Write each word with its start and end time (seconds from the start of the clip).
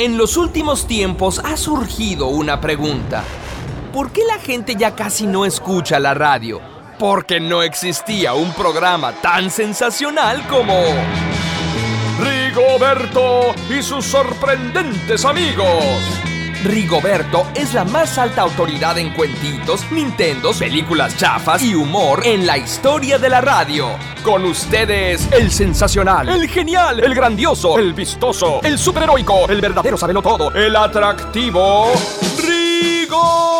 En 0.00 0.16
los 0.16 0.36
últimos 0.36 0.86
tiempos 0.86 1.40
ha 1.40 1.56
surgido 1.56 2.28
una 2.28 2.60
pregunta. 2.60 3.24
¿Por 3.92 4.12
qué 4.12 4.22
la 4.24 4.38
gente 4.38 4.76
ya 4.76 4.94
casi 4.94 5.26
no 5.26 5.44
escucha 5.44 5.98
la 5.98 6.14
radio? 6.14 6.60
Porque 7.00 7.40
no 7.40 7.64
existía 7.64 8.32
un 8.34 8.52
programa 8.52 9.10
tan 9.20 9.50
sensacional 9.50 10.46
como... 10.46 10.74
Rigoberto 12.20 13.52
y 13.68 13.82
sus 13.82 14.04
sorprendentes 14.04 15.24
amigos. 15.24 16.17
Rigoberto 16.64 17.46
es 17.54 17.72
la 17.72 17.84
más 17.84 18.18
alta 18.18 18.42
autoridad 18.42 18.98
en 18.98 19.10
cuentitos, 19.14 19.80
Nintendos, 19.92 20.58
películas 20.58 21.16
chafas 21.16 21.62
y 21.62 21.74
humor 21.74 22.22
en 22.24 22.46
la 22.46 22.58
historia 22.58 23.16
de 23.18 23.28
la 23.28 23.40
radio. 23.40 23.90
Con 24.24 24.44
ustedes, 24.44 25.28
el 25.30 25.52
sensacional, 25.52 26.28
el 26.28 26.48
genial, 26.48 26.98
el 26.98 27.14
grandioso, 27.14 27.78
el 27.78 27.92
vistoso, 27.94 28.60
el 28.64 28.76
superheroico, 28.76 29.48
el 29.48 29.60
verdadero 29.60 29.96
todo, 30.20 30.52
el 30.52 30.74
atractivo, 30.74 31.92
Rigoberto. 32.36 33.57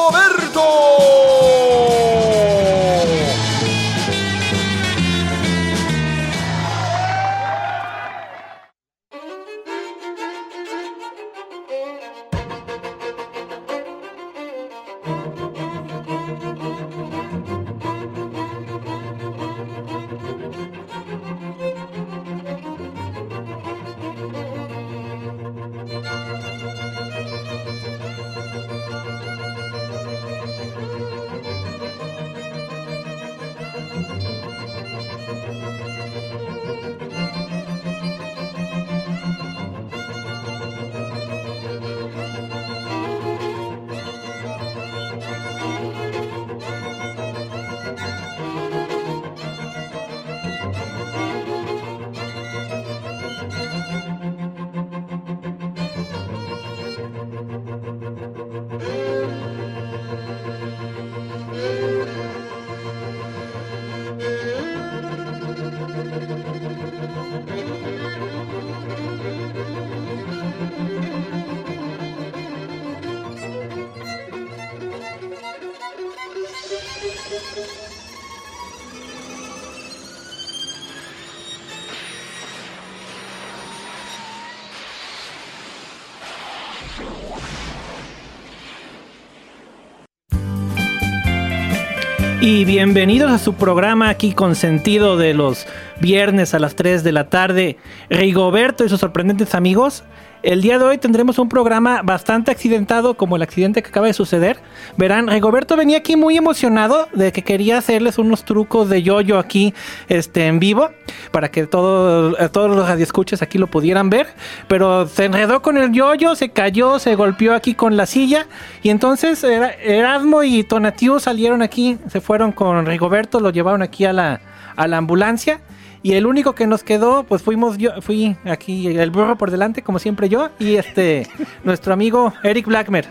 Y 92.50 92.64
bienvenidos 92.64 93.30
a 93.30 93.36
su 93.36 93.52
programa 93.52 94.08
aquí 94.08 94.32
con 94.32 94.54
sentido 94.54 95.18
de 95.18 95.34
los 95.34 95.66
viernes 96.00 96.54
a 96.54 96.58
las 96.58 96.76
3 96.76 97.04
de 97.04 97.12
la 97.12 97.28
tarde. 97.28 97.76
Rigoberto 98.08 98.86
y 98.86 98.88
sus 98.88 99.00
sorprendentes 99.00 99.54
amigos. 99.54 100.02
El 100.42 100.62
día 100.62 100.78
de 100.78 100.84
hoy 100.84 100.98
tendremos 100.98 101.38
un 101.40 101.48
programa 101.48 102.02
bastante 102.02 102.52
accidentado 102.52 103.14
como 103.14 103.34
el 103.34 103.42
accidente 103.42 103.82
que 103.82 103.88
acaba 103.88 104.06
de 104.06 104.12
suceder. 104.12 104.58
Verán, 104.96 105.26
Rigoberto 105.26 105.76
venía 105.76 105.98
aquí 105.98 106.14
muy 106.14 106.36
emocionado 106.36 107.08
de 107.12 107.32
que 107.32 107.42
quería 107.42 107.78
hacerles 107.78 108.18
unos 108.18 108.44
trucos 108.44 108.88
de 108.88 109.02
yoyo 109.02 109.38
aquí 109.38 109.74
este, 110.08 110.46
en 110.46 110.60
vivo 110.60 110.90
para 111.32 111.50
que 111.50 111.62
eh, 111.62 111.66
todos 111.66 112.36
los 112.52 112.88
radioescuchas 112.88 113.42
aquí 113.42 113.58
lo 113.58 113.66
pudieran 113.66 114.10
ver. 114.10 114.28
Pero 114.68 115.08
se 115.08 115.24
enredó 115.24 115.60
con 115.60 115.76
el 115.76 115.92
yoyo, 115.92 116.36
se 116.36 116.50
cayó, 116.50 117.00
se 117.00 117.16
golpeó 117.16 117.54
aquí 117.54 117.74
con 117.74 117.96
la 117.96 118.06
silla 118.06 118.46
y 118.82 118.90
entonces 118.90 119.42
Erasmo 119.42 120.44
y 120.44 120.62
Tonatiu 120.62 121.18
salieron 121.18 121.62
aquí, 121.62 121.98
se 122.08 122.20
fueron 122.20 122.52
con 122.52 122.86
Rigoberto, 122.86 123.40
lo 123.40 123.50
llevaron 123.50 123.82
aquí 123.82 124.04
a 124.04 124.12
la, 124.12 124.40
a 124.76 124.86
la 124.86 124.98
ambulancia. 124.98 125.60
Y 126.02 126.14
el 126.14 126.26
único 126.26 126.54
que 126.54 126.66
nos 126.66 126.84
quedó, 126.84 127.24
pues 127.24 127.42
fuimos 127.42 127.76
yo, 127.76 128.00
fui 128.00 128.36
aquí 128.44 128.86
el 128.86 129.10
burro 129.10 129.36
por 129.36 129.50
delante, 129.50 129.82
como 129.82 129.98
siempre 129.98 130.28
yo, 130.28 130.50
y 130.60 130.76
este, 130.76 131.26
nuestro 131.64 131.92
amigo 131.92 132.32
Eric 132.44 132.66
Blackmer. 132.66 133.08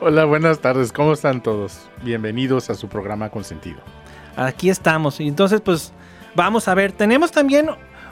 Hola, 0.00 0.26
buenas 0.26 0.60
tardes, 0.60 0.92
¿cómo 0.92 1.14
están 1.14 1.42
todos? 1.42 1.88
Bienvenidos 2.02 2.68
a 2.68 2.74
su 2.74 2.88
programa 2.88 3.30
Consentido. 3.30 3.78
Aquí 4.36 4.68
estamos, 4.68 5.18
y 5.18 5.28
entonces 5.28 5.62
pues 5.62 5.94
vamos 6.34 6.68
a 6.68 6.74
ver, 6.74 6.92
tenemos 6.92 7.32
también 7.32 7.70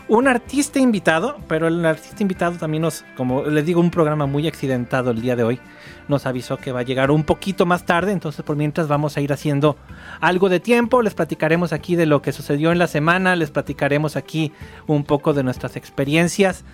un 0.08 0.26
artista 0.28 0.78
invitado, 0.78 1.36
pero 1.46 1.68
el 1.68 1.84
artista 1.84 2.22
invitado 2.22 2.56
también 2.56 2.82
nos, 2.82 3.04
como 3.16 3.44
les 3.44 3.66
digo, 3.66 3.80
un 3.80 3.90
programa 3.90 4.26
muy 4.26 4.46
accidentado 4.48 5.10
el 5.10 5.20
día 5.20 5.36
de 5.36 5.44
hoy. 5.44 5.60
Nos 6.08 6.26
avisó 6.26 6.56
que 6.56 6.72
va 6.72 6.80
a 6.80 6.84
llegar 6.84 7.10
un 7.10 7.24
poquito 7.24 7.66
más 7.66 7.86
tarde, 7.86 8.12
entonces 8.12 8.44
por 8.44 8.56
mientras 8.56 8.88
vamos 8.88 9.16
a 9.16 9.20
ir 9.20 9.32
haciendo 9.32 9.76
algo 10.20 10.48
de 10.48 10.60
tiempo. 10.60 11.02
Les 11.02 11.14
platicaremos 11.14 11.72
aquí 11.72 11.96
de 11.96 12.06
lo 12.06 12.22
que 12.22 12.32
sucedió 12.32 12.72
en 12.72 12.78
la 12.78 12.86
semana, 12.86 13.36
les 13.36 13.50
platicaremos 13.50 14.16
aquí 14.16 14.52
un 14.86 15.04
poco 15.04 15.32
de 15.32 15.42
nuestras 15.42 15.76
experiencias. 15.76 16.64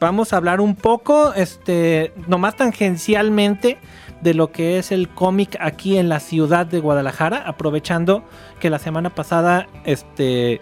Vamos 0.00 0.32
a 0.32 0.38
hablar 0.38 0.60
un 0.60 0.76
poco, 0.76 1.34
este, 1.34 2.14
nomás 2.26 2.56
tangencialmente, 2.56 3.78
de 4.22 4.34
lo 4.34 4.50
que 4.52 4.78
es 4.78 4.92
el 4.92 5.08
cómic 5.08 5.56
aquí 5.60 5.98
en 5.98 6.08
la 6.08 6.20
ciudad 6.20 6.66
de 6.66 6.80
Guadalajara, 6.80 7.42
aprovechando 7.46 8.24
que 8.60 8.70
la 8.70 8.78
semana 8.78 9.10
pasada, 9.10 9.66
este 9.84 10.60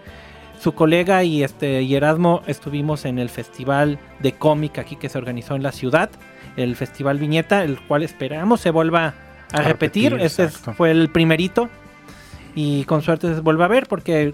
su 0.59 0.73
colega 0.73 1.23
y 1.23 1.43
este 1.43 1.81
y 1.83 1.95
Erasmo 1.95 2.41
estuvimos 2.45 3.05
en 3.05 3.17
el 3.17 3.29
festival 3.29 3.97
de 4.19 4.33
cómic 4.33 4.77
aquí 4.77 4.97
que 4.97 5.07
se 5.07 5.17
organizó 5.17 5.55
en 5.55 5.63
la 5.63 5.71
ciudad, 5.71 6.09
el 6.57 6.75
Festival 6.75 7.17
Viñeta, 7.17 7.63
el 7.63 7.79
cual 7.79 8.03
esperamos 8.03 8.61
se 8.61 8.71
vuelva 8.71 9.13
a, 9.51 9.61
repetir. 9.61 10.17
Ese 10.19 10.49
fue 10.49 10.91
el 10.91 11.09
primerito 11.09 11.69
y 12.55 12.83
con 12.85 13.01
suerte 13.01 13.33
se 13.33 13.41
vuelva 13.41 13.65
a 13.65 13.69
ver 13.69 13.87
porque 13.87 14.33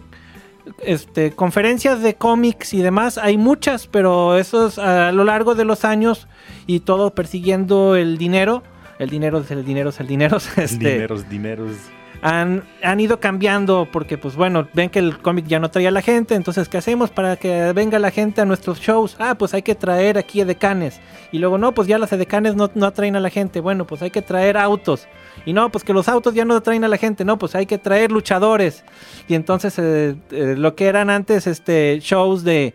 este 0.84 1.32
conferencias 1.32 2.02
de 2.02 2.16
cómics 2.16 2.74
y 2.74 2.82
demás 2.82 3.18
hay 3.18 3.38
muchas, 3.38 3.88
pero 3.88 4.38
eso 4.38 4.68
es 4.68 4.80
a 4.80 5.12
lo 5.12 5.24
largo 5.24 5.56
de 5.56 5.66
los 5.66 5.86
años 5.86 6.28
y 6.66 6.82
todo 6.82 7.14
persiguiendo 7.14 7.96
el 7.96 8.18
dinero. 8.18 8.64
El 8.98 9.10
dinero 9.10 9.40
es 9.40 9.52
el 9.52 9.66
dinero 9.66 9.90
es 9.90 10.00
el 10.00 10.08
dinero. 10.08 10.38
Este, 10.58 10.94
dineros, 10.94 11.30
dineros 11.30 11.76
han, 12.22 12.64
ido 13.00 13.20
cambiando 13.20 13.88
porque 13.92 14.18
pues 14.18 14.36
bueno, 14.36 14.68
ven 14.74 14.90
que 14.90 15.00
el 15.00 15.18
cómic 15.20 15.46
ya 15.48 15.60
no 15.60 15.70
trae 15.70 15.88
a 15.88 15.92
la 15.92 16.02
gente, 16.02 16.36
entonces 16.36 16.70
¿qué 16.70 16.78
hacemos 16.78 17.10
para 17.10 17.36
que 17.36 17.72
venga 17.74 18.00
la 18.00 18.12
gente 18.12 18.42
a 18.42 18.46
nuestros 18.46 18.80
shows? 18.80 19.16
Ah, 19.20 19.36
pues 19.36 19.54
hay 19.54 19.62
que 19.62 19.76
traer 19.76 20.18
aquí 20.18 20.42
edecanes. 20.42 21.00
Y 21.32 21.40
luego 21.40 21.58
no, 21.58 21.74
pues 21.74 21.88
ya 21.88 21.98
las 21.98 22.12
edecanes 22.14 22.56
no, 22.56 22.72
no 22.76 22.86
atraen 22.86 23.16
a 23.16 23.20
la 23.20 23.30
gente. 23.30 23.60
Bueno, 23.60 23.86
pues 23.86 24.02
hay 24.02 24.12
que 24.12 24.22
traer 24.22 24.58
autos. 24.58 25.08
Y 25.46 25.54
no, 25.54 25.70
pues 25.70 25.84
que 25.84 25.94
los 25.94 26.08
autos 26.08 26.34
ya 26.34 26.46
no 26.46 26.56
atraen 26.56 26.84
a 26.84 26.88
la 26.88 26.98
gente. 26.98 27.26
No, 27.26 27.38
pues 27.38 27.56
hay 27.56 27.66
que 27.66 27.78
traer 27.78 28.12
luchadores. 28.12 28.84
Y 29.28 29.36
entonces 29.36 29.78
eh, 29.78 30.16
eh, 30.32 30.56
lo 30.58 30.76
que 30.76 30.86
eran 30.86 31.10
antes 31.10 31.48
este 31.48 32.00
shows 32.00 32.44
de 32.44 32.74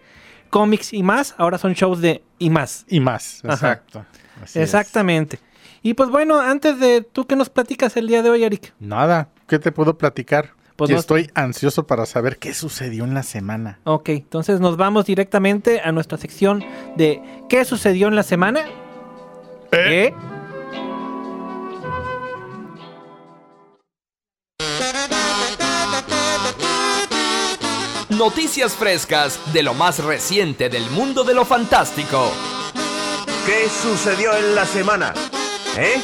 cómics 0.50 0.92
y 0.92 1.02
más, 1.02 1.34
ahora 1.38 1.58
son 1.58 1.72
shows 1.72 2.00
de 2.00 2.22
y 2.38 2.50
más. 2.50 2.84
Y 2.88 3.00
más, 3.00 3.42
exacto. 3.44 4.04
Exactamente. 4.54 5.38
Y 5.82 5.94
pues 5.94 6.10
bueno, 6.10 6.40
antes 6.40 6.78
de 6.78 7.00
tú 7.02 7.26
que 7.26 7.36
nos 7.36 7.48
platicas 7.48 7.96
el 7.96 8.06
día 8.06 8.22
de 8.22 8.30
hoy, 8.30 8.44
Eric. 8.44 8.74
Nada, 8.80 9.30
¿qué 9.46 9.58
te 9.58 9.72
puedo 9.72 9.96
platicar? 9.96 10.50
Pues 10.76 10.90
estoy 10.90 11.30
ansioso 11.34 11.86
para 11.86 12.06
saber 12.06 12.38
qué 12.38 12.54
sucedió 12.54 13.04
en 13.04 13.12
la 13.12 13.22
semana. 13.22 13.80
Ok, 13.84 14.10
entonces 14.10 14.60
nos 14.60 14.78
vamos 14.78 15.04
directamente 15.04 15.80
a 15.82 15.92
nuestra 15.92 16.16
sección 16.16 16.64
de 16.96 17.22
¿qué 17.50 17.66
sucedió 17.66 18.08
en 18.08 18.16
la 18.16 18.22
semana? 18.22 18.64
¿Eh? 19.72 20.14
Noticias 28.08 28.72
frescas 28.72 29.38
de 29.52 29.62
lo 29.62 29.74
más 29.74 30.02
reciente 30.02 30.68
del 30.68 30.88
mundo 30.90 31.24
de 31.24 31.34
lo 31.34 31.44
fantástico. 31.44 32.30
¿Qué 33.46 33.68
sucedió 33.68 34.34
en 34.36 34.54
la 34.54 34.66
semana? 34.66 35.14
¿Eh? 35.78 36.00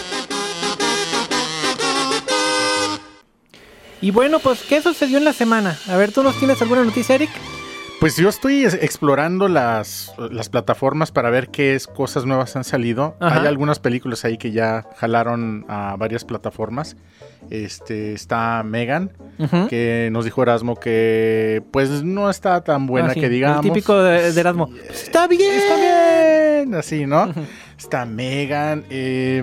Y 4.01 4.11
bueno, 4.11 4.39
pues, 4.39 4.63
¿qué 4.63 4.81
sucedió 4.83 5.19
en 5.19 5.25
la 5.25 5.33
semana? 5.33 5.77
A 5.89 5.97
ver, 5.97 6.13
¿tú 6.13 6.23
nos 6.23 6.39
tienes 6.39 6.61
alguna 6.63 6.85
noticia, 6.85 7.15
Eric? 7.15 7.31
Pues 7.99 8.15
yo 8.17 8.29
estoy 8.29 8.65
es- 8.65 8.75
explorando 8.75 9.49
las, 9.49 10.13
las 10.31 10.51
plataformas 10.51 11.11
para 11.13 11.31
ver 11.31 11.49
qué 11.49 11.75
es, 11.75 11.87
cosas 11.87 12.27
nuevas 12.27 12.55
han 12.55 12.65
salido. 12.65 13.17
Ajá. 13.21 13.41
Hay 13.41 13.47
algunas 13.47 13.79
películas 13.79 14.25
ahí 14.27 14.37
que 14.37 14.53
ya 14.53 14.85
jalaron 14.97 15.65
a 15.69 15.97
varias 15.97 16.25
plataformas. 16.25 16.95
Este 17.49 18.13
está 18.13 18.63
Megan, 18.65 19.13
que 19.71 20.09
nos 20.13 20.25
dijo 20.25 20.43
Erasmo 20.43 20.75
que 20.77 21.63
pues 21.71 22.03
no 22.03 22.29
está 22.29 22.63
tan 22.63 22.87
buena 22.87 23.11
Ah, 23.11 23.15
sí, 23.15 23.21
que 23.21 23.29
digamos. 23.31 23.65
El 23.65 23.73
típico 23.73 23.97
de, 24.03 24.33
de 24.33 24.41
Erasmo. 24.41 24.67
Sí, 24.67 24.75
Pues, 24.87 25.03
está 25.05 25.27
bien. 25.27 25.55
Está 25.55 25.77
bien, 25.77 26.75
así, 26.75 27.07
¿no? 27.07 27.33
Está 27.79 28.05
Megan. 28.07 28.85
eh, 28.91 29.43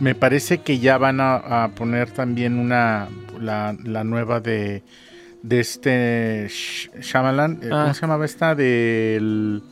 me 0.00 0.14
parece 0.14 0.58
que 0.58 0.78
ya 0.78 0.96
van 0.98 1.20
a, 1.20 1.64
a 1.64 1.68
poner 1.74 2.10
también 2.10 2.58
una 2.58 3.08
la, 3.40 3.76
la 3.84 4.04
nueva 4.04 4.40
de 4.40 4.82
de 5.42 5.60
este 5.60 6.46
Sh- 6.48 6.90
Shyamalan. 7.00 7.60
eh, 7.62 7.68
Ah. 7.72 7.82
¿Cómo 7.82 7.94
se 7.94 8.00
llamaba 8.02 8.24
esta? 8.26 8.54
Del 8.54 9.62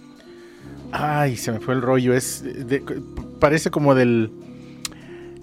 ay, 0.93 1.37
se 1.37 1.53
me 1.53 1.61
fue 1.61 1.75
el 1.75 1.83
rollo. 1.83 2.15
Es 2.15 2.43
de- 2.45 2.83
parece 3.41 3.71
como 3.71 3.95
del 3.95 4.31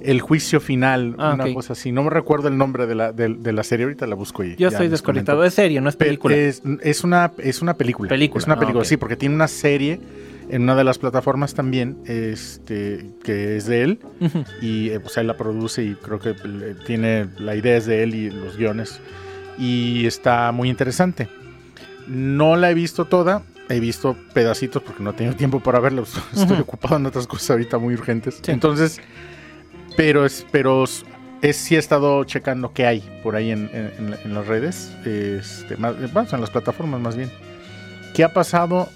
el 0.01 0.21
juicio 0.21 0.59
final, 0.59 1.15
Ah, 1.17 1.33
una 1.33 1.45
ok. 1.45 1.53
cosa 1.53 1.73
así. 1.73 1.91
No 1.91 2.03
me 2.03 2.11
recuerdo 2.11 2.47
el 2.47 2.57
nombre 2.57 2.85
de 2.85 2.93
la, 2.95 3.11
de, 3.11 3.29
de 3.35 3.51
la 3.53 3.63
serie. 3.63 3.85
Ahorita 3.85 4.05
la 4.07 4.13
busco 4.15 4.43
y 4.43 4.55
Yo 4.55 4.67
estoy 4.67 4.87
desconectado. 4.87 5.43
Es 5.43 5.55
serie, 5.55 5.81
no 5.81 5.89
es 5.89 5.95
Pe- 5.95 6.05
película. 6.05 6.35
Es, 6.35 6.61
es 6.81 7.03
una, 7.03 7.31
es 7.39 7.61
una 7.63 7.73
película. 7.75 8.09
Película, 8.09 8.39
Es 8.39 8.45
una 8.45 8.55
ah, 8.55 8.59
película, 8.59 8.85
sí, 8.85 8.97
porque 8.97 9.15
tiene 9.15 9.33
una 9.33 9.47
serie 9.47 9.99
en 10.49 10.63
una 10.63 10.75
de 10.75 10.83
las 10.83 10.97
plataformas 10.99 11.53
también, 11.53 11.97
este, 12.05 13.09
que 13.23 13.57
es 13.57 13.65
de 13.65 13.81
él, 13.83 13.99
y 14.61 14.89
eh, 14.89 14.99
pues 14.99 15.17
él 15.17 15.27
la 15.27 15.37
produce 15.37 15.83
y 15.83 15.95
creo 15.95 16.19
que 16.19 16.29
eh, 16.31 16.75
tiene, 16.85 17.27
la 17.39 17.55
idea 17.55 17.77
es 17.77 17.85
de 17.85 18.03
él 18.03 18.13
y 18.15 18.29
los 18.29 18.57
guiones, 18.57 18.99
y 19.57 20.05
está 20.05 20.51
muy 20.51 20.69
interesante. 20.69 21.27
No 22.07 22.55
la 22.55 22.69
he 22.69 22.73
visto 22.73 23.05
toda, 23.05 23.41
he 23.69 23.79
visto 23.79 24.15
pedacitos 24.33 24.83
porque 24.83 25.01
no 25.01 25.09
he 25.09 25.13
tenido 25.13 25.35
tiempo 25.35 25.59
para 25.61 25.79
verla, 25.79 26.03
estoy 26.33 26.53
Ujú. 26.53 26.61
ocupado 26.61 26.97
en 26.97 27.05
otras 27.07 27.25
cosas 27.27 27.51
ahorita 27.51 27.77
muy 27.79 27.93
urgentes. 27.95 28.39
Sí. 28.43 28.51
Entonces, 28.51 28.99
pero 29.97 30.25
es, 30.25 30.45
pero 30.51 30.83
es, 31.41 31.55
sí 31.57 31.75
he 31.75 31.79
estado 31.79 32.23
checando 32.25 32.71
qué 32.73 32.85
hay 32.85 33.03
por 33.23 33.35
ahí 33.35 33.49
en, 33.51 33.69
en- 33.73 33.91
en 33.97 34.11
la- 34.11 34.17
en 34.23 34.33
las 34.35 34.45
redes, 34.45 34.91
este, 35.05 35.77
más, 35.77 35.95
bueno, 36.13 36.29
en 36.31 36.41
las 36.41 36.49
plataformas 36.51 36.99
más 37.01 37.15
bien. 37.15 37.31
¿Qué 38.13 38.23
ha 38.23 38.31
pasado? 38.33 38.89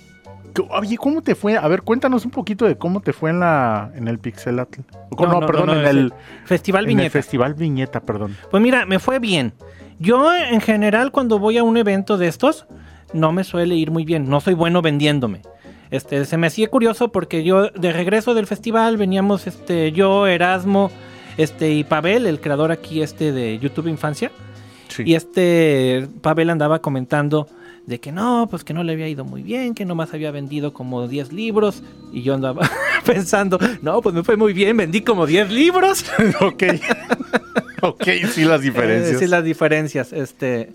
¿Qué- 0.53 0.63
Oye, 0.69 0.97
¿cómo 0.97 1.21
te 1.21 1.35
fue? 1.35 1.57
A 1.57 1.67
ver, 1.67 1.81
cuéntanos 1.83 2.25
un 2.25 2.31
poquito 2.31 2.65
de 2.65 2.77
cómo 2.77 3.01
te 3.01 3.13
fue 3.13 3.29
en 3.29 3.39
la 3.39 3.91
en 3.95 4.07
el 4.07 4.19
Pixelatl. 4.19 4.81
No, 5.17 5.25
no, 5.27 5.39
no, 5.41 5.47
perdón, 5.47 5.67
no, 5.67 5.79
en, 5.79 5.85
el, 5.85 6.13
Festival 6.45 6.85
en 6.85 6.89
el 6.91 6.95
Viñeta. 6.97 7.11
Festival 7.11 7.53
Viñeta, 7.53 7.99
perdón. 8.01 8.35
Pues 8.51 8.61
mira, 8.61 8.85
me 8.85 8.99
fue 8.99 9.19
bien. 9.19 9.53
Yo 9.99 10.33
en 10.35 10.61
general 10.61 11.11
cuando 11.11 11.39
voy 11.39 11.57
a 11.57 11.63
un 11.63 11.77
evento 11.77 12.17
de 12.17 12.27
estos 12.27 12.65
no 13.13 13.31
me 13.31 13.43
suele 13.43 13.75
ir 13.75 13.91
muy 13.91 14.05
bien. 14.05 14.29
No 14.29 14.39
soy 14.41 14.53
bueno 14.53 14.81
vendiéndome. 14.81 15.41
Este, 15.91 16.23
se 16.25 16.37
me 16.37 16.47
hacía 16.47 16.67
curioso 16.69 17.11
porque 17.11 17.43
yo 17.43 17.69
de 17.69 17.91
regreso 17.91 18.33
del 18.35 18.45
festival 18.45 18.97
veníamos 18.97 19.47
este 19.47 19.91
yo, 19.91 20.27
Erasmo, 20.27 20.91
este 21.37 21.71
y 21.71 21.83
Pavel, 21.83 22.27
el 22.27 22.39
creador 22.39 22.71
aquí 22.71 23.01
este 23.01 23.31
de 23.31 23.57
YouTube 23.59 23.87
Infancia. 23.87 24.31
Sí. 24.89 25.03
Y 25.05 25.15
este 25.15 26.07
Pavel 26.21 26.49
andaba 26.49 26.79
comentando 26.79 27.47
de 27.89 27.99
que 27.99 28.11
no, 28.11 28.47
pues 28.49 28.63
que 28.63 28.73
no 28.73 28.83
le 28.83 28.93
había 28.93 29.07
ido 29.09 29.25
muy 29.25 29.41
bien, 29.41 29.73
que 29.73 29.83
nomás 29.83 30.13
había 30.13 30.29
vendido 30.31 30.71
como 30.73 31.07
10 31.07 31.33
libros. 31.33 31.81
Y 32.13 32.21
yo 32.21 32.35
andaba 32.35 32.69
pensando, 33.05 33.57
no, 33.81 34.01
pues 34.01 34.13
me 34.13 34.23
fue 34.23 34.37
muy 34.37 34.53
bien, 34.53 34.77
vendí 34.77 35.01
como 35.01 35.25
10 35.25 35.49
libros. 35.51 36.05
ok. 36.39 36.63
ok, 37.81 38.03
sí, 38.31 38.45
las 38.45 38.61
Eh, 38.61 38.63
diferencias. 38.65 39.19
sí, 39.19 39.27
las 39.27 39.43
diferencias. 39.43 40.13
Este, 40.13 40.71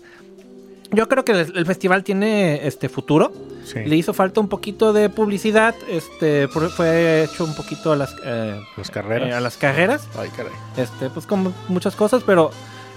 yo 0.91 1.07
creo 1.07 1.23
que 1.23 1.31
el, 1.31 1.53
el 1.57 1.65
festival 1.65 2.03
tiene 2.03 2.67
este 2.67 2.89
futuro. 2.89 3.31
Sí. 3.63 3.79
Le 3.85 3.95
hizo 3.95 4.13
falta 4.13 4.41
un 4.41 4.49
poquito 4.49 4.91
de 4.91 5.09
publicidad. 5.09 5.73
Este, 5.89 6.47
fue 6.49 7.23
hecho 7.23 7.45
un 7.45 7.55
poquito 7.55 7.93
a 7.93 7.95
las, 7.95 8.13
eh, 8.25 8.59
Las 8.77 8.91
carreras. 8.91 9.29
eh, 9.29 9.33
a 9.33 9.39
las 9.39 9.55
carreras. 9.57 10.07
Ay, 10.19 10.29
caray. 10.35 10.51
Este, 10.77 11.09
pues 11.09 11.25
como 11.25 11.53
muchas 11.69 11.95
cosas, 11.95 12.23
pero 12.25 12.51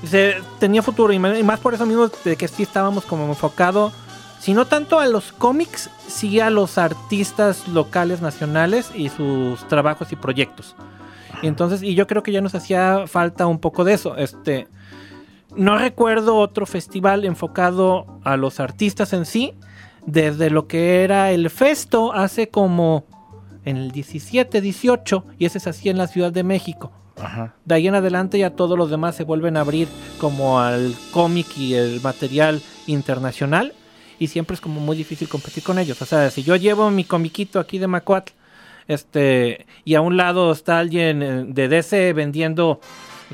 se, 0.04 0.34
tenía 0.58 0.82
futuro. 0.82 1.12
Y 1.12 1.18
más 1.20 1.60
por 1.60 1.72
eso 1.72 1.86
mismo 1.86 2.10
de 2.24 2.34
que 2.36 2.48
sí 2.48 2.64
estábamos 2.64 3.04
como 3.04 3.26
enfocado. 3.28 3.92
Si 4.38 4.54
no 4.54 4.66
tanto 4.66 5.00
a 5.00 5.06
los 5.06 5.32
cómics, 5.32 5.90
sí 6.06 6.40
a 6.40 6.50
los 6.50 6.78
artistas 6.78 7.66
locales, 7.68 8.22
nacionales 8.22 8.90
y 8.94 9.08
sus 9.08 9.66
trabajos 9.68 10.12
y 10.12 10.16
proyectos. 10.16 10.76
Y 11.42 11.46
entonces, 11.46 11.82
y 11.82 11.94
yo 11.94 12.06
creo 12.06 12.22
que 12.22 12.32
ya 12.32 12.40
nos 12.40 12.54
hacía 12.54 13.06
falta 13.06 13.46
un 13.46 13.58
poco 13.58 13.84
de 13.84 13.94
eso. 13.94 14.16
Este, 14.16 14.68
no 15.56 15.78
recuerdo 15.78 16.36
otro 16.36 16.66
festival 16.66 17.24
enfocado 17.24 18.20
a 18.24 18.36
los 18.36 18.60
artistas 18.60 19.12
en 19.12 19.24
sí, 19.24 19.54
desde 20.06 20.50
lo 20.50 20.66
que 20.66 21.04
era 21.04 21.32
el 21.32 21.50
Festo 21.50 22.12
hace 22.12 22.48
como 22.48 23.04
en 23.64 23.76
el 23.76 23.90
17, 23.90 24.60
18, 24.60 25.24
y 25.38 25.46
ese 25.46 25.60
se 25.60 25.70
hacía 25.70 25.90
en 25.90 25.98
la 25.98 26.06
Ciudad 26.06 26.32
de 26.32 26.42
México. 26.42 26.92
Ajá. 27.20 27.54
De 27.64 27.74
ahí 27.74 27.88
en 27.88 27.94
adelante 27.94 28.38
ya 28.38 28.50
todos 28.50 28.78
los 28.78 28.90
demás 28.90 29.16
se 29.16 29.24
vuelven 29.24 29.56
a 29.56 29.60
abrir 29.60 29.88
como 30.18 30.60
al 30.60 30.94
cómic 31.12 31.46
y 31.58 31.74
el 31.74 32.00
material 32.00 32.62
internacional. 32.86 33.74
Y 34.18 34.26
siempre 34.28 34.54
es 34.54 34.60
como 34.60 34.80
muy 34.80 34.96
difícil 34.96 35.28
competir 35.28 35.62
con 35.62 35.78
ellos. 35.78 36.00
O 36.02 36.06
sea, 36.06 36.30
si 36.30 36.42
yo 36.42 36.56
llevo 36.56 36.90
mi 36.90 37.04
comiquito 37.04 37.60
aquí 37.60 37.78
de 37.78 37.86
Macuatl, 37.86 38.32
este, 38.88 39.66
y 39.84 39.94
a 39.94 40.00
un 40.00 40.16
lado 40.16 40.50
está 40.50 40.78
alguien 40.78 41.22
eh, 41.22 41.44
de 41.46 41.68
DC 41.68 42.12
vendiendo 42.14 42.80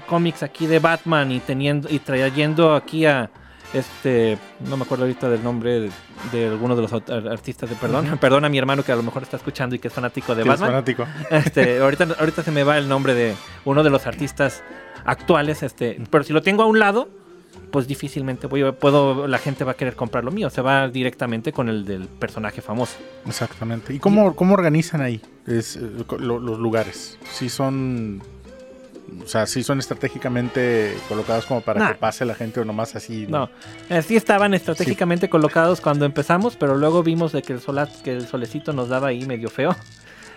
cómics 0.09 0.43
aquí 0.43 0.67
de 0.67 0.81
Batman 0.81 1.31
y 1.31 1.39
teniendo 1.41 1.89
y 1.89 2.01
trayendo 2.01 2.75
aquí 2.75 3.07
a 3.07 3.31
este, 3.73 4.37
no 4.69 4.77
me 4.77 4.83
acuerdo 4.85 5.05
ahorita 5.05 5.29
del 5.29 5.43
nombre 5.43 5.81
de, 5.81 5.91
de 6.33 6.47
alguno 6.49 6.77
de 6.77 6.83
los 6.83 6.93
artistas 6.93 7.71
de 7.71 7.77
perdón, 7.77 8.19
perdón 8.21 8.45
a 8.45 8.49
mi 8.49 8.59
hermano 8.59 8.83
que 8.85 8.93
a 8.93 8.97
lo 8.97 9.03
mejor 9.03 9.23
está 9.23 9.37
escuchando 9.37 9.75
y 9.75 9.79
que 9.79 9.89
es 9.89 9.95
fanático 9.95 10.35
de 10.35 10.43
Sí, 10.43 10.49
es 10.49 10.53
Batman. 10.53 10.71
fanático. 10.71 11.07
Este, 11.31 11.79
ahorita, 11.79 12.09
ahorita 12.19 12.43
se 12.43 12.51
me 12.51 12.63
va 12.65 12.77
el 12.79 12.89
nombre 12.89 13.15
de 13.15 13.35
uno 13.65 13.83
de 13.83 13.91
los 13.91 14.07
artistas 14.07 14.63
actuales, 15.05 15.63
este, 15.63 16.01
pero 16.11 16.25
si 16.25 16.33
lo 16.33 16.43
tengo 16.43 16.63
a 16.63 16.67
un 16.67 16.79
lado, 16.79 17.09
pues 17.75 17.89
difícilmente 17.89 18.47
voy, 18.47 18.71
puedo, 18.71 19.27
la 19.27 19.39
gente 19.39 19.65
va 19.65 19.73
a 19.73 19.75
querer 19.75 19.97
comprar 19.97 20.23
lo 20.23 20.31
mío, 20.31 20.49
se 20.49 20.61
va 20.63 20.87
directamente 20.89 21.51
con 21.51 21.69
el 21.69 21.85
del 21.85 22.07
personaje 22.07 22.63
famoso. 22.63 22.95
Exactamente. 23.27 23.93
¿Y 23.93 23.99
cómo, 23.99 24.37
cómo 24.37 24.55
organizan 24.55 25.01
ahí 25.01 25.21
es, 25.45 25.75
eh, 25.75 25.81
lo- 26.21 26.39
los 26.39 26.59
lugares? 26.61 27.19
Si 27.33 27.49
son. 27.49 28.23
O 29.25 29.27
sea, 29.27 29.47
si 29.47 29.65
son 29.65 29.81
estratégicamente 29.81 30.95
colocados 31.09 31.47
como 31.47 31.63
para 31.63 31.81
Nah. 31.81 31.89
que 31.89 31.95
pase 31.97 32.25
la 32.25 32.37
gente 32.37 32.61
o 32.61 32.65
nomás 32.65 32.95
así. 32.95 33.27
No, 33.29 33.51
eh, 33.91 34.03
sí 34.03 34.15
estaban 34.15 34.55
estratégicamente 34.55 35.29
colocados 35.29 35.81
cuando 35.81 36.05
empezamos, 36.07 36.55
pero 36.55 36.77
luego 36.77 37.03
vimos 37.03 37.33
de 37.33 37.43
que 37.43 37.55
el, 37.55 37.61
sola- 37.61 37.89
que 38.05 38.13
el 38.13 38.29
solecito 38.29 38.73
nos 38.73 38.89
daba 38.89 39.09
ahí 39.09 39.27
medio 39.27 39.51
feo. 39.51 39.75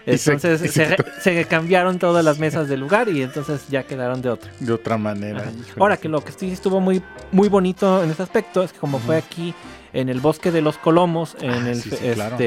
Entonces 0.07 0.59
se, 0.62 0.68
se 0.69 0.86
re- 0.86 1.06
se 1.21 1.45
cambiaron 1.45 2.00
todas 2.00 2.24
las 2.24 2.39
mesas 2.39 2.68
del 2.69 2.80
lugar 2.80 3.10
y 3.10 3.22
entonces 3.22 3.67
ya 3.70 3.84
quedaron 3.84 4.22
de 4.22 4.29
otro. 4.29 4.50
De 4.60 4.72
otra 4.74 4.98
manera. 4.98 5.41
Ajá. 5.41 5.51
Ahora 5.79 5.98
que 5.98 6.08
lo 6.08 6.24
que 6.24 6.32
sí 6.32 6.51
estuvo 6.51 6.79
muy, 6.79 7.01
muy 7.32 7.50
bonito 7.50 8.01
en 8.03 8.10
ese 8.12 8.24
aspecto 8.24 8.63
es 8.63 8.72
que 8.74 8.79
como 8.79 9.00
fue 9.00 9.17
aquí 9.17 9.53
en 9.93 10.10
el 10.10 10.20
bosque 10.22 10.51
de 10.51 10.62
los 10.62 10.77
Colomos, 10.77 11.36
en 11.41 11.51
Ah, 11.51 11.70
el 11.70 11.75
sí, 11.82 11.89
sí, 11.89 11.96
este, 11.96 12.13
claro. 12.15 12.38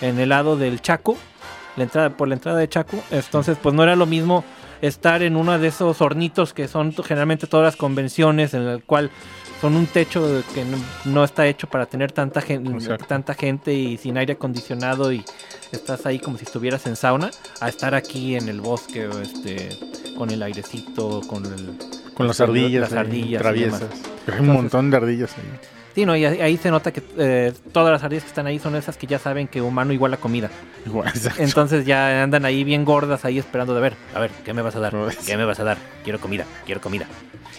en 0.00 0.18
el 0.20 0.28
lado 0.28 0.56
del 0.56 0.80
Chaco, 0.80 1.16
la 1.76 1.84
entrada, 1.84 2.10
por 2.10 2.28
la 2.28 2.34
entrada 2.34 2.58
de 2.58 2.68
Chaco, 2.68 3.02
entonces 3.10 3.56
pues 3.60 3.74
no 3.74 3.82
era 3.82 3.96
lo 3.96 4.06
mismo 4.06 4.44
estar 4.82 5.22
en 5.22 5.36
uno 5.36 5.58
de 5.58 5.68
esos 5.68 6.00
hornitos 6.00 6.52
que 6.52 6.68
son 6.68 6.92
generalmente 7.04 7.46
todas 7.46 7.64
las 7.64 7.76
convenciones, 7.76 8.52
en 8.54 8.62
el 8.62 8.82
cual 8.84 9.10
son 9.60 9.76
un 9.76 9.86
techo 9.86 10.42
que 10.54 10.64
no, 10.64 10.76
no 11.04 11.24
está 11.24 11.46
hecho 11.46 11.68
para 11.68 11.86
tener 11.86 12.10
tanta 12.12 12.40
gente, 12.40 12.98
tanta 13.06 13.34
gente 13.34 13.72
y 13.72 13.96
sin 13.96 14.18
aire 14.18 14.32
acondicionado 14.32 15.12
y 15.12 15.24
estás 15.76 16.06
ahí 16.06 16.18
como 16.18 16.38
si 16.38 16.44
estuvieras 16.44 16.86
en 16.86 16.96
sauna, 16.96 17.30
a 17.60 17.68
estar 17.68 17.94
aquí 17.94 18.36
en 18.36 18.48
el 18.48 18.60
bosque, 18.60 19.08
este, 19.22 19.76
con 20.16 20.30
el 20.30 20.42
airecito, 20.42 21.20
con 21.26 21.44
el 21.46 21.78
Con 22.14 22.26
las 22.26 22.40
ardillas. 22.40 22.90
las 22.90 22.92
ardillas 22.92 23.42
Traviesas. 23.42 23.82
Hay 24.32 24.40
un 24.40 24.48
montón 24.48 24.90
de 24.90 24.96
ardillas 24.96 25.32
ahí. 25.36 25.44
Sí, 25.94 26.06
no, 26.06 26.16
y 26.16 26.24
ahí, 26.24 26.56
se 26.56 26.70
nota 26.70 26.90
que 26.90 27.02
eh, 27.18 27.52
todas 27.70 27.92
las 27.92 28.02
ardillas 28.02 28.22
que 28.24 28.28
están 28.28 28.46
ahí 28.46 28.58
son 28.58 28.74
esas 28.76 28.96
que 28.96 29.06
ya 29.06 29.18
saben 29.18 29.46
que 29.46 29.60
humano 29.60 29.92
igual 29.92 30.14
a 30.14 30.16
comida. 30.16 30.48
Igual. 30.86 31.12
Entonces 31.36 31.84
ya 31.84 32.22
andan 32.22 32.46
ahí 32.46 32.64
bien 32.64 32.86
gordas 32.86 33.26
ahí 33.26 33.38
esperando 33.38 33.74
de 33.74 33.82
ver, 33.82 33.94
a 34.14 34.20
ver, 34.20 34.30
¿qué 34.42 34.54
me 34.54 34.62
vas 34.62 34.74
a 34.74 34.80
dar? 34.80 34.92
Pues. 34.92 35.18
¿Qué 35.18 35.36
me 35.36 35.44
vas 35.44 35.60
a 35.60 35.64
dar? 35.64 35.76
Quiero 36.02 36.18
comida, 36.18 36.46
quiero 36.64 36.80
comida. 36.80 37.06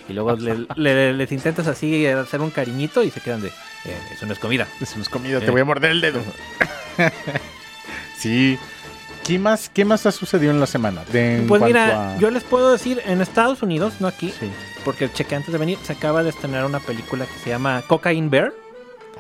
Y 0.10 0.14
luego 0.14 0.36
le- 0.36 0.66
le- 0.76 1.14
les 1.14 1.32
intentas 1.32 1.68
así 1.68 2.06
eh, 2.08 2.14
hacer 2.14 2.42
un 2.42 2.50
cariñito 2.50 3.04
y 3.04 3.12
se 3.12 3.22
quedan 3.22 3.40
de, 3.42 3.50
"Eh, 3.50 3.98
eso 4.12 4.26
no 4.26 4.34
es 4.34 4.40
comida. 4.40 4.68
Eso 4.82 4.96
no 4.96 5.04
es 5.04 5.10
comida, 5.10 5.40
te 5.40 5.52
voy 5.52 5.62
a 5.62 5.66
morder 5.66 5.92
el 5.92 6.02
dedo. 6.02 6.20
sí. 8.24 8.58
¿Qué 9.26 9.40
más, 9.40 9.70
¿Qué 9.70 9.86
más 9.86 10.06
ha 10.06 10.12
sucedido 10.12 10.52
en 10.52 10.60
la 10.60 10.66
semana? 10.68 11.04
De, 11.14 11.46
Pues 11.48 11.62
mira, 11.62 12.16
a- 12.16 12.18
yo 12.18 12.30
les 12.30 12.44
puedo 12.44 12.72
decir, 12.74 13.02
en 13.06 13.22
Estados 13.22 13.62
Unidos, 13.62 13.94
no 14.02 14.08
aquí, 14.10 14.34
Sí. 14.38 14.50
porque 14.84 15.10
chequé 15.14 15.36
antes 15.36 15.54
de 15.54 15.58
venir, 15.58 15.78
se 15.82 15.94
acaba 15.94 16.24
de 16.24 16.30
estrenar 16.32 16.66
una 16.66 16.82
película 16.82 17.26
que 17.26 17.40
se 17.42 17.50
llama 17.50 17.84
Cocaine 17.88 18.30
Bear. 18.30 18.52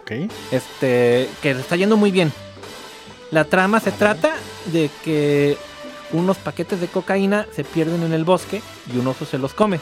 Ok. 0.02 0.12
este 0.52 1.30
que 1.42 1.52
está 1.52 1.78
yendo 1.78 1.96
muy 1.96 2.12
bien. 2.12 2.34
La 3.32 3.46
trama 3.46 3.80
se 3.80 3.94
trata 3.94 4.34
de 4.66 4.90
que 5.06 5.58
unos 6.12 6.36
paquetes 6.38 6.82
de 6.82 6.88
cocaína 6.88 7.48
se 7.56 7.64
pierden 7.64 8.04
en 8.04 8.12
el 8.12 8.26
bosque 8.26 8.62
y 8.94 8.98
un 8.98 9.08
oso 9.08 9.26
se 9.26 9.38
los 9.38 9.54
come. 9.54 9.80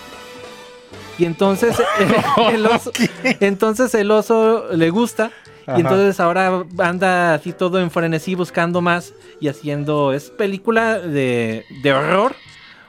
Y 1.18 1.26
entonces 1.26 1.76
eh, 2.00 2.16
el 2.54 2.66
oso, 2.68 2.92
entonces 3.40 3.96
el 3.96 4.12
oso 4.12 4.68
le 4.72 4.92
gusta 4.92 5.32
Ajá. 5.66 5.78
Y 5.78 5.82
entonces 5.82 6.20
ahora 6.20 6.64
anda 6.78 7.36
así 7.36 7.54
todo 7.54 7.80
en 7.80 7.92
frenesí 7.92 8.36
buscando 8.36 8.82
más 8.82 9.14
y 9.40 9.48
haciendo. 9.48 10.14
Es 10.14 10.30
película 10.30 11.00
de, 11.00 11.66
de 11.84 11.94
horror 11.94 12.36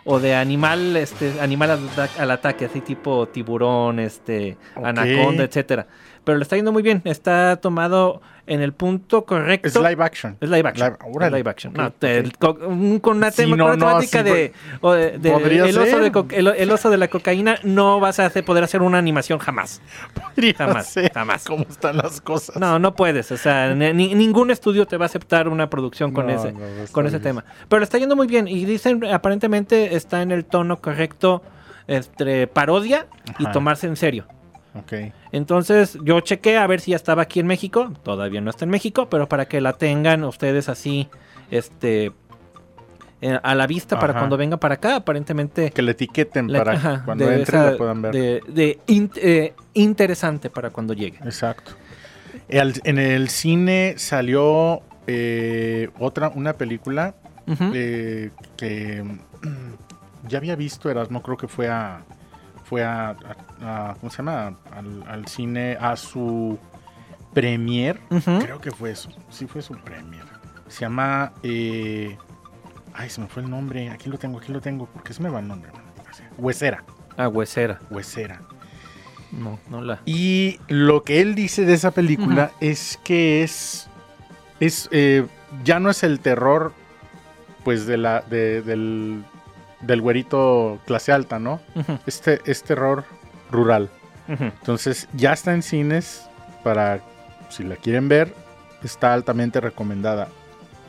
o 0.04 0.18
de 0.18 0.34
animal, 0.34 0.96
este, 0.96 1.40
animal 1.40 1.70
al, 1.70 2.10
al 2.18 2.30
ataque, 2.30 2.64
así 2.64 2.80
tipo 2.80 3.28
tiburón, 3.28 4.00
este, 4.00 4.56
anaconda, 4.74 5.44
etcétera. 5.44 5.86
Pero 6.24 6.38
le 6.38 6.42
está 6.42 6.56
yendo 6.56 6.72
muy 6.72 6.82
bien. 6.82 7.02
Está 7.04 7.56
tomado 7.56 8.20
en 8.46 8.60
el 8.60 8.72
punto 8.72 9.24
correcto. 9.24 9.68
Es 9.68 9.74
live 9.76 10.02
action. 10.02 10.36
Es 10.40 10.48
live 10.50 10.68
action. 10.68 10.96
Live- 11.00 11.26
es 11.26 11.32
live 11.32 11.50
action. 11.50 11.72
Ok, 11.72 11.78
No, 11.78 11.86
ok. 11.88 11.94
te- 11.98 12.32
co- 12.38 12.58
un- 12.66 12.98
con 13.00 13.16
una, 13.18 13.30
Sí, 13.30 13.42
tema- 13.42 13.56
no, 13.56 13.64
con 13.64 13.72
una 13.74 13.84
no, 13.84 13.90
temática 13.92 14.18
sí, 14.18 14.24
de, 14.24 14.52
o 14.80 14.92
de- 14.92 15.14
el, 15.68 15.78
oso 15.78 15.98
de 16.00 16.12
co- 16.12 16.26
el, 16.30 16.48
el 16.48 16.70
oso 16.70 16.90
de 16.90 16.96
la 16.98 17.08
cocaína 17.08 17.56
no 17.62 18.00
vas 18.00 18.18
a 18.20 18.26
hacer, 18.26 18.44
poder 18.44 18.64
hacer 18.64 18.82
una 18.82 18.98
animación 18.98 19.38
jamás. 19.38 19.80
Podría 20.14 20.54
Jamás, 20.54 20.86
ser 20.88 21.12
jamás. 21.12 21.44
¿Cómo 21.44 21.64
están 21.68 21.96
las 21.96 22.20
cosas? 22.20 22.56
No, 22.56 22.78
no 22.78 22.94
puedes. 22.94 23.30
O 23.32 23.36
sea, 23.36 23.74
ni- 23.74 23.92
ni- 23.92 24.14
ningún 24.14 24.50
estudio 24.50 24.86
te 24.86 24.96
va 24.96 25.04
a 25.04 25.06
aceptar 25.06 25.48
una 25.48 25.70
producción 25.70 26.12
con 26.12 26.28
ese, 26.30 26.52
con 26.92 27.06
ese 27.06 27.20
tema. 27.20 27.44
Pero 27.68 27.80
le 27.80 27.84
está 27.84 27.98
yendo 27.98 28.16
muy 28.16 28.26
bien. 28.26 28.48
Y 28.48 28.64
dicen, 28.64 29.04
aparentemente 29.06 29.94
está 29.96 30.20
en 30.22 30.30
el 30.32 30.44
tono 30.44 30.80
correcto 30.80 31.42
entre 31.86 32.46
parodia 32.48 33.06
y 33.38 33.46
tomarse 33.46 33.86
en 33.86 33.96
serio. 33.96 34.26
Ok. 34.74 34.92
Entonces 35.32 35.98
yo 36.02 36.20
chequé 36.20 36.56
a 36.56 36.66
ver 36.66 36.80
si 36.80 36.92
ya 36.92 36.96
estaba 36.96 37.22
aquí 37.22 37.40
en 37.40 37.46
México. 37.46 37.92
Todavía 38.02 38.40
no 38.40 38.50
está 38.50 38.64
en 38.64 38.70
México, 38.70 39.08
pero 39.10 39.28
para 39.28 39.46
que 39.46 39.60
la 39.60 39.74
tengan 39.74 40.24
ustedes 40.24 40.68
así, 40.68 41.08
este, 41.50 42.12
eh, 43.20 43.38
a 43.42 43.54
la 43.54 43.66
vista 43.66 43.98
para 43.98 44.14
cuando 44.14 44.36
venga 44.36 44.56
para 44.56 44.74
acá. 44.76 44.96
Aparentemente 44.96 45.70
Que 45.70 45.82
le 45.82 45.92
etiqueten 45.92 46.50
la- 46.50 46.58
para 46.60 46.72
ajá, 46.72 47.02
cuando 47.04 47.30
entren 47.30 47.66
la 47.66 47.76
puedan 47.76 48.02
ver. 48.02 48.12
de- 48.14 48.40
de 48.48 48.78
in- 48.86 49.10
eh, 49.16 49.54
interesante 49.74 50.48
para 50.50 50.70
cuando 50.70 50.94
llegue. 50.94 51.18
Exacto. 51.24 51.72
El- 52.48 52.80
en 52.84 52.98
el 52.98 53.28
cine 53.28 53.94
salió 53.98 54.80
eh, 55.06 55.90
otra, 55.98 56.28
una 56.34 56.52
película 56.54 57.14
eh, 57.74 58.30
que 58.56 59.02
mm, 59.02 60.28
ya 60.28 60.38
había 60.38 60.54
visto 60.54 60.88
Erasmo, 60.88 61.20
creo 61.22 61.36
que 61.36 61.48
fue 61.48 61.68
a 61.68 62.02
fue 62.72 62.82
a, 62.84 63.10
a- 63.10 63.90
a- 63.90 63.94
¿cómo 64.00 64.08
se 64.10 64.16
llama? 64.16 64.56
Al, 64.74 65.04
al 65.06 65.26
cine 65.28 65.76
a 65.78 65.94
su 65.94 66.58
premier, 67.34 68.00
creo 68.40 68.62
que 68.62 68.70
fue 68.70 68.92
eso, 68.92 69.10
sí 69.28 69.46
fue 69.46 69.60
su 69.60 69.74
premier. 69.74 70.24
Se 70.68 70.80
llama 70.80 71.32
eh, 71.42 72.16
ay, 72.94 73.10
se 73.10 73.20
me 73.20 73.26
fue 73.26 73.42
el 73.42 73.50
nombre, 73.50 73.90
aquí 73.90 74.08
lo 74.08 74.16
tengo, 74.16 74.38
aquí 74.38 74.50
lo 74.50 74.62
tengo, 74.62 74.86
porque 74.86 75.12
se 75.12 75.22
me 75.22 75.28
va 75.28 75.40
el 75.40 75.48
nombre. 75.48 75.70
Huesera, 76.38 76.82
Ah, 77.18 77.28
huesera. 77.28 77.78
Huesera. 77.90 78.40
No, 79.32 79.58
no 79.68 79.82
la. 79.82 80.00
Y 80.06 80.58
lo 80.68 81.02
que 81.02 81.20
él 81.20 81.34
dice 81.34 81.66
de 81.66 81.74
esa 81.74 81.90
película 81.90 82.52
es 82.60 82.98
que 83.04 83.42
es. 83.42 83.86
es 84.60 84.88
eh, 84.92 85.26
ya 85.62 85.78
no 85.78 85.90
es 85.90 86.02
el 86.04 86.20
terror, 86.20 86.72
pues, 87.64 87.84
de 87.84 87.98
la, 87.98 88.22
de- 88.22 88.62
del, 88.62 89.24
del 89.82 90.00
güerito 90.00 90.78
clase 90.86 91.12
alta, 91.12 91.38
¿no? 91.38 91.60
Este 92.06 92.40
es 92.46 92.62
terror 92.62 93.04
rural. 93.50 93.90
Entonces, 94.28 95.08
ya 95.14 95.32
está 95.32 95.52
en 95.52 95.62
cines 95.62 96.26
para, 96.62 97.00
si 97.50 97.64
la 97.64 97.76
quieren 97.76 98.08
ver, 98.08 98.34
está 98.82 99.12
altamente 99.12 99.60
recomendada. 99.60 100.28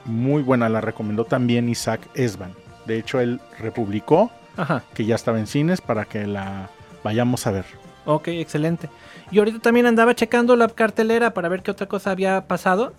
Muy 0.06 0.42
buena, 0.44 0.70
la 0.70 0.82
recomendó 0.82 1.26
también 1.26 1.68
Isaac 1.70 2.02
Esban. 2.14 2.54
De 2.86 2.98
hecho, 2.98 3.20
él 3.20 3.40
republicó 3.60 4.32
Ajá. 4.58 4.84
que 4.94 5.06
ya 5.06 5.16
estaba 5.16 5.40
en 5.40 5.48
cines 5.48 5.82
para 5.82 6.06
que 6.06 6.28
la 6.28 6.70
vayamos 7.04 7.48
a 7.48 7.52
ver. 7.52 7.66
Ok, 8.06 8.28
excelente. 8.30 8.90
Y 9.32 9.40
ahorita 9.40 9.60
también 9.60 9.86
andaba 9.86 10.14
checando 10.14 10.56
la 10.56 10.68
cartelera 10.68 11.34
para 11.34 11.50
ver 11.50 11.64
qué 11.64 11.72
otra 11.72 11.88
cosa 11.88 12.12
había 12.12 12.46
pasado. 12.48 12.94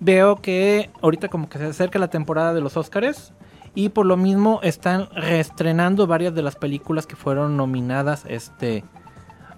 Veo 0.00 0.36
que 0.36 0.90
ahorita 1.02 1.28
como 1.28 1.48
que 1.48 1.58
se 1.58 1.66
acerca 1.66 1.98
la 1.98 2.08
temporada 2.08 2.54
de 2.54 2.60
los 2.60 2.76
Óscares 2.76 3.32
y 3.74 3.90
por 3.90 4.06
lo 4.06 4.16
mismo 4.16 4.60
están 4.62 5.08
reestrenando 5.12 6.06
varias 6.06 6.34
de 6.34 6.42
las 6.42 6.56
películas 6.56 7.06
que 7.06 7.16
fueron 7.16 7.56
nominadas 7.56 8.24
este 8.28 8.84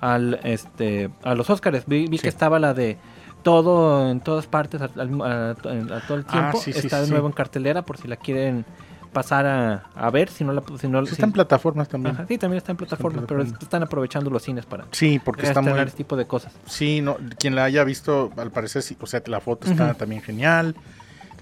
al 0.01 0.41
este 0.45 1.11
a 1.23 1.35
los 1.35 1.51
Óscares. 1.51 1.85
Vi, 1.87 2.07
vi 2.07 2.19
Sí. 2.19 2.23
que 2.23 2.29
estaba 2.29 2.59
la 2.59 2.75
de 2.75 2.99
todo 3.43 4.11
en 4.11 4.21
todas 4.21 4.47
partes 4.47 4.81
al- 4.83 4.93
al- 5.01 5.23
a, 5.23 5.51
a 5.51 5.55
todo 6.01 6.19
el 6.19 6.25
Ah, 6.29 6.33
tiempo. 6.33 6.59
sí, 6.59 6.73
sí, 6.73 6.79
está 6.87 7.01
de 7.03 7.09
nuevo 7.09 7.27
en 7.27 7.33
cartelera 7.33 7.83
por 7.83 7.97
si 7.99 8.07
la 8.09 8.17
quieren 8.17 8.65
pasar 9.13 9.45
a, 9.47 9.85
a 9.97 10.11
ver, 10.11 10.29
si 10.31 10.45
no 10.45 10.53
la 10.53 10.63
si 10.79 10.87
no 10.87 11.01
está 11.01 11.25
en 11.27 11.33
plataformas 11.33 11.89
también. 11.89 12.15
Ajá, 12.15 12.27
sí, 12.29 12.39
también 12.39 12.59
está 12.59 12.71
en 12.73 12.77
plataformas, 12.77 13.25
pero 13.27 13.43
están 13.43 13.83
aprovechando 13.83 14.31
los 14.31 14.43
cines 14.43 14.67
para 14.67 14.85
Sí, 14.93 15.21
porque 15.25 15.47
está 15.47 15.61
muy... 15.61 15.73
este 15.81 15.97
tipo 15.97 16.17
de 16.17 16.27
cosas. 16.27 16.53
Sí, 16.67 17.01
no, 17.01 17.17
quien 17.39 17.55
la 17.57 17.65
haya 17.65 17.83
visto, 17.83 18.31
al 18.37 18.53
parecer, 18.53 18.83
sí, 18.83 18.97
o 19.01 19.07
sea, 19.07 19.21
la 19.27 19.41
foto 19.41 19.69
está 19.69 19.95
también 19.95 20.23
genial. 20.23 20.77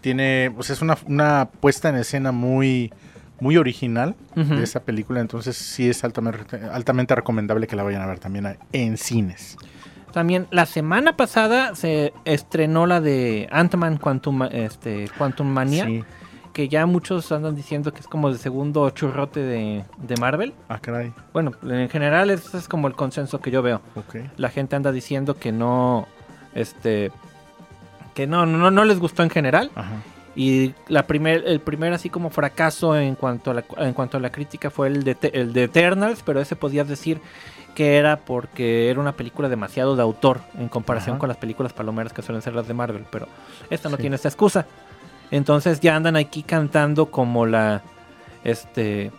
Tiene, 0.00 0.50
pues 0.54 0.70
es 0.70 0.80
una, 0.82 0.96
una 1.06 1.48
puesta 1.60 1.88
en 1.88 1.96
escena 1.96 2.32
muy, 2.32 2.92
muy 3.40 3.56
original 3.56 4.14
de 4.34 4.62
esa 4.62 4.80
película, 4.80 5.20
entonces 5.20 5.56
sí 5.56 5.88
es 5.88 6.04
altamente, 6.04 6.56
altamente 6.72 7.14
recomendable 7.14 7.66
que 7.66 7.76
la 7.76 7.82
vayan 7.82 8.02
a 8.02 8.06
ver 8.06 8.18
también 8.18 8.46
a- 8.46 8.56
en 8.72 8.96
cines. 8.96 9.56
También 10.12 10.46
la 10.50 10.64
semana 10.66 11.16
pasada 11.16 11.74
se 11.74 12.12
estrenó 12.24 12.86
la 12.86 13.00
de 13.00 13.48
Ant-Man 13.52 13.98
Quantum, 13.98 14.42
este, 14.50 15.08
Quantum 15.18 15.46
Mania, 15.48 15.84
Sí. 15.84 16.02
que 16.54 16.68
ya 16.68 16.86
muchos 16.86 17.30
andan 17.30 17.54
diciendo 17.54 17.92
que 17.92 18.00
es 18.00 18.06
como 18.08 18.28
el 18.28 18.38
segundo 18.38 18.88
churrote 18.90 19.40
de, 19.40 19.84
de 19.98 20.16
Marvel. 20.16 20.54
Ah, 20.68 20.78
caray. 20.80 21.12
Bueno, 21.32 21.52
en 21.62 21.88
general 21.90 22.30
ese 22.30 22.56
es 22.56 22.66
como 22.68 22.88
el 22.88 22.94
consenso 22.94 23.40
que 23.40 23.50
yo 23.50 23.62
veo. 23.62 23.80
Ok. 23.96 24.16
La 24.38 24.48
gente 24.48 24.74
anda 24.74 24.90
diciendo 24.92 25.36
que 25.36 25.52
no, 25.52 26.08
este, 26.54 27.12
que 28.18 28.26
no, 28.26 28.46
no, 28.46 28.70
no 28.72 28.84
les 28.84 28.98
gustó 28.98 29.22
en 29.22 29.30
general. 29.30 29.70
Ajá. 29.76 29.92
Y 30.34 30.74
la 30.88 31.06
primer, 31.06 31.44
el 31.46 31.60
primer 31.60 31.92
así 31.92 32.10
como 32.10 32.30
fracaso 32.30 32.96
en 32.96 33.14
cuanto 33.14 33.52
a 33.52 33.54
la, 33.54 33.64
en 33.78 33.92
cuanto 33.92 34.16
a 34.16 34.20
la 34.20 34.30
crítica 34.32 34.70
fue 34.70 34.88
el 34.88 35.04
de, 35.04 35.16
el 35.32 35.52
de 35.52 35.62
Eternals, 35.64 36.22
pero 36.26 36.40
ese 36.40 36.56
podías 36.56 36.88
decir 36.88 37.20
que 37.76 37.96
era 37.96 38.16
porque 38.16 38.90
era 38.90 38.98
una 38.98 39.12
película 39.12 39.48
demasiado 39.48 39.94
de 39.94 40.02
autor 40.02 40.40
en 40.58 40.68
comparación 40.68 41.14
Ajá. 41.14 41.20
con 41.20 41.28
las 41.28 41.38
películas 41.38 41.72
palomeras 41.72 42.12
que 42.12 42.22
suelen 42.22 42.42
ser 42.42 42.54
las 42.56 42.66
de 42.66 42.74
Marvel, 42.74 43.04
pero 43.10 43.28
esta 43.70 43.88
no 43.88 43.96
Sí. 43.96 44.02
tiene 44.02 44.16
esta 44.16 44.28
excusa. 44.28 44.66
Entonces 45.30 45.78
ya 45.78 45.94
andan 45.94 46.16
aquí 46.16 46.42
cantando 46.42 47.06
como 47.06 47.46
la 47.46 47.82
este 48.42 49.12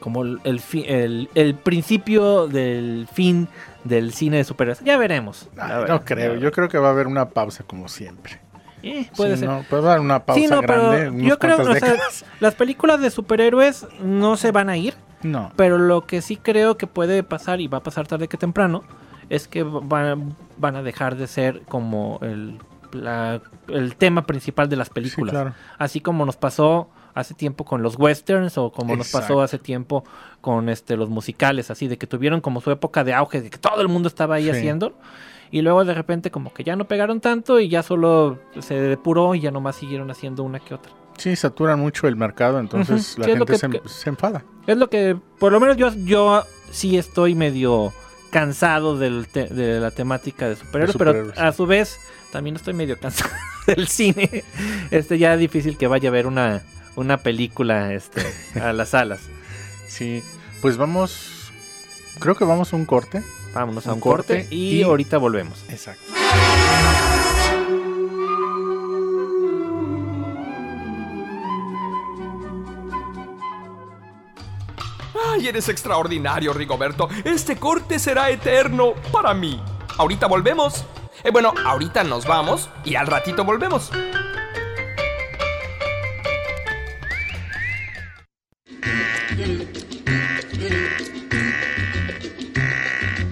como 0.00 0.22
el, 0.22 0.40
el, 0.44 1.28
el- 1.34 1.54
principio 1.54 2.46
del 2.48 3.08
fin 3.12 3.48
del 3.84 4.12
cine 4.12 4.38
de 4.38 4.44
superhéroes. 4.44 4.84
Ya 4.84 4.96
veremos. 4.98 5.48
Ay, 5.58 5.84
no 5.88 6.04
creo, 6.04 6.36
yo 6.36 6.52
creo 6.52 6.68
que 6.68 6.78
va 6.78 6.88
a 6.88 6.90
haber 6.92 7.06
una 7.06 7.30
pausa 7.30 7.64
como 7.64 7.88
siempre. 7.88 8.40
Eh, 8.82 9.08
puede 9.16 9.34
Sí, 9.34 9.40
ser. 9.40 9.48
no, 9.48 9.64
puede 9.68 9.88
haber 9.88 10.00
una 10.00 10.24
pausa 10.24 10.40
Sí, 10.40 10.46
no, 10.46 10.60
grande. 10.60 11.24
yo 11.26 11.38
creo 11.38 11.56
cuantas 11.56 11.76
o 11.76 11.78
sea, 11.80 11.88
décadas. 11.92 12.24
las 12.40 12.54
películas 12.54 13.00
de 13.00 13.10
superhéroes 13.10 13.86
no 14.02 14.36
se 14.36 14.52
van 14.52 14.68
a 14.70 14.76
ir, 14.76 14.94
No. 15.22 15.50
pero 15.56 15.78
lo 15.78 16.06
que 16.06 16.22
sí 16.22 16.36
creo 16.36 16.76
que 16.76 16.86
puede 16.86 17.22
pasar 17.24 17.60
y 17.60 17.66
va 17.66 17.78
a 17.78 17.82
pasar 17.82 18.06
tarde 18.06 18.28
que 18.28 18.36
temprano 18.36 18.84
es 19.30 19.48
que 19.48 19.62
van, 19.64 20.36
van 20.58 20.76
a 20.76 20.82
dejar 20.82 21.16
de 21.16 21.26
ser 21.26 21.62
como 21.62 22.18
el, 22.22 22.58
la- 22.92 23.40
el 23.66 23.96
tema 23.96 24.26
principal 24.26 24.68
de 24.68 24.76
las 24.76 24.88
Sí, 24.88 24.94
películas. 24.94 25.32
claro. 25.32 25.54
Así 25.78 26.00
como 26.00 26.24
nos 26.24 26.36
pasó 26.36 26.88
hace 27.20 27.34
tiempo 27.34 27.64
con 27.64 27.82
los 27.82 27.98
westerns 27.98 28.56
o 28.58 28.70
como 28.72 28.96
nos 28.96 29.10
pasó 29.10 29.40
hace 29.42 29.58
tiempo 29.58 30.04
con 30.40 30.68
este 30.68 30.96
los 30.96 31.08
musicales, 31.08 31.70
así 31.70 31.88
de 31.88 31.98
que 31.98 32.06
tuvieron 32.06 32.40
como 32.40 32.60
su 32.60 32.70
época 32.70 33.04
de 33.04 33.12
auge, 33.14 33.40
de 33.42 33.50
que 33.50 33.58
todo 33.58 33.80
el 33.80 33.88
mundo 33.88 34.08
estaba 34.08 34.36
ahí 34.36 34.44
Sí. 34.44 34.50
haciendo. 34.50 34.94
Y 35.50 35.62
luego 35.62 35.84
de 35.84 35.94
repente 35.94 36.30
como 36.30 36.52
que 36.52 36.62
ya 36.62 36.76
no 36.76 36.86
pegaron 36.86 37.20
tanto 37.20 37.58
y 37.58 37.68
ya 37.68 37.82
solo 37.82 38.38
se 38.60 38.74
depuró 38.74 39.34
y 39.34 39.40
ya 39.40 39.50
nomás 39.50 39.76
siguieron 39.76 40.10
haciendo 40.10 40.42
una 40.42 40.60
que 40.60 40.74
otra. 40.74 40.92
Sí, 41.16 41.34
saturan 41.36 41.80
mucho 41.80 42.06
el 42.06 42.14
mercado, 42.16 42.60
entonces 42.60 43.18
la 43.18 43.24
sí, 43.24 43.30
es 43.32 43.38
lo 43.38 43.46
gente 43.46 43.52
que- 43.54 43.58
se, 43.58 43.68
que- 43.82 43.88
se 43.88 44.08
enfada. 44.10 44.44
Es 44.66 44.76
lo 44.76 44.88
que, 44.90 45.16
por 45.40 45.50
lo 45.52 45.58
menos 45.58 45.76
yo, 45.76 45.90
yo 46.04 46.44
sí 46.70 46.96
estoy 46.98 47.34
medio 47.34 47.92
cansado 48.30 48.98
del 48.98 49.26
te- 49.26 49.48
de 49.48 49.80
la 49.80 49.90
temática 49.90 50.48
de 50.48 50.56
superhéroes, 50.56 50.92
De 50.92 50.98
pero 50.98 51.32
a 51.36 51.52
su 51.52 51.66
vez 51.66 51.98
también 52.30 52.56
estoy 52.56 52.74
medio 52.74 52.98
cansado 53.00 53.30
del 53.66 53.88
cine. 53.88 54.44
Este 54.90 55.18
ya 55.18 55.32
es 55.34 55.40
difícil 55.40 55.76
que 55.78 55.86
vaya 55.86 56.10
a 56.10 56.12
ver 56.12 56.26
una, 56.26 56.62
una 56.98 57.18
película 57.18 57.92
este, 57.94 58.22
a 58.60 58.72
las 58.72 58.90
salas. 58.90 59.20
Sí, 59.88 60.22
pues 60.60 60.76
vamos, 60.76 61.50
creo 62.18 62.34
que 62.34 62.44
vamos 62.44 62.72
a 62.72 62.76
un 62.76 62.84
corte. 62.86 63.22
Vámonos 63.54 63.86
a 63.86 63.90
Un 63.90 63.94
un 63.96 64.00
corte, 64.00 64.40
corte 64.42 64.54
y, 64.54 64.80
y- 64.80 64.82
ahorita 64.82 65.16
volvemos. 65.18 65.64
Exacto. 65.70 66.02
Ay, 75.32 75.48
eres 75.48 75.68
extraordinario, 75.68 76.52
Rigoberto. 76.52 77.08
Este 77.24 77.56
corte 77.56 77.98
será 77.98 78.30
eterno 78.30 78.94
para 79.12 79.34
mí. 79.34 79.60
Ahorita 79.96 80.26
volvemos. 80.26 80.84
Eh, 81.24 81.30
bueno, 81.32 81.52
ahorita 81.64 82.04
nos 82.04 82.24
vamos 82.26 82.68
y 82.84 82.94
al 82.94 83.06
ratito 83.06 83.44
volvemos. 83.44 83.90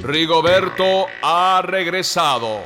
Rigoberto 0.03 1.09
ha 1.21 1.61
regresado. 1.63 2.63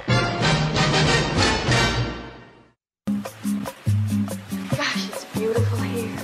Gosh, 4.76 5.09
it's 5.09 5.25
beautiful 5.32 5.78
here. 5.78 6.16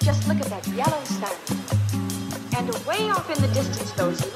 Just 0.00 0.28
look 0.28 0.38
at 0.38 0.46
that 0.50 0.66
yellow 0.76 1.02
sun. 1.04 1.32
And 2.58 2.68
away 2.84 3.08
off 3.10 3.30
in 3.30 3.40
the 3.40 3.48
distance, 3.54 3.92
those 3.92 4.29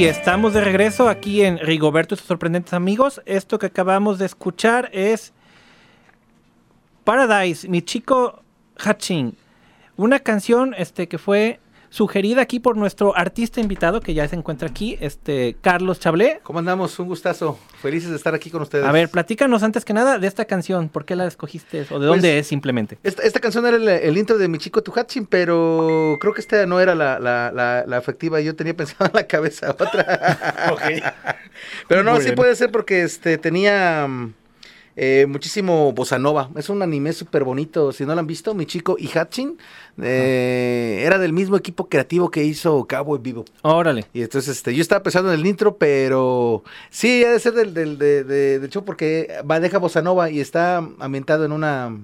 Y 0.00 0.06
estamos 0.06 0.54
de 0.54 0.62
regreso 0.62 1.10
aquí 1.10 1.42
en 1.42 1.58
Rigoberto 1.58 2.14
y 2.14 2.16
sus 2.16 2.26
sorprendentes 2.26 2.72
amigos. 2.72 3.20
Esto 3.26 3.58
que 3.58 3.66
acabamos 3.66 4.18
de 4.18 4.24
escuchar 4.24 4.88
es 4.94 5.34
Paradise, 7.04 7.68
mi 7.68 7.82
chico 7.82 8.42
Hachin. 8.78 9.36
Una 9.98 10.20
canción 10.20 10.74
este, 10.78 11.06
que 11.06 11.18
fue 11.18 11.60
sugerida 11.90 12.40
aquí 12.40 12.60
por 12.60 12.76
nuestro 12.76 13.16
artista 13.16 13.60
invitado 13.60 14.00
que 14.00 14.14
ya 14.14 14.26
se 14.28 14.36
encuentra 14.36 14.68
aquí, 14.68 14.96
este 15.00 15.56
Carlos 15.60 15.98
Chablé. 16.00 16.40
¿Cómo 16.44 16.60
andamos? 16.60 16.98
Un 17.00 17.08
gustazo. 17.08 17.58
Felices 17.82 18.10
de 18.10 18.16
estar 18.16 18.32
aquí 18.34 18.48
con 18.50 18.62
ustedes. 18.62 18.84
A 18.86 18.92
ver, 18.92 19.08
platícanos 19.10 19.62
antes 19.62 19.84
que 19.84 19.92
nada 19.92 20.18
de 20.18 20.26
esta 20.26 20.44
canción. 20.44 20.88
¿Por 20.88 21.04
qué 21.04 21.16
la 21.16 21.26
escogiste? 21.26 21.80
¿O 21.80 21.82
de 21.82 21.86
Pues, 21.88 22.02
dónde 22.06 22.38
es 22.38 22.46
simplemente? 22.46 22.98
Esta, 23.02 23.22
esta 23.24 23.40
canción 23.40 23.66
era 23.66 23.76
el, 23.76 23.88
el 23.88 24.16
intro 24.16 24.38
de 24.38 24.46
mi 24.48 24.58
chico 24.58 24.82
Tuhachin, 24.82 25.26
pero 25.26 26.16
creo 26.20 26.32
que 26.32 26.40
esta 26.40 26.64
no 26.66 26.78
era 26.80 26.94
la, 26.94 27.18
la, 27.18 27.50
la, 27.52 27.84
la 27.86 27.98
efectiva. 27.98 28.40
Yo 28.40 28.54
tenía 28.54 28.74
pensado 28.76 29.06
en 29.06 29.12
la 29.14 29.26
cabeza 29.26 29.70
otra. 29.70 30.76
Pero 31.88 32.02
no, 32.04 32.12
Muy 32.12 32.20
sí 32.20 32.26
bien. 32.26 32.36
puede 32.36 32.54
ser 32.56 32.70
porque 32.70 33.02
este 33.02 33.36
tenía 33.38 34.06
mm, 34.08 34.32
eh, 34.96 35.26
muchísimo 35.28 35.92
bossa 35.92 36.18
nova. 36.18 36.50
Es 36.56 36.68
un 36.68 36.82
anime 36.82 37.12
súper 37.12 37.44
bonito. 37.44 37.92
Si 37.92 38.04
no 38.04 38.14
lo 38.14 38.20
han 38.20 38.26
visto, 38.26 38.54
mi 38.54 38.66
chico 38.66 38.96
Ihachin 38.98 39.58
eh, 40.02 41.02
era 41.04 41.18
del 41.18 41.32
mismo 41.32 41.56
equipo 41.56 41.88
creativo 41.88 42.30
que 42.30 42.44
hizo 42.44 42.86
Cowboy 42.88 43.18
Vivo. 43.20 43.44
Órale. 43.62 44.06
Y 44.12 44.22
entonces, 44.22 44.56
este, 44.56 44.74
yo 44.74 44.82
estaba 44.82 45.02
pensando 45.02 45.32
en 45.32 45.38
el 45.40 45.46
intro, 45.46 45.76
pero 45.76 46.62
sí, 46.90 47.24
ha 47.24 47.30
de 47.32 47.40
ser 47.40 47.52
del, 47.54 47.74
del, 47.74 47.98
de, 47.98 48.24
de- 48.24 48.58
de 48.58 48.66
hecho, 48.66 48.84
porque 48.84 49.28
maneja 49.44 49.78
Bossa 49.78 50.02
Nova 50.02 50.30
y 50.30 50.40
está 50.40 50.78
ambientado 50.98 51.44
en 51.44 51.52
una 51.52 51.96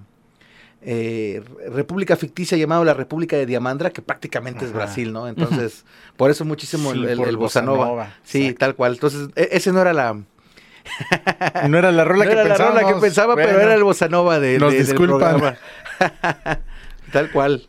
eh, 0.83 1.43
república 1.73 2.17
ficticia 2.17 2.57
llamada 2.57 2.85
la 2.85 2.95
República 2.95 3.37
de 3.37 3.47
Diamandra, 3.47 3.91
que 3.91 4.03
prácticamente 4.03 4.65
es. 4.65 4.73
Brasil, 4.73 5.13
¿no? 5.13 5.27
Entonces, 5.27 5.85
por 6.17 6.31
eso 6.31 6.45
muchísimo 6.45 6.93
el, 6.93 6.99
Sí, 7.07 7.13
el- 7.13 7.21
el 7.21 7.37
Bossa 7.37 7.63
Nova. 7.63 7.87
Nova, 7.87 8.15
Sí, 8.25 8.43
exacto. 8.43 8.59
tal 8.61 8.75
cual. 8.77 8.93
Entonces, 8.95 9.29
e- 9.35 9.49
ese 9.53 9.73
no 9.73 9.81
era 9.81 9.93
la, 9.93 10.13
No 11.69 11.79
era 11.79 11.91
la 11.91 12.05
rola 12.05 12.25
no 12.25 12.31
que 12.31 12.37
era 12.39 12.45
la 12.49 12.57
rola 12.57 12.87
que 12.87 13.01
pensaba, 13.01 13.35
pero 13.35 13.59
era 13.61 13.75
el 13.75 13.83
Bossa 13.83 14.09
Nova 14.09 14.39
de, 14.39 14.59
nos 14.59 14.73
de- 14.73 14.85
del 14.85 14.95
programa. 14.97 15.57
tal 17.13 17.31
cual. 17.33 17.67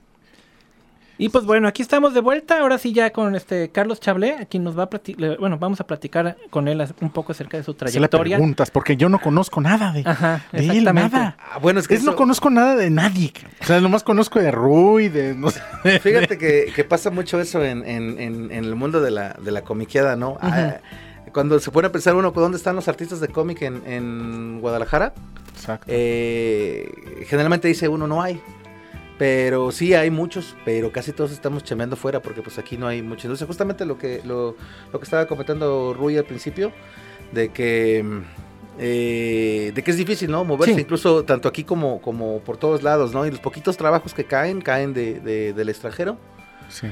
Y 1.20 1.30
pues 1.30 1.46
bueno, 1.46 1.68
aquí 1.68 1.82
estamos 1.82 2.14
de 2.14 2.22
vuelta, 2.22 2.60
ahora 2.60 2.78
sí 2.78 2.94
ya 2.94 3.10
con 3.12 3.36
este 3.36 3.70
Carlos 3.70 4.00
Chablé, 4.00 4.36
aquí 4.40 4.60
nos 4.60 4.78
va 4.78 4.84
a 4.84 4.90
platicar, 4.90 5.38
bueno, 5.40 5.58
vamos 5.58 5.80
a 5.82 5.88
platicar 5.88 6.38
con 6.52 6.68
él 6.68 6.86
un 7.02 7.10
poco 7.10 7.32
acerca 7.32 7.58
de 7.58 7.64
su 7.64 7.74
trayectoria. 7.74 8.38
preguntas, 8.38 8.70
porque 8.70 8.98
yo 8.98 9.10
no 9.10 9.20
conozco 9.20 9.60
nada 9.60 9.92
de, 9.92 10.04
Ajá, 10.06 10.46
de 10.52 10.68
él, 10.68 10.84
nada. 10.84 11.36
Ah, 11.52 11.58
bueno, 11.60 11.80
es 11.80 11.88
que 11.88 11.96
Es, 11.96 12.04
no 12.04 12.16
conozco 12.16 12.50
nada 12.52 12.76
de 12.76 12.90
nadie. 12.92 13.34
O 13.62 13.66
sea, 13.66 13.82
nomás 13.82 14.04
conozco 14.04 14.40
de 14.40 14.52
Rui, 14.52 15.10
de 15.10 15.34
no 15.34 15.50
sé. 15.50 15.60
Fíjate 16.00 16.38
que, 16.38 16.72
que 16.76 16.84
pasa 16.84 17.10
mucho 17.10 17.42
eso 17.42 17.64
en, 17.64 17.84
en- 17.88 18.20
en- 18.20 18.52
en 18.52 18.64
el 18.64 18.76
mundo 18.76 19.02
de 19.02 19.10
la, 19.12 19.34
de 19.42 19.52
la 19.52 19.64
comiqueada, 19.64 20.16
¿no? 20.16 20.38
Ah, 20.40 20.76
cuando 21.34 21.60
se 21.60 21.72
pone 21.72 21.88
a 21.88 21.92
pensar 21.92 22.16
uno, 22.16 22.32
¿dónde 22.32 22.58
están 22.58 22.76
los 22.76 22.88
artistas 22.88 23.20
de 23.20 23.28
cómic 23.28 23.62
en, 23.64 23.82
en 23.86 24.60
Guadalajara? 24.62 25.14
Exacto. 25.56 25.86
Eh, 25.90 27.24
generalmente 27.28 27.68
dice 27.68 27.88
uno, 27.88 28.08
no 28.08 28.22
hay. 28.22 28.40
Pero 29.18 29.72
sí 29.72 29.94
hay 29.96 30.12
muchos, 30.12 30.56
pero 30.64 30.92
casi 30.92 31.12
todos 31.12 31.32
estamos 31.32 31.64
chameando 31.64 31.96
fuera 31.96 32.22
porque 32.22 32.42
pues 32.44 32.60
aquí 32.60 32.78
no 32.78 32.88
hay 32.88 33.02
mucho. 33.02 33.28
Entonces 33.28 33.48
justamente 33.48 33.84
lo 33.86 33.98
que, 33.98 34.22
lo, 34.26 34.56
lo 34.94 35.00
que 35.00 35.04
estaba 35.04 35.26
comentando 35.26 35.96
Rui 35.98 36.18
al 36.18 36.26
principio, 36.26 36.72
de 37.32 37.50
que... 37.50 38.06
eh, 38.80 39.72
de 39.74 39.84
que 39.84 39.92
es 39.92 39.98
difícil, 39.98 40.30
¿no? 40.30 40.44
Moverse, 40.44 40.76
Sí. 40.76 40.82
incluso 40.82 41.24
tanto 41.24 41.48
aquí 41.50 41.64
como, 41.64 42.00
como 42.02 42.40
por 42.42 42.58
todos 42.58 42.84
lados, 42.84 43.12
¿no? 43.14 43.26
Y 43.26 43.32
los 43.32 43.40
poquitos 43.40 43.76
trabajos 43.76 44.14
que 44.14 44.24
caen, 44.26 44.62
caen 44.62 44.94
de, 44.94 45.20
de- 45.20 45.54
del 45.54 45.70
extranjero. 45.70 46.18
Sí. 46.70 46.88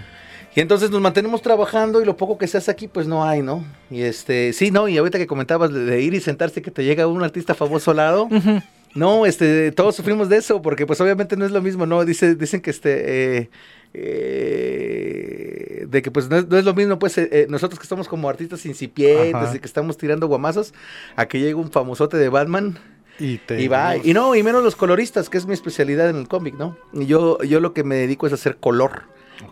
Y 0.56 0.62
entonces 0.62 0.90
nos 0.90 1.02
mantenemos 1.02 1.42
trabajando 1.42 2.02
y 2.02 2.06
lo 2.06 2.16
poco 2.18 2.38
que 2.38 2.48
se 2.48 2.58
hace 2.58 2.72
aquí, 2.72 2.88
pues 2.88 3.08
no 3.08 3.24
hay, 3.26 3.42
¿no? 3.44 3.64
Y 3.92 4.02
este, 4.02 4.52
sí, 4.54 4.72
¿no? 4.72 4.88
Y 4.88 4.98
ahorita 4.98 5.18
que 5.18 5.28
comentabas 5.28 5.72
de, 5.72 5.82
de 5.82 6.02
ir 6.02 6.14
y 6.14 6.22
sentarse 6.22 6.62
que 6.62 6.72
te 6.72 6.84
llega 6.84 7.06
un 7.08 7.24
artista 7.24 7.54
famoso 7.54 7.92
al 7.92 7.98
lado, 7.98 8.24
Ujú. 8.32 8.62
No, 8.96 9.26
este, 9.26 9.72
todos 9.72 9.96
sufrimos 9.96 10.30
de 10.30 10.38
eso, 10.38 10.62
porque 10.62 10.86
pues 10.86 11.00
obviamente 11.02 11.38
no 11.38 11.46
es 11.46 11.52
lo 11.52 11.62
mismo, 11.62 11.86
¿no? 11.86 12.04
Dice, 12.06 12.36
dicen 12.36 12.62
que 12.62 12.72
este, 12.72 13.40
eh, 13.40 13.50
eh, 13.98 15.86
de 15.88 16.02
que 16.02 16.12
pues 16.12 16.30
no 16.30 16.38
es, 16.38 16.48
no 16.48 16.58
es 16.58 16.66
lo 16.66 16.74
mismo, 16.74 17.00
pues 17.00 17.18
eh, 17.18 17.30
eh, 17.32 17.48
nosotros 17.50 17.80
que 17.80 17.84
estamos 17.84 18.08
como 18.08 18.28
artistas 18.28 18.66
incipientes 18.66 19.36
Ajá. 19.36 19.56
y 19.56 19.60
que 19.60 19.66
estamos 19.66 19.98
tirando 19.98 20.28
guamazos, 20.28 20.74
a 21.16 21.28
que 21.28 21.40
llegue 21.40 21.54
un 21.56 21.72
famosote 21.72 22.18
de 22.18 22.30
Batman. 22.30 22.78
Y, 23.20 23.38
te, 23.38 23.62
Y 23.62 23.70
va, 23.70 23.96
y 23.96 24.14
no, 24.14 24.36
y 24.36 24.44
menos 24.44 24.64
los 24.64 24.76
coloristas, 24.76 25.30
que 25.30 25.38
es 25.38 25.46
mi 25.46 25.54
especialidad 25.54 26.10
en 26.10 26.18
el 26.18 26.28
cómic, 26.28 26.56
¿no? 26.56 26.78
Y 26.92 27.06
yo, 27.06 27.42
yo 27.44 27.62
lo 27.62 27.74
que 27.74 27.86
me 27.86 27.96
dedico 27.96 28.28
es 28.28 28.34
a 28.34 28.36
hacer 28.36 28.58
color. 28.58 29.04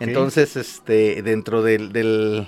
Entonces, 0.02 0.58
este, 0.58 1.22
dentro 1.22 1.62
del, 1.62 1.94
del, 1.94 2.48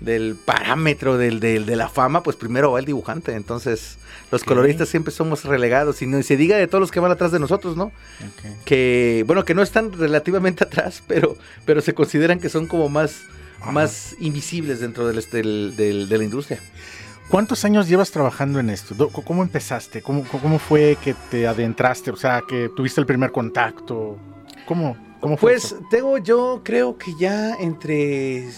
del 0.00 0.36
parámetro 0.36 1.16
del, 1.18 1.40
del- 1.40 1.64
de 1.66 1.76
la 1.76 1.88
fama, 1.88 2.22
pues 2.22 2.36
primero 2.36 2.72
va 2.72 2.78
el 2.80 2.84
dibujante. 2.84 3.34
Entonces, 3.34 3.96
los 4.30 4.44
coloristas 4.44 4.88
siempre 4.88 5.12
somos 5.12 5.44
relegados. 5.44 6.02
Y 6.02 6.06
no 6.06 6.18
y 6.18 6.22
se 6.22 6.36
diga 6.36 6.56
de 6.56 6.66
todos 6.66 6.80
los 6.80 6.90
que 6.90 7.00
van 7.00 7.10
atrás 7.12 7.32
de 7.32 7.38
nosotros, 7.38 7.76
¿no? 7.76 7.92
Que, 8.64 9.24
bueno, 9.26 9.44
que 9.44 9.54
no 9.54 9.62
están 9.62 9.92
relativamente 9.92 10.64
atrás, 10.64 11.02
pero, 11.06 11.36
pero 11.64 11.80
se 11.80 11.94
consideran 11.94 12.38
que 12.40 12.48
son 12.48 12.66
como 12.66 12.88
más, 12.88 13.22
Ajá. 13.60 13.72
más 13.72 14.14
invisibles 14.20 14.80
dentro 14.80 15.06
del, 15.08 15.24
del- 15.76 16.08
de 16.08 16.18
la 16.18 16.24
industria. 16.24 16.60
¿Cuántos 17.28 17.64
años 17.64 17.88
llevas 17.88 18.12
trabajando 18.12 18.60
en 18.60 18.70
esto? 18.70 19.08
¿Cómo 19.08 19.42
empezaste? 19.42 20.00
¿Cómo, 20.00 20.22
cómo 20.24 20.60
fue 20.60 20.96
que 21.02 21.14
te 21.30 21.48
adentraste? 21.48 22.12
O 22.12 22.16
sea, 22.16 22.40
que 22.48 22.68
tuviste 22.76 23.00
el 23.00 23.06
primer 23.06 23.32
contacto. 23.32 24.16
¿Cómo, 24.64 24.96
cómo 25.20 25.36
fue? 25.36 25.52
Pues 25.54 25.64
eso? 25.64 25.80
tengo 25.90 26.18
yo 26.18 26.60
creo 26.62 26.96
que 26.96 27.12
ya 27.18 27.56
entre 27.56 28.48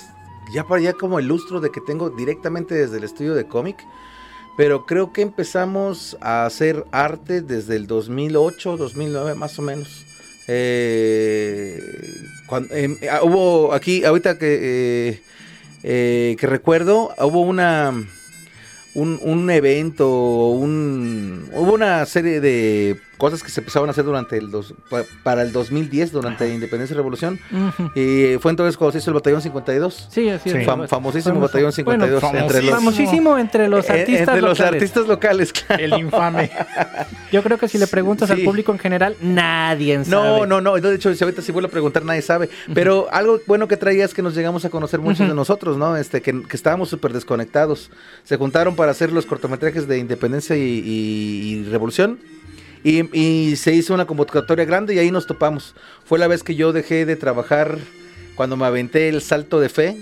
ya 0.53 0.65
para 0.65 0.81
allá 0.81 0.93
como 0.95 1.19
el 1.19 1.27
lustro 1.27 1.61
de 1.61 1.71
que 1.71 1.81
tengo 1.81 2.11
directamente 2.11 2.75
desde 2.75 2.99
el 2.99 3.05
estudio 3.05 3.35
de 3.35 3.47
cómic, 3.47 3.77
pero 4.57 4.87
creo 4.87 5.13
que 5.13 5.23
empezamos 5.23 6.17
a 6.21 6.45
hacer 6.47 6.85
arte 6.91 7.43
desde 7.43 7.77
el 7.77 7.87
2008, 7.87 8.77
2009 8.77 9.35
más 9.35 9.59
o 9.59 9.63
menos. 9.63 10.05
Eh, 10.49 11.79
em, 12.71 12.97
ah, 13.11 13.21
hubo 13.23 13.73
aquí 13.75 14.05
ahorita 14.05 14.39
que 14.39 14.59
eh, 15.11 15.23
eh, 15.83 16.37
que 16.39 16.47
recuerdo 16.47 17.15
hubo 17.19 17.43
una 17.43 17.93
un, 18.95 19.21
un 19.23 19.51
evento, 19.51 20.49
un, 20.49 21.49
hubo 21.53 21.75
una 21.75 22.05
serie 22.07 22.41
de 22.41 22.99
cosas 23.19 23.43
que 23.43 23.51
se 23.51 23.61
empezaron 23.61 23.89
a 23.89 23.93
hacer 23.93 24.05
durante 24.05 24.39
el 24.39 24.51
dos, 24.51 24.73
pa- 24.89 25.03
para 25.23 25.43
el 25.43 25.53
2010, 25.53 26.13
durante 26.13 26.49
la 26.49 26.55
Independencia 26.55 26.95
y 26.95 26.97
Revolución. 26.97 27.39
Y 27.95 28.37
fue 28.41 28.51
entonces 28.53 28.77
cuando 28.77 28.93
se 28.93 28.99
hizo 28.99 29.11
el 29.11 29.15
Batallón 29.15 29.43
52. 29.43 30.09
Sí, 30.11 30.29
así 30.31 30.51
Sí. 30.51 30.57
es. 30.59 30.67
Fam- 30.67 30.89
famosísimo 30.89 31.35
Famoso. 31.35 31.53
Batallón 31.53 31.73
52 31.73 32.23
Bueno, 32.23 32.39
entre 32.39 32.63
los, 32.63 32.71
famosísimo 32.75 33.39
entre 33.39 33.69
los 33.69 33.89
eh, 33.91 33.93
artistas 33.93 34.21
entre 34.29 34.41
los 34.41 34.59
locales. 34.59 34.73
artistas 34.83 35.07
locales, 35.09 35.53
claro. 35.53 35.85
El 35.85 35.93
infame. 36.01 36.51
Yo 37.33 37.43
creo 37.43 37.59
que 37.59 37.69
si 37.69 37.77
le 37.79 37.87
preguntas 37.87 38.31
al 38.31 38.41
público 38.43 38.73
en 38.73 38.79
general, 38.79 39.17
nadie 39.21 40.03
sabe. 40.05 40.11
No, 40.11 40.47
no, 40.47 40.61
no. 40.61 40.77
De 40.77 40.95
hecho, 40.95 41.15
si 41.15 41.23
ahorita 41.25 41.43
si 41.43 41.53
vuelvo 41.53 41.69
a 41.69 41.71
preguntar, 41.71 42.05
nadie 42.05 42.23
sabe. 42.23 42.49
Pero 42.73 43.09
algo 43.11 43.41
bueno 43.47 43.69
que 43.69 43.77
traía 43.77 44.05
es 44.05 44.15
que 44.15 44.23
nos 44.23 44.35
llegamos 44.35 44.65
a 44.65 44.71
conocer 44.71 45.01
muchos 45.01 45.29
de 45.29 45.35
nosotros, 45.35 45.77
¿no? 45.77 45.97
Este, 45.97 46.23
que, 46.23 46.43
que 46.43 46.57
estábamos 46.57 46.89
súper 46.89 47.13
desconectados. 47.13 47.91
Se 48.25 48.37
juntaron 48.37 48.77
para 48.77 48.93
hacer 48.93 49.13
los 49.13 49.27
cortometrajes 49.27 49.87
de 49.89 49.99
Independencia 49.99 50.57
y, 50.57 50.61
y- 50.63 51.55
y 51.55 51.65
Revolución. 51.65 52.19
Y, 52.85 53.17
y 53.19 53.57
se 53.57 53.73
hizo 53.73 53.95
una 53.95 54.07
convocatoria 54.07 54.65
grande 54.65 54.95
y 54.95 54.99
ahí 54.99 55.11
nos 55.11 55.27
topamos. 55.27 55.75
Fue 56.05 56.19
la 56.19 56.27
vez 56.29 56.43
que 56.43 56.55
yo 56.55 56.73
dejé 56.73 57.07
de 57.07 57.17
trabajar, 57.17 57.79
cuando 58.35 58.57
me 58.57 58.67
aventé 58.67 59.09
el 59.09 59.21
salto 59.21 59.61
de 59.61 59.69
fe, 59.69 59.97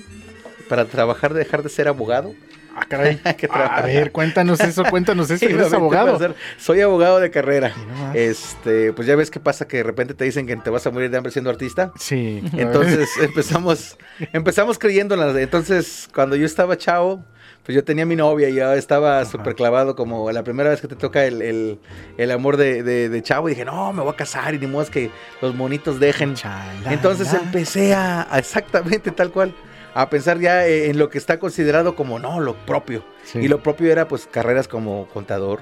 para 0.69 0.85
trabajar, 0.87 1.33
dejar 1.35 1.63
de 1.63 1.69
ser 1.69 1.89
abogado. 1.89 2.35
Ah, 2.79 2.85
caray. 2.87 3.19
Que 3.39 3.49
A 3.51 3.81
ver, 3.83 4.13
cuéntanos 4.13 4.61
eso, 4.61 4.85
cuéntanos 4.91 5.31
eso. 5.31 5.45
¿Eres 5.49 5.73
abogado? 5.73 6.19
ser- 6.19 6.35
soy 6.59 6.83
abogado 6.83 7.19
de 7.21 7.31
carrera. 7.31 7.73
Este, 8.13 8.93
pues 8.93 9.09
ya 9.09 9.17
ves 9.17 9.31
qué 9.31 9.41
pasa 9.41 9.67
que 9.67 9.79
de 9.79 9.83
repente 9.83 10.13
te 10.13 10.25
dicen 10.25 10.47
que 10.47 10.57
te 10.57 10.69
vas 10.71 10.87
a 10.87 10.91
morir 10.91 11.11
de 11.11 11.17
hambre 11.17 11.33
siendo 11.33 11.49
artista. 11.49 11.93
Sí. 11.99 12.43
Entonces 12.53 13.09
empezamos, 13.23 13.97
empezamos 14.33 14.79
creyéndolas. 14.79 15.35
Entonces, 15.37 16.09
cuando 16.15 16.37
yo 16.37 16.45
estaba 16.45 16.77
chavo, 16.77 17.25
pues 17.67 17.75
yo 17.75 17.83
tenía 17.85 18.07
mi 18.07 18.15
novia 18.17 18.49
y 18.49 18.55
ya 18.55 18.75
estaba 18.77 19.25
súper 19.25 19.57
clavado 19.57 19.97
como 19.97 20.31
la 20.31 20.45
primera 20.45 20.71
vez 20.71 20.81
que 20.81 20.87
te 20.89 20.95
toca 20.97 21.25
el, 21.27 21.43
el- 21.43 21.79
el 22.17 22.31
amor 22.31 22.57
de, 22.57 22.83
de- 22.85 23.09
de 23.09 23.23
chavo. 23.23 23.49
Y 23.49 23.53
dije, 23.53 23.65
no, 23.65 23.93
me 23.93 24.03
voy 24.03 24.13
a 24.13 24.17
casar 24.17 24.55
y 24.55 24.59
ni 24.61 24.67
modo 24.69 24.83
es 24.85 24.91
que 24.91 25.11
los 25.43 25.53
monitos 25.55 25.99
dejen. 25.99 26.35
Chalala. 26.35 26.93
Entonces 26.93 27.35
empecé 27.35 27.93
a, 27.93 28.33
a 28.33 28.39
exactamente 28.39 29.11
tal 29.11 29.33
cual, 29.33 29.53
a 29.95 30.09
pensar 30.09 30.39
ya 30.39 30.67
eh, 30.67 30.91
en 30.91 30.99
lo 30.99 31.11
que 31.11 31.19
está 31.19 31.39
considerado 31.41 31.97
como, 31.97 32.19
no, 32.21 32.39
lo 32.41 32.55
propio. 32.55 33.05
Sí. 33.25 33.41
Y 33.41 33.49
lo 33.49 33.61
propio 33.63 33.91
era 33.91 34.07
pues 34.07 34.29
carreras 34.31 34.69
como 34.69 35.09
contador, 35.13 35.59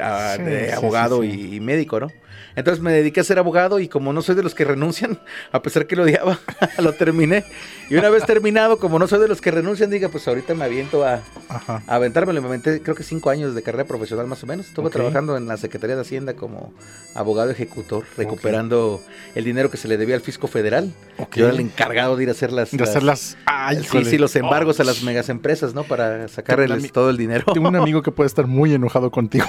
ah, 0.00 0.34
Sí, 0.38 0.42
de 0.44 0.66
sí, 0.68 0.72
abogado 0.72 1.22
Y, 1.22 1.56
y 1.56 1.60
médico, 1.60 2.00
¿no? 2.00 2.08
Entonces 2.56 2.82
me 2.82 2.92
dediqué 2.92 3.20
a 3.20 3.24
ser 3.24 3.38
abogado 3.38 3.80
y 3.80 3.88
como 3.88 4.12
no 4.12 4.22
soy 4.22 4.34
de 4.34 4.42
los 4.42 4.54
que 4.54 4.64
renuncian, 4.64 5.18
a 5.52 5.62
pesar 5.62 5.86
que 5.86 5.96
lo 5.96 6.02
odiaba, 6.04 6.38
lo 6.78 6.92
terminé. 6.94 7.44
Y 7.90 7.96
una 7.96 8.10
vez 8.10 8.24
terminado, 8.24 8.78
como 8.78 8.98
no 8.98 9.06
soy 9.06 9.20
de 9.20 9.28
los 9.28 9.40
que 9.40 9.50
renuncian, 9.50 9.90
diga, 9.90 10.08
pues 10.08 10.26
ahorita 10.28 10.54
me 10.54 10.64
aviento 10.64 11.04
a, 11.04 11.20
a 11.48 11.82
aventármelo. 11.86 12.40
Me 12.40 12.48
aventé 12.48 12.80
creo 12.82 12.94
que 12.96 13.02
cinco 13.02 13.30
años 13.30 13.54
de 13.54 13.62
carrera 13.62 13.84
profesional 13.84 14.26
más 14.26 14.42
o 14.42 14.46
menos. 14.46 14.66
Estuve 14.66 14.90
trabajando 14.90 15.36
en 15.36 15.46
la 15.46 15.56
Secretaría 15.56 15.96
de 15.96 16.02
Hacienda 16.02 16.34
como 16.34 16.72
abogado 17.14 17.50
ejecutor, 17.50 18.04
recuperando 18.16 19.02
el 19.34 19.44
dinero 19.44 19.70
que 19.70 19.76
se 19.76 19.88
le 19.88 19.96
debía 19.96 20.14
al 20.14 20.22
fisco 20.22 20.46
federal. 20.48 20.92
Yo 21.34 21.46
era 21.46 21.54
el 21.54 21.60
encargado 21.60 22.16
de 22.16 22.22
ir 22.24 22.28
a 22.28 22.32
hacer 22.32 22.52
las... 22.52 22.70
De 22.70 22.82
hacer 22.82 23.02
las. 23.02 23.36
Ay, 23.46 23.82
Sí, 23.84 24.04
sí, 24.04 24.18
los 24.18 24.34
embargos 24.36 24.80
a 24.80 24.82
Oh, 24.82 24.86
las 24.86 25.02
megas 25.02 25.28
empresas, 25.28 25.74
¿no? 25.74 25.84
Para 25.84 26.26
sacar 26.28 26.56
Tengo 26.56 26.72
el- 26.74 26.80
un 26.80 26.84
ami- 26.86 26.90
todo 26.92 27.10
el 27.10 27.16
dinero. 27.16 27.44
Tengo 27.52 27.68
un 27.68 27.76
amigo 27.82 28.02
que 28.02 28.10
puede 28.10 28.26
estar 28.26 28.46
muy 28.46 28.72
enojado 28.74 29.10
contigo. 29.10 29.46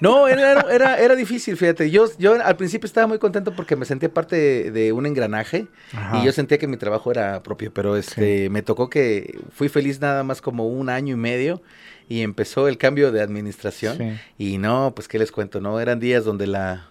No, 0.00 0.28
era, 0.28 0.60
era, 0.70 0.98
era 0.98 1.14
difícil, 1.14 1.56
fíjate. 1.56 1.90
Yo, 1.90 2.06
yo 2.18 2.34
al 2.44 2.56
principio 2.56 2.86
estaba 2.86 3.06
muy 3.06 3.18
contento 3.18 3.54
porque 3.54 3.76
me 3.76 3.84
sentía 3.84 4.12
parte 4.12 4.36
de, 4.36 4.70
de 4.70 4.92
un 4.92 5.06
engranaje 5.06 5.66
Ajá. 5.92 6.18
y 6.18 6.24
yo 6.24 6.32
sentía 6.32 6.58
que 6.58 6.66
mi 6.66 6.76
trabajo 6.76 7.10
era 7.10 7.42
propio, 7.42 7.72
pero 7.72 7.96
este 7.96 8.48
me 8.50 8.62
tocó 8.62 8.88
que 8.90 9.38
fui 9.52 9.68
feliz 9.68 10.00
nada 10.00 10.22
más 10.24 10.40
como 10.40 10.66
un 10.68 10.88
año 10.88 11.14
y 11.14 11.18
medio 11.18 11.62
y 12.08 12.20
empezó 12.22 12.68
el 12.68 12.76
cambio 12.78 13.12
de 13.12 13.20
administración 13.22 13.96
Sí. 13.98 14.18
y 14.38 14.58
no, 14.58 14.92
pues 14.94 15.08
qué 15.08 15.18
les 15.18 15.32
cuento, 15.32 15.60
no, 15.60 15.80
eran 15.80 16.00
días 16.00 16.24
donde 16.24 16.46
la 16.46 16.88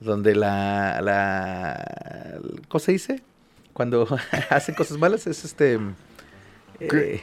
donde 0.00 0.34
la 0.34 1.00
la 1.02 2.38
¿cómo 2.68 2.80
se 2.80 2.92
dice? 2.92 3.22
Cuando 3.72 4.06
hacen 4.50 4.74
cosas 4.74 4.98
malas 4.98 5.26
es 5.26 5.44
este 5.44 5.78
eh, 6.80 7.20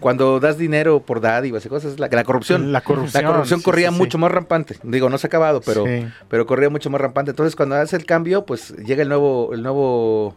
cuando 0.00 0.40
das 0.40 0.58
dinero 0.58 1.00
por 1.00 1.20
dádivas 1.20 1.64
y 1.66 1.68
cosas, 1.68 1.98
la, 1.98 2.08
la 2.10 2.24
corrupción. 2.24 2.72
La 2.72 2.80
corrupción. 2.80 3.22
La 3.22 3.30
corrupción 3.30 3.60
sí, 3.60 3.64
corría 3.64 3.88
sí, 3.88 3.94
sí. 3.94 4.00
mucho 4.00 4.18
más 4.18 4.30
rampante. 4.30 4.76
Digo, 4.82 5.08
no 5.08 5.18
se 5.18 5.26
ha 5.26 5.28
acabado, 5.28 5.60
pero, 5.60 5.84
pero 6.28 6.46
corría 6.46 6.70
mucho 6.70 6.90
más 6.90 7.00
rampante. 7.00 7.30
Entonces, 7.30 7.56
cuando 7.56 7.76
hace 7.76 7.96
el 7.96 8.04
cambio, 8.04 8.46
pues 8.46 8.74
llega 8.76 9.02
el 9.02 9.08
nuevo, 9.08 9.52
el 9.52 9.62
nuevo, 9.62 10.36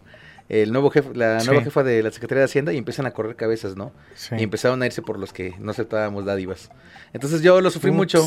el 0.49 0.71
nuevo 0.71 0.89
jefe, 0.89 1.09
la 1.13 1.43
nueva 1.43 1.61
jefa 1.63 1.83
de 1.83 2.03
la 2.03 2.11
Secretaría 2.11 2.39
de 2.39 2.45
Hacienda 2.45 2.73
y 2.73 2.77
empiezan 2.77 3.05
a 3.05 3.11
correr 3.11 3.35
cabezas, 3.35 3.75
¿no? 3.75 3.91
Sí. 4.15 4.35
Y 4.37 4.43
empezaron 4.43 4.81
a 4.81 4.85
irse 4.85 5.01
por 5.01 5.19
los 5.19 5.33
que 5.33 5.55
no 5.59 5.71
aceptábamos 5.71 6.25
dádivas. 6.25 6.69
Entonces 7.13 7.41
yo 7.41 7.61
lo 7.61 7.69
sufrí 7.71 7.91
Ups. 7.91 7.97
mucho. 7.97 8.25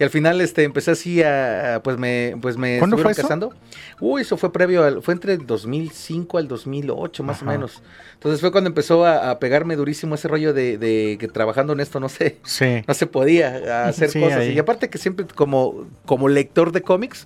Y 0.00 0.02
al 0.02 0.08
final 0.10 0.40
este 0.40 0.64
empecé 0.64 0.90
así 0.92 1.22
a, 1.22 1.82
pues 1.84 1.98
me 1.98 2.34
pues 2.40 2.56
me 2.56 2.78
¿Cuándo 2.78 2.96
fue 2.96 3.12
eso? 3.12 3.20
casando. 3.22 3.52
Uy, 4.00 4.22
eso 4.22 4.38
fue 4.38 4.50
previo 4.50 4.82
al 4.82 5.02
fue 5.02 5.12
entre 5.12 5.34
el 5.34 5.46
2005 5.46 6.38
al 6.38 6.48
2008 6.48 7.22
más 7.22 7.36
Ajá. 7.42 7.44
o 7.44 7.52
menos. 7.52 7.82
Entonces 8.14 8.40
fue 8.40 8.50
cuando 8.50 8.68
empezó 8.68 9.04
a, 9.04 9.30
a 9.30 9.38
pegarme 9.38 9.76
durísimo 9.76 10.14
ese 10.14 10.26
rollo 10.26 10.54
de, 10.54 10.78
de 10.78 11.18
que 11.20 11.28
trabajando 11.28 11.74
en 11.74 11.80
esto 11.80 12.00
no 12.00 12.08
sé, 12.08 12.38
Sí. 12.44 12.82
no 12.88 12.94
se 12.94 13.06
podía 13.06 13.86
hacer 13.88 14.08
Sí, 14.10 14.20
cosas. 14.20 14.38
ahí. 14.38 14.52
Y 14.54 14.58
aparte 14.58 14.88
que 14.88 14.96
siempre 14.96 15.26
como, 15.34 15.86
como 16.06 16.28
lector 16.30 16.72
de 16.72 16.80
cómics, 16.80 17.22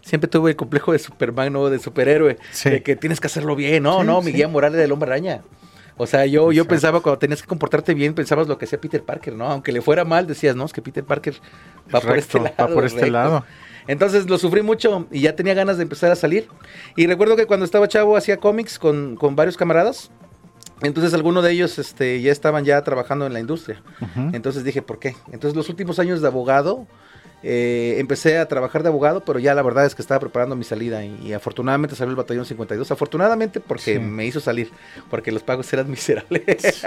siempre 0.00 0.28
tuve 0.28 0.52
el 0.52 0.56
complejo 0.56 0.92
de 0.92 0.98
Superman, 0.98 1.52
¿no? 1.52 1.68
De 1.68 1.78
superhéroe. 1.78 2.38
Sí. 2.50 2.70
De 2.70 2.82
que 2.82 2.96
tienes 2.96 3.20
que 3.20 3.26
hacerlo 3.26 3.54
bien. 3.56 3.82
No, 3.82 4.00
Sí, 4.00 4.06
no, 4.06 4.22
mi 4.22 4.30
sí. 4.30 4.38
guía 4.38 4.48
moral 4.48 4.74
era 4.74 4.84
el 4.84 4.92
hombre 4.92 5.10
araña. 5.10 5.42
O 5.96 6.06
sea, 6.06 6.26
yo, 6.26 6.52
yo 6.52 6.66
pensaba 6.66 7.00
cuando 7.00 7.18
tenías 7.18 7.40
que 7.40 7.48
comportarte 7.48 7.94
bien, 7.94 8.14
pensabas 8.14 8.48
lo 8.48 8.58
que 8.58 8.66
hacía 8.66 8.80
Peter 8.80 9.02
Parker, 9.02 9.34
¿no? 9.34 9.46
Aunque 9.46 9.72
le 9.72 9.80
fuera 9.80 10.04
mal, 10.04 10.26
decías, 10.26 10.54
no, 10.54 10.64
es 10.64 10.72
que 10.72 10.82
Peter 10.82 11.04
Parker 11.04 11.34
va 11.94 12.00
por 12.00 12.18
este 12.18 12.38
lado. 12.38 12.54
va 12.60 12.68
por 12.68 12.84
este 12.84 13.00
recto". 13.00 13.12
lado. 13.12 13.44
Entonces 13.88 14.28
lo 14.28 14.36
sufrí 14.36 14.62
mucho 14.62 15.06
y 15.10 15.20
ya 15.20 15.36
tenía 15.36 15.54
ganas 15.54 15.76
de 15.76 15.84
empezar 15.84 16.10
a 16.10 16.16
salir. 16.16 16.48
Y 16.96 17.06
recuerdo 17.06 17.36
que 17.36 17.46
cuando 17.46 17.64
estaba 17.64 17.88
chavo 17.88 18.16
hacía 18.16 18.36
cómics 18.38 18.78
con, 18.78 19.16
con 19.16 19.36
varios 19.36 19.56
camaradas. 19.56 20.10
Entonces 20.82 21.14
algunos 21.14 21.42
de 21.42 21.52
ellos 21.52 21.78
este, 21.78 22.20
ya 22.20 22.30
estaban 22.30 22.64
ya 22.64 22.82
trabajando 22.82 23.26
en 23.26 23.32
la 23.32 23.40
industria. 23.40 23.82
Entonces 24.32 24.62
dije, 24.64 24.82
¿por 24.82 24.98
qué? 24.98 25.16
Entonces 25.32 25.56
los 25.56 25.70
últimos 25.70 25.98
años 25.98 26.20
de 26.20 26.26
abogado, 26.26 26.86
eh, 27.42 27.96
empecé 27.98 28.38
a 28.38 28.48
trabajar 28.48 28.82
de 28.82 28.88
abogado, 28.88 29.20
pero 29.24 29.38
ya 29.38 29.54
la 29.54 29.62
verdad 29.62 29.86
es 29.86 29.94
que 29.94 30.02
estaba 30.02 30.18
preparando 30.20 30.56
mi 30.56 30.64
salida 30.64 31.04
y, 31.04 31.16
y 31.22 31.32
afortunadamente 31.32 31.94
salió 31.94 32.10
el 32.10 32.16
batallón 32.16 32.44
52. 32.46 32.90
Afortunadamente 32.90 33.60
porque 33.60 33.94
Sí. 33.94 33.98
me 34.00 34.26
hizo 34.26 34.40
salir, 34.40 34.70
porque 35.10 35.30
los 35.32 35.42
pagos 35.42 35.72
eran 35.72 35.88
miserables 35.90 36.84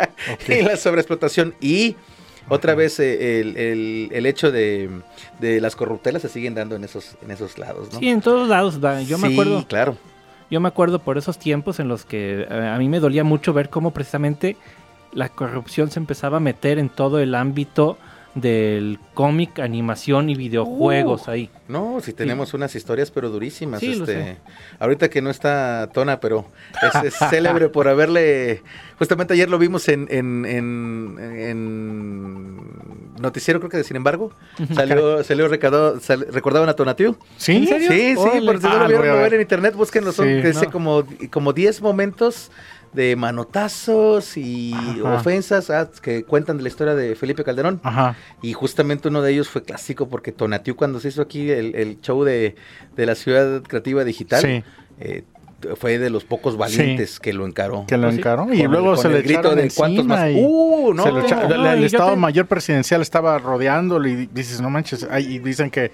y 0.48 0.62
la 0.62 0.76
sobreexplotación 0.78 1.56
y... 1.62 1.96
Otra 2.52 2.74
vez 2.74 3.00
eh, 3.00 3.42
el, 3.42 3.58
el- 3.58 4.10
el 4.12 4.26
hecho 4.26 4.52
de, 4.52 4.90
de 5.40 5.62
las 5.62 5.76
corruptelas 5.76 6.24
se 6.24 6.30
siguen 6.30 6.56
dando 6.56 6.76
en 6.76 6.84
esos, 6.84 7.16
en 7.22 7.30
esos 7.30 7.60
lados, 7.60 7.94
¿no? 7.94 8.00
Sí, 8.00 8.10
en 8.10 8.22
todos 8.22 8.50
lados. 8.50 8.80
Yo 9.08 9.20
me 9.20 9.28
Sí, 9.28 9.34
acuerdo. 9.34 9.68
claro. 9.68 9.98
Yo 10.50 10.60
me 10.60 10.68
acuerdo 10.68 10.98
por 10.98 11.20
esos 11.20 11.38
tiempos 11.38 11.80
en 11.80 11.88
los 11.88 12.06
que 12.06 12.48
eh, 12.50 12.68
a 12.74 12.76
mí 12.80 12.90
me 12.90 13.00
dolía 13.00 13.24
mucho 13.24 13.54
ver 13.54 13.70
cómo 13.70 13.92
precisamente 13.92 14.58
la 15.14 15.30
corrupción 15.30 15.92
se 15.92 16.00
empezaba 16.00 16.38
a 16.38 16.40
meter 16.40 16.80
en 16.80 16.90
todo 16.90 17.20
el 17.20 17.36
ámbito 17.36 18.00
del 18.36 19.00
cómic, 19.16 19.60
animación 19.60 20.30
y 20.30 20.36
videojuegos 20.36 21.28
Uh. 21.28 21.32
ahí. 21.32 21.50
No, 21.68 22.00
si 22.02 22.14
tenemos 22.14 22.54
unas 22.54 22.76
historias 22.76 23.12
pero 23.12 23.30
durísimas. 23.30 23.80
Sí, 23.80 23.94
este, 23.94 24.38
ahorita 24.80 25.10
que 25.10 25.22
no 25.22 25.30
está 25.30 25.90
Tona, 25.94 26.20
pero 26.20 26.46
es, 26.82 27.04
es 27.06 27.16
célebre 27.30 27.70
por 27.70 27.88
haberle. 27.88 28.62
Justamente 28.98 29.34
ayer 29.34 29.50
lo 29.50 29.58
vimos 29.58 29.88
en, 29.90 30.08
en, 30.12 30.46
en- 30.46 31.18
en 31.20 32.58
noticiero, 33.22 33.60
creo 33.60 33.70
que 33.70 33.78
de 33.78 33.84
sin 33.84 33.98
embargo. 33.98 34.32
Salió, 34.74 35.24
salió 35.24 35.48
recadado, 35.48 36.00
sal- 36.00 36.28
recordaban 36.32 36.70
a 36.70 36.74
Tonatiu. 36.76 37.18
¿Sí? 37.38 37.56
¿En 37.58 37.68
serio? 37.68 37.90
Sí, 37.90 38.16
sí, 38.16 38.46
por 38.46 38.58
si 38.60 38.64
no 38.68 38.70
Ah, 38.72 38.74
lo 38.76 38.80
lo 38.82 38.88
vieron 38.88 39.00
voy 39.02 39.10
a 39.10 39.14
lo 39.16 39.22
ver. 39.22 39.34
en 39.36 39.42
internet, 39.42 39.74
búsquenlo, 39.76 40.12
son 40.12 40.42
no. 40.42 40.72
como, 40.72 41.04
como 41.32 41.54
10 41.54 41.82
momentos 41.82 42.52
de 42.94 43.16
manotazos 43.16 44.36
y 44.38 44.74
Ajá. 44.74 45.16
ofensas 45.16 45.70
ah, 45.70 45.90
que 46.02 46.24
cuentan 46.24 46.58
de 46.58 46.64
la 46.64 46.70
historia 46.70 46.96
de 46.96 47.16
Felipe 47.16 47.44
Calderón. 47.44 47.80
Ajá. 47.84 48.16
Y 48.42 48.54
justamente 48.54 49.08
uno 49.10 49.22
de 49.22 49.32
ellos 49.34 49.50
fue 49.50 49.64
clásico 49.64 50.08
porque 50.10 50.32
Tonatiu 50.32 50.76
cuando 50.76 51.00
se 51.00 51.10
hizo 51.10 51.22
aquí 51.22 51.50
el, 51.52 51.76
el 51.76 52.02
show 52.02 52.24
de, 52.24 52.56
de 52.96 53.06
la 53.06 53.16
ciudad 53.16 53.62
creativa 53.64 54.04
digital, 54.04 54.42
Sí. 54.42 54.64
eh, 55.00 55.24
fue 55.76 56.00
de 56.00 56.10
los 56.10 56.24
pocos 56.24 56.56
valientes 56.56 57.20
que 57.20 57.34
lo 57.34 57.46
encaró. 57.46 57.84
Que 57.86 57.98
lo 57.98 58.10
sí. 58.12 58.18
encaró. 58.20 58.48
Y 58.54 58.62
Con 58.62 58.72
luego 58.72 58.94
con 58.94 58.98
se 59.02 59.10
le 59.10 59.22
grito 59.22 59.54
de 59.56 59.70
cuántos 59.76 60.06
más. 60.06 60.30
Uh, 60.34 60.94
no. 60.94 61.04
se 61.04 61.12
lo 61.12 61.20
echa- 61.22 61.48
no, 61.50 61.72
el- 61.74 61.84
Estado 61.84 62.12
te- 62.12 62.16
Mayor 62.16 62.48
Presidencial 62.48 63.02
estaba 63.02 63.38
rodeándolo 63.40 64.08
y 64.08 64.28
dices, 64.28 64.62
no 64.62 64.70
manches, 64.70 65.06
y 65.20 65.40
dicen 65.40 65.70
que 65.70 65.92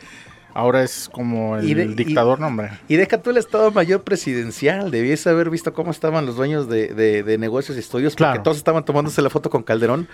ahora 0.55 0.81
es 0.83 1.09
como 1.11 1.57
el 1.57 1.69
Y 1.69 1.73
dictador, 1.75 2.39
no, 2.39 2.47
hombre. 2.47 2.71
Y 2.87 2.95
deja 2.95 3.21
tú 3.21 3.29
el 3.29 3.37
Estado 3.37 3.69
Mayor 3.71 4.01
Presidencial. 4.01 4.89
Debías 4.89 5.27
haber 5.27 5.51
visto 5.51 5.73
cómo 5.73 5.91
estaban 5.91 6.25
los 6.25 6.35
dueños 6.37 6.67
de, 6.67 6.87
de- 6.87 7.21
de 7.21 7.37
negocios 7.37 7.77
y 7.77 7.81
estudios, 7.81 8.15
porque 8.15 8.39
todos 8.39 8.57
estaban 8.57 8.83
tomándose 8.85 9.21
la 9.21 9.29
foto 9.29 9.51
con 9.51 9.61
Calderón. 9.61 10.07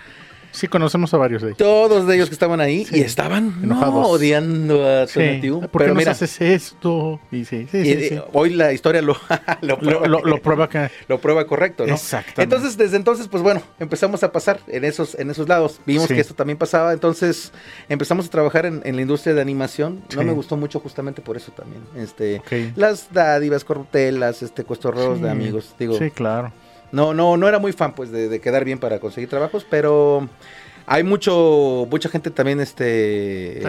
Sí, 0.52 0.68
conocemos 0.68 1.14
a 1.14 1.18
varios 1.18 1.42
de 1.42 1.50
ellos. 1.50 1.58
Todos 1.58 2.06
de 2.08 2.16
ellos 2.16 2.30
que 2.30 2.34
estaban 2.36 2.60
ahí 2.62 2.86
Sí. 2.86 2.98
y 2.98 3.02
estaban 3.02 3.56
Enojados. 3.64 3.94
no, 3.94 4.08
odiando 4.08 4.86
a 4.88 5.08
Sí. 5.08 5.14
Tonatiu. 5.20 5.60
¿Por 5.62 5.70
qué 5.70 5.78
Pero 5.78 5.88
nos 5.94 5.98
mira, 5.98 6.12
haces 6.12 6.42
esto? 6.42 7.20
Y 7.32 7.46
sí, 7.46 7.68
sí, 7.72 7.78
y- 7.80 7.86
sí, 7.86 8.10
sí. 8.10 8.20
hoy 8.34 8.52
la 8.52 8.74
historia 8.74 9.02
lo, 9.02 9.16
lo 9.62 9.80
prueba. 9.80 10.08
Lo, 10.08 10.38
prueba 10.42 10.70
que... 10.70 10.90
lo 11.08 11.20
prueba 11.22 11.46
correcto, 11.48 11.86
¿no? 11.88 11.94
Exactamente. 11.94 12.44
Entonces, 12.44 12.78
desde 12.78 12.98
entonces, 12.98 13.28
pues 13.28 13.42
bueno, 13.44 13.62
empezamos 13.80 14.24
a 14.24 14.32
pasar 14.32 14.60
en 14.68 14.84
esos, 14.84 15.16
en 15.18 15.30
esos 15.30 15.48
lados. 15.48 15.80
Vimos 15.86 16.08
Sí. 16.08 16.16
que 16.16 16.22
esto 16.22 16.34
también 16.34 16.58
pasaba, 16.58 16.94
entonces 16.94 17.52
empezamos 17.90 18.26
a 18.28 18.30
trabajar 18.30 18.66
en, 18.66 18.82
en 18.84 18.96
la 18.96 19.02
industria 19.02 19.34
de 19.34 19.42
animación. 19.42 20.02
No 20.16 20.22
Sí. 20.22 20.28
me 20.28 20.34
gustó 20.34 20.58
mucho 20.58 20.80
justamente 20.80 21.22
por 21.22 21.38
eso 21.38 21.52
también. 21.54 21.82
Este, 21.96 22.40
Ok. 22.40 22.76
las 22.76 23.08
dádivas, 23.14 23.64
corruptelas, 23.64 24.42
este, 24.44 24.64
cuestorreos 24.64 25.18
Sí. 25.18 25.24
de 25.24 25.30
amigos. 25.30 25.74
Digo, 25.80 25.98
Sí, 25.98 26.12
claro. 26.12 26.52
No, 26.92 27.14
no, 27.14 27.38
no 27.38 27.48
era 27.48 27.60
muy 27.60 27.74
fan 27.74 27.94
pues 27.94 28.12
de, 28.12 28.30
de 28.30 28.42
quedar 28.42 28.66
bien 28.66 28.80
para 28.80 29.00
conseguir 29.00 29.30
trabajos, 29.30 29.66
pero 29.70 30.28
hay 30.94 31.04
mucho, 31.04 31.88
mucha 31.90 32.10
gente 32.10 32.32
también 32.32 32.60
este 32.60 33.60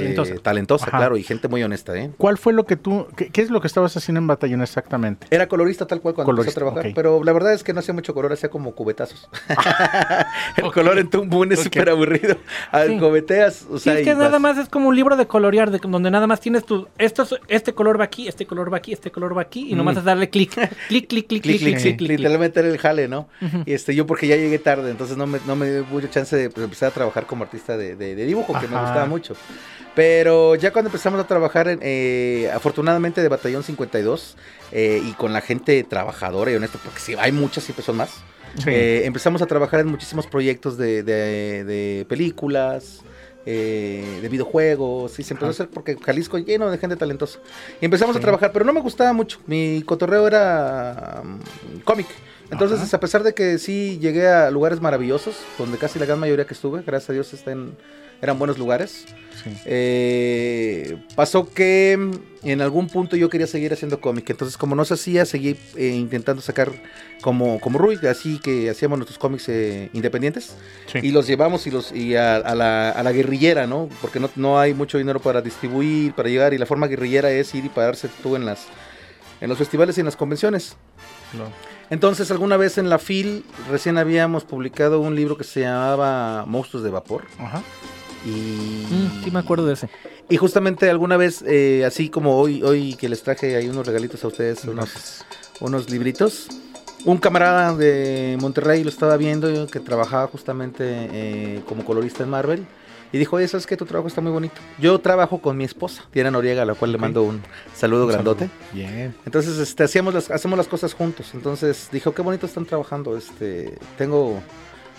Talentosa. 0.43 0.87
eh, 0.87 0.91
claro, 0.91 1.17
y 1.17 1.23
gente 1.23 1.47
muy 1.49 1.63
honesta, 1.63 1.97
¿eh? 1.97 2.11
¿Cuál 2.19 2.37
fue 2.39 2.53
lo 2.53 2.67
que 2.67 2.77
tú... 2.77 3.07
¿Qué, 3.17 3.29
qué 3.29 3.43
es 3.43 3.51
lo 3.51 3.61
que 3.61 3.67
estabas 3.69 3.97
haciendo 3.97 4.19
en 4.21 4.27
Batallón 4.27 4.61
exactamente? 4.63 5.27
Era 5.31 5.47
colorista 5.49 5.87
tal 5.87 6.01
cual 6.01 6.15
cuando 6.15 6.33
empecé 6.33 6.55
Colorista, 6.55 6.61
a 6.61 6.83
trabajar, 6.83 6.93
pero 6.95 7.23
la 7.23 7.33
verdad 7.33 7.53
es 7.55 7.63
que 7.63 7.73
no 7.73 7.81
hacía 7.81 7.95
mucho 7.95 8.13
color, 8.15 8.33
hacía 8.33 8.49
como 8.51 8.73
cubetazos. 8.75 9.29
el 10.57 10.73
color 10.73 10.99
en 10.99 11.09
Tumbún 11.11 11.53
es 11.53 11.59
Ok. 11.61 11.65
súper 11.65 11.91
aburrido. 11.91 12.37
Al 12.71 12.89
Sí. 12.89 12.99
cubeteas, 12.99 13.67
o 13.71 13.79
Sí, 13.79 13.85
sea, 13.85 13.95
es 13.95 14.01
y 14.01 14.05
que 14.05 14.15
nada 14.15 14.29
vas- 14.31 14.41
más 14.41 14.59
es 14.59 14.69
como 14.69 14.89
un 14.89 14.97
libro 14.97 15.17
de 15.17 15.27
colorear, 15.27 15.71
de, 15.71 15.79
donde 15.79 16.11
nada 16.11 16.27
más 16.27 16.41
tienes 16.41 16.65
tu. 16.65 16.89
Esto, 16.99 17.23
es- 17.23 17.37
este 17.49 17.73
color 17.73 18.01
va 18.01 18.05
aquí, 18.05 18.27
este 18.29 18.47
color 18.47 18.73
va 18.73 18.79
aquí, 18.79 18.93
este 18.93 19.11
color 19.13 19.37
va 19.37 19.43
aquí, 19.43 19.71
y 19.71 19.75
nomás 19.75 19.95
Mm. 19.95 19.99
es 19.99 20.05
darle 20.05 20.29
clic. 20.31 20.51
Clic, 20.89 21.07
clic, 21.09 21.27
clic, 21.29 21.43
clic, 21.43 21.43
Clic, 21.43 21.61
clic, 21.61 21.79
clic, 21.81 21.97
clic, 21.99 22.11
literalmente 22.19 22.61
era 22.61 22.69
el 22.69 22.79
jale, 22.79 23.09
¿no? 23.09 23.29
Ujú. 23.41 23.63
Y 23.67 23.73
este, 23.73 23.95
yo 23.95 24.07
porque 24.07 24.27
ya 24.27 24.37
llegué 24.37 24.59
tarde, 24.59 24.91
entonces 24.91 25.17
no 25.17 25.27
me, 25.27 25.39
no 25.47 25.55
me 25.57 25.71
dio 25.71 25.85
mucha 25.91 26.11
chance 26.11 26.35
de 26.37 26.51
pues, 26.51 26.65
empezar 26.65 26.89
a 26.91 26.93
trabajar 26.93 27.12
como 27.27 27.45
artista 27.45 27.77
de, 27.77 27.95
de- 27.97 28.15
de 28.15 28.25
dibujo, 28.27 28.53
que 28.59 28.67
me 28.69 28.75
Ajá. 28.77 28.85
gustaba 28.87 29.07
mucho. 29.07 29.35
Pero 29.95 30.55
ya 30.55 30.73
cuando 30.73 30.89
empezamos 30.89 31.21
a 31.21 31.27
trabajar, 31.27 31.69
en, 31.69 31.79
eh, 31.83 32.51
afortunadamente 32.55 33.21
de 33.21 33.29
Batallón 33.29 33.63
52, 33.63 34.37
eh, 34.73 35.03
y 35.05 35.13
con 35.13 35.33
la 35.33 35.41
gente 35.43 35.83
trabajadora 35.85 36.51
y 36.51 36.55
honesta, 36.57 36.79
porque 36.83 36.99
si 37.01 37.15
hay 37.15 37.31
muchas, 37.33 37.65
siempre 37.65 37.85
son 37.85 37.97
más, 37.99 38.11
Sí. 38.57 38.65
eh, 38.71 39.03
empezamos 39.07 39.41
a 39.43 39.47
trabajar 39.47 39.81
en 39.81 39.89
muchísimos 39.89 40.27
proyectos 40.27 40.77
de, 40.79 41.03
de- 41.03 41.65
de 41.65 42.07
películas, 42.09 43.01
eh, 43.45 44.19
de 44.23 44.29
videojuegos, 44.29 45.19
y 45.19 45.23
se 45.25 45.35
empezó 45.35 45.49
a 45.49 45.51
hacer 45.51 45.69
porque 45.69 45.97
Jalisco 46.01 46.39
lleno 46.39 46.71
de 46.71 46.79
gente 46.79 46.97
talentosa. 46.97 47.39
Y 47.81 47.85
empezamos 47.85 48.15
a 48.17 48.19
Sí. 48.19 48.23
trabajar, 48.23 48.53
pero 48.53 48.65
no 48.65 48.73
me 48.73 48.81
gustaba 48.81 49.13
mucho. 49.13 49.41
Mi 49.47 49.83
cotorreo 49.85 50.27
era 50.27 51.23
mm, 51.25 51.81
cómic. 51.81 52.07
Entonces, 52.53 52.81
Ajá. 52.81 52.97
a 52.97 53.01
pesar 53.01 53.23
de 53.25 53.35
que 53.35 53.59
sí 53.59 53.99
llegué 54.01 54.29
a 54.29 54.51
lugares 54.51 54.81
maravillosos, 54.81 55.37
donde 55.59 55.79
casi 55.79 55.99
la 55.99 56.07
gran 56.07 56.19
mayoría 56.21 56.45
que 56.47 56.55
estuve, 56.55 56.83
gracias 56.83 57.11
a 57.11 57.13
Dios, 57.15 57.33
están, 57.33 57.77
eran 58.21 58.39
buenos 58.39 58.59
lugares. 58.59 59.07
Sí. 59.43 59.51
Eh, 59.65 60.97
pasó 61.17 61.49
que 61.51 61.99
en 62.43 62.61
algún 62.63 62.89
punto 62.89 63.17
yo 63.17 63.29
quería 63.31 63.47
seguir 63.47 63.73
haciendo 63.73 64.01
cómic, 64.01 64.29
entonces 64.31 64.57
como 64.57 64.75
no 64.75 64.85
se 64.85 64.95
hacía, 64.95 65.25
seguí 65.25 65.57
eh, 65.77 65.89
intentando 65.89 66.43
sacar 66.43 66.71
como, 67.23 67.59
como 67.59 67.79
Rui, 67.79 67.99
así 68.09 68.39
que 68.39 68.69
hacíamos 68.69 68.99
nuestros 68.99 69.19
cómics 69.19 69.49
eh, 69.49 69.89
independientes 69.95 70.55
Sí. 70.93 70.99
y 71.03 71.11
los 71.11 71.27
llevamos 71.27 71.67
y 71.67 71.71
los 71.71 71.91
y 71.93 72.17
a, 72.17 72.37
a 72.37 72.55
la, 72.55 72.91
a 72.91 73.03
la 73.03 73.13
guerrillera, 73.13 73.67
¿no? 73.67 73.89
Porque 74.03 74.21
no, 74.21 74.29
no 74.37 74.61
hay 74.61 74.75
mucho 74.75 74.99
dinero 74.99 75.21
para 75.21 75.41
distribuir, 75.41 76.13
para 76.13 76.29
llegar 76.29 76.53
y 76.55 76.59
la 76.59 76.67
forma 76.67 76.87
guerrillera 76.87 77.31
es 77.31 77.55
ir 77.55 77.65
y 77.65 77.69
pararse 77.71 78.09
tú 78.23 78.37
en 78.37 78.45
las 78.45 78.67
en 79.41 79.49
los 79.49 79.59
festivales 79.59 79.97
y 79.97 80.01
en 80.01 80.07
las 80.07 80.15
convenciones. 80.17 80.77
Lo- 81.37 81.51
Entonces, 81.93 82.31
alguna 82.31 82.57
vez 82.57 82.79
en 82.79 82.89
la 82.89 82.99
FIL 82.99 83.45
recién 83.71 83.99
habíamos 83.99 84.45
publicado 84.45 84.99
un 85.01 85.15
libro 85.15 85.37
que 85.37 85.45
se 85.45 85.61
llamaba 85.61 86.47
Monstruos 86.47 86.83
de 86.83 86.89
Vapor 86.91 87.25
Ajá. 87.39 87.63
y 88.25 88.31
Mm, 88.91 89.23
sí, 89.25 89.31
me 89.31 89.41
acuerdo 89.41 89.67
de 89.67 89.75
ese. 89.75 89.91
y 90.31 90.39
justamente 90.39 90.89
alguna 90.89 91.19
vez, 91.19 91.45
eh, 91.47 91.85
así 91.87 92.09
como 92.09 92.39
hoy, 92.39 92.63
hoy 92.63 92.95
que 92.95 93.11
les 93.11 93.23
traje 93.23 93.57
ahí 93.57 93.69
unos 93.69 93.87
regalitos 93.87 94.25
a 94.25 94.29
ustedes, 94.29 94.65
unos, 94.65 95.23
unos 95.61 95.91
libritos, 95.91 96.49
un 97.05 97.19
camarada 97.19 97.77
de 97.77 98.39
Monterrey 98.41 98.83
lo 98.85 98.89
estaba 98.89 99.19
viendo 99.19 99.67
que 99.67 99.79
trabajaba 99.79 100.29
justamente 100.29 100.85
eh, 101.13 101.61
como 101.69 101.85
colorista 101.85 102.23
en 102.25 102.31
Marvel. 102.31 102.67
Y 103.13 103.19
dijo, 103.19 103.37
oye, 103.37 103.47
¿sabes 103.47 103.67
qué? 103.67 103.77
Tu 103.77 103.85
trabajo 103.85 104.09
está 104.09 104.21
muy 104.23 104.33
bonito. 104.33 104.55
Yo 104.79 104.99
trabajo 104.99 105.39
con 105.43 105.57
mi 105.57 105.65
esposa, 105.65 106.05
Diana 106.15 106.31
Noriega, 106.31 106.63
a 106.63 106.65
la 106.65 106.75
cual 106.75 106.93
le 106.93 106.99
mando 106.99 107.23
un 107.23 107.43
saludo 107.75 108.05
Un 108.07 108.13
grandote. 108.13 108.47
saludo. 108.49 108.67
Bien. 108.73 109.15
Entonces, 109.27 109.59
este, 109.59 109.85
hacíamos 109.85 110.15
las, 110.15 110.31
hacemos 110.31 110.57
las 110.57 110.67
cosas 110.67 110.95
juntos. 110.95 111.31
Entonces, 111.35 111.89
dijo, 111.93 112.15
qué 112.15 112.23
bonito 112.23 112.47
están 112.47 112.65
trabajando. 112.65 113.15
Este, 113.17 113.77
tengo 113.99 114.43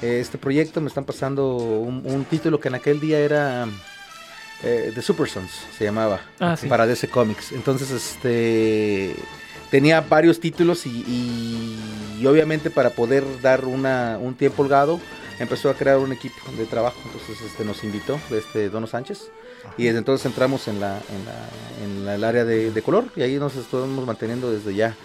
eh, 0.04 0.20
este 0.22 0.38
proyecto, 0.38 0.80
me 0.80 0.90
están 0.90 1.06
pasando 1.06 1.56
un, 1.58 2.04
un 2.06 2.26
título 2.26 2.60
que 2.60 2.68
en 2.68 2.76
aquel 2.76 3.00
día 3.00 3.18
era 3.18 3.66
eh, 4.64 4.92
The 4.94 5.02
Super 5.02 5.28
Sons, 5.28 5.50
se 5.76 5.84
llamaba, 5.84 6.22
Ah, 6.40 6.56
sí. 6.56 6.68
para 6.68 6.86
DC 6.86 7.08
Comics. 7.10 7.52
Entonces, 7.52 7.90
este, 7.92 9.16
tenía 9.72 10.02
varios 10.02 10.40
títulos 10.40 10.86
y, 10.86 10.90
y- 11.08 12.20
y 12.22 12.26
obviamente 12.28 12.70
para 12.70 12.92
poder 12.92 13.24
dar 13.42 13.66
una, 13.66 14.18
un 14.22 14.36
tiempo 14.36 14.62
holgado, 14.62 15.00
empezó 15.40 15.70
a 15.70 15.74
crear 15.76 15.98
un 15.98 16.12
equipo 16.12 16.36
de 16.58 16.66
trabajo. 16.66 16.98
Entonces, 17.06 17.42
este, 17.42 17.64
nos 17.66 17.84
invitó, 17.84 18.20
este, 18.32 18.70
Dono 18.70 18.88
Sánchez. 18.88 19.30
Y 19.78 19.86
desde 19.86 20.00
entonces 20.00 20.26
entramos 20.26 20.68
en 20.68 20.80
la, 20.82 20.98
en 21.10 21.26
la, 21.26 21.50
en 21.86 22.06
la- 22.06 22.16
el 22.16 22.24
área 22.24 22.44
de, 22.46 22.72
de 22.72 22.82
color 22.82 23.06
y 23.16 23.22
ahí 23.22 23.38
nos 23.38 23.56
estuvimos 23.56 24.06
manteniendo 24.06 24.52
desde 24.52 24.76
ya. 24.76 24.96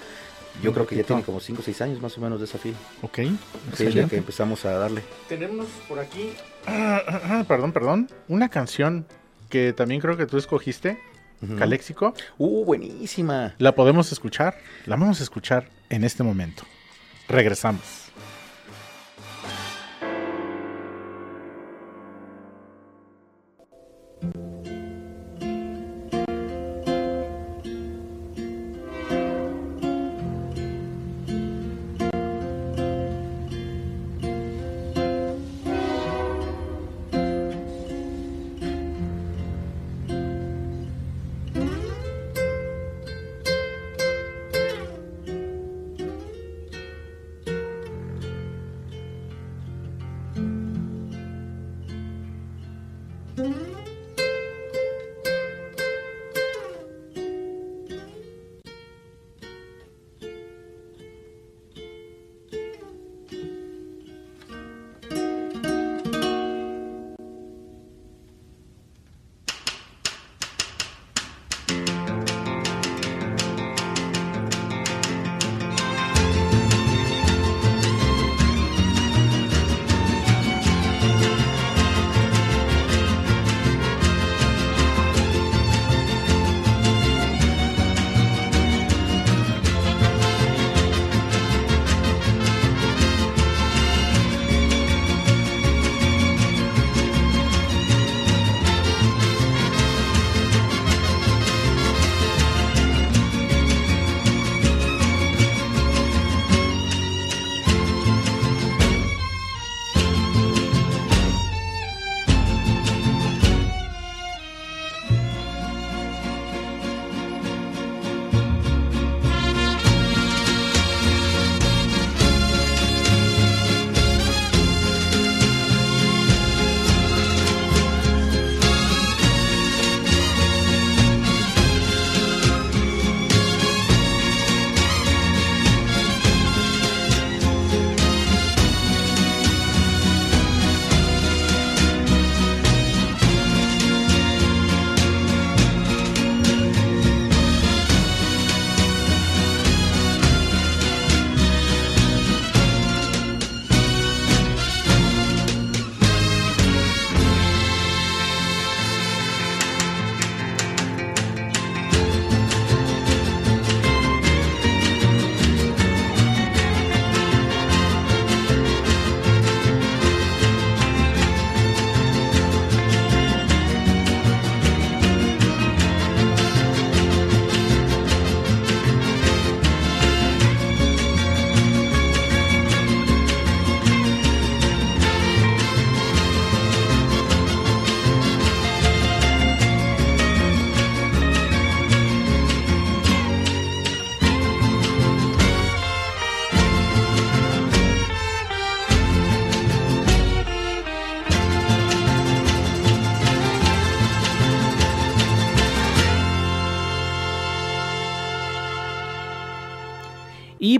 Yo 0.63 0.71
Un 0.71 0.75
creo 0.75 0.87
que 0.89 0.97
ya 0.97 1.03
ratito. 1.03 1.15
tiene 1.15 1.25
como 1.25 1.39
5 1.39 1.61
o 1.61 1.65
6 1.65 1.81
años 1.83 2.03
más 2.03 2.19
o 2.19 2.21
menos 2.21 2.41
de 2.41 2.47
esa 2.47 2.59
fila. 2.59 2.77
Ok. 3.03 3.19
Sí, 3.77 3.85
desde 3.85 4.09
que 4.09 4.17
empezamos 4.17 4.65
a 4.65 4.73
darle. 4.73 5.03
Tenemos 5.29 5.67
por 5.89 6.01
aquí, 6.01 6.33
perdón, 7.47 7.73
perdón, 7.73 8.11
una 8.27 8.49
canción 8.49 9.07
que 9.49 9.73
también 9.73 10.01
creo 10.01 10.17
que 10.17 10.27
tú 10.27 10.37
escogiste. 10.37 10.99
Caléxico. 11.57 12.15
Uh, 12.37 12.65
buenísima. 12.65 13.55
La 13.59 13.73
podemos 13.77 14.11
escuchar, 14.11 14.59
la 14.87 14.97
vamos 14.97 15.21
a 15.21 15.23
escuchar 15.23 15.69
en 15.89 16.03
este 16.03 16.25
momento. 16.25 16.65
Regresamos. 17.29 18.08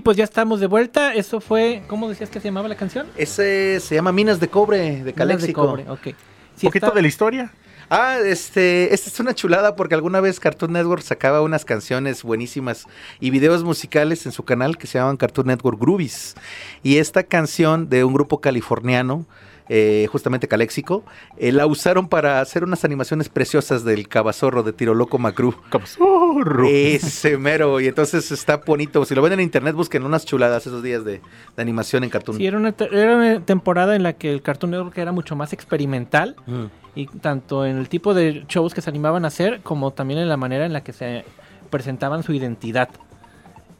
Pues 0.09 0.17
ya 0.17 0.23
estamos 0.23 0.59
de 0.59 0.65
vuelta. 0.65 1.13
Eso 1.13 1.39
fue, 1.39 1.83
¿cómo 1.85 2.09
decías 2.09 2.31
que 2.31 2.39
se 2.39 2.47
llamaba 2.47 2.67
la 2.67 2.73
canción? 2.75 3.05
Ese 3.15 3.79
se 3.79 3.93
llama 3.93 4.11
Minas 4.11 4.39
de 4.39 4.47
Cobre, 4.47 4.79
de 4.79 4.89
Minas 4.93 5.05
de 5.05 5.13
Caléxico. 5.13 5.67
cobre, 5.67 5.83
ok. 5.87 6.07
Un 6.07 6.13
Sí, 6.55 6.65
poquito 6.65 6.87
está- 6.87 6.95
de 6.95 7.01
la 7.03 7.07
historia. 7.07 7.53
Ah, 7.91 8.17
este, 8.25 8.91
esta 8.91 9.07
es 9.11 9.19
una 9.19 9.35
chulada 9.35 9.75
porque 9.75 9.93
alguna 9.93 10.19
vez 10.19 10.39
Cartoon 10.39 10.73
Network 10.73 11.03
sacaba 11.03 11.41
unas 11.43 11.63
canciones 11.63 12.23
buenísimas 12.23 12.87
y 13.19 13.29
videos 13.29 13.63
musicales 13.63 14.25
en 14.25 14.31
su 14.31 14.41
canal 14.41 14.79
que 14.79 14.87
se 14.87 14.97
llamaban 14.97 15.17
Cartoon 15.17 15.45
Network 15.45 15.79
Groovies. 15.79 16.33
Y 16.81 16.97
esta 16.97 17.21
canción 17.21 17.87
de 17.87 18.03
un 18.03 18.15
grupo 18.15 18.41
californiano, 18.41 19.27
eh, 19.69 20.07
justamente 20.11 20.47
Caléxico, 20.47 21.03
eh, 21.37 21.51
la 21.51 21.65
usaron 21.67 22.07
para 22.09 22.41
hacer 22.41 22.63
unas 22.63 22.83
animaciones 22.83 23.29
preciosas 23.29 23.83
del 23.83 24.07
cabazorro 24.07 24.63
de 24.63 24.73
Tiro 24.73 24.93
Loco 24.93 25.17
Macru. 25.19 25.53
Como 25.69 25.85
zorro. 25.85 26.67
Ese 26.67 27.37
mero, 27.37 27.79
y 27.79 27.87
entonces 27.87 28.31
está 28.31 28.57
bonito. 28.57 29.05
Si 29.05 29.15
lo 29.15 29.21
ven 29.21 29.33
en 29.33 29.39
internet, 29.41 29.75
busquen 29.75 30.03
unas 30.03 30.25
chuladas 30.25 30.65
esos 30.67 30.83
días 30.83 31.05
de, 31.05 31.21
de 31.55 31.61
animación 31.61 32.03
en 32.03 32.09
Cartoon. 32.09 32.37
Sí, 32.37 32.45
era 32.47 32.57
una, 32.57 32.71
te- 32.71 32.89
era 32.91 33.15
una 33.15 33.39
temporada 33.45 33.95
en 33.95 34.03
la 34.03 34.13
que 34.13 34.31
el 34.31 34.41
Cartoon 34.41 34.71
Network 34.71 34.97
era 34.97 35.11
mucho 35.11 35.35
más 35.35 35.53
experimental. 35.53 36.35
Mm. 36.47 36.65
Y 36.95 37.05
tanto 37.05 37.65
en 37.65 37.77
el 37.77 37.87
tipo 37.87 38.13
de 38.13 38.43
shows 38.49 38.73
que 38.73 38.81
se 38.81 38.89
animaban 38.89 39.23
a 39.23 39.27
hacer, 39.29 39.61
como 39.61 39.91
también 39.91 40.19
en 40.19 40.27
la 40.27 40.35
manera 40.37 40.65
en 40.65 40.73
la 40.73 40.81
que 40.83 40.91
se 40.91 41.23
presentaban 41.69 42.23
su 42.23 42.33
identidad. 42.33 42.89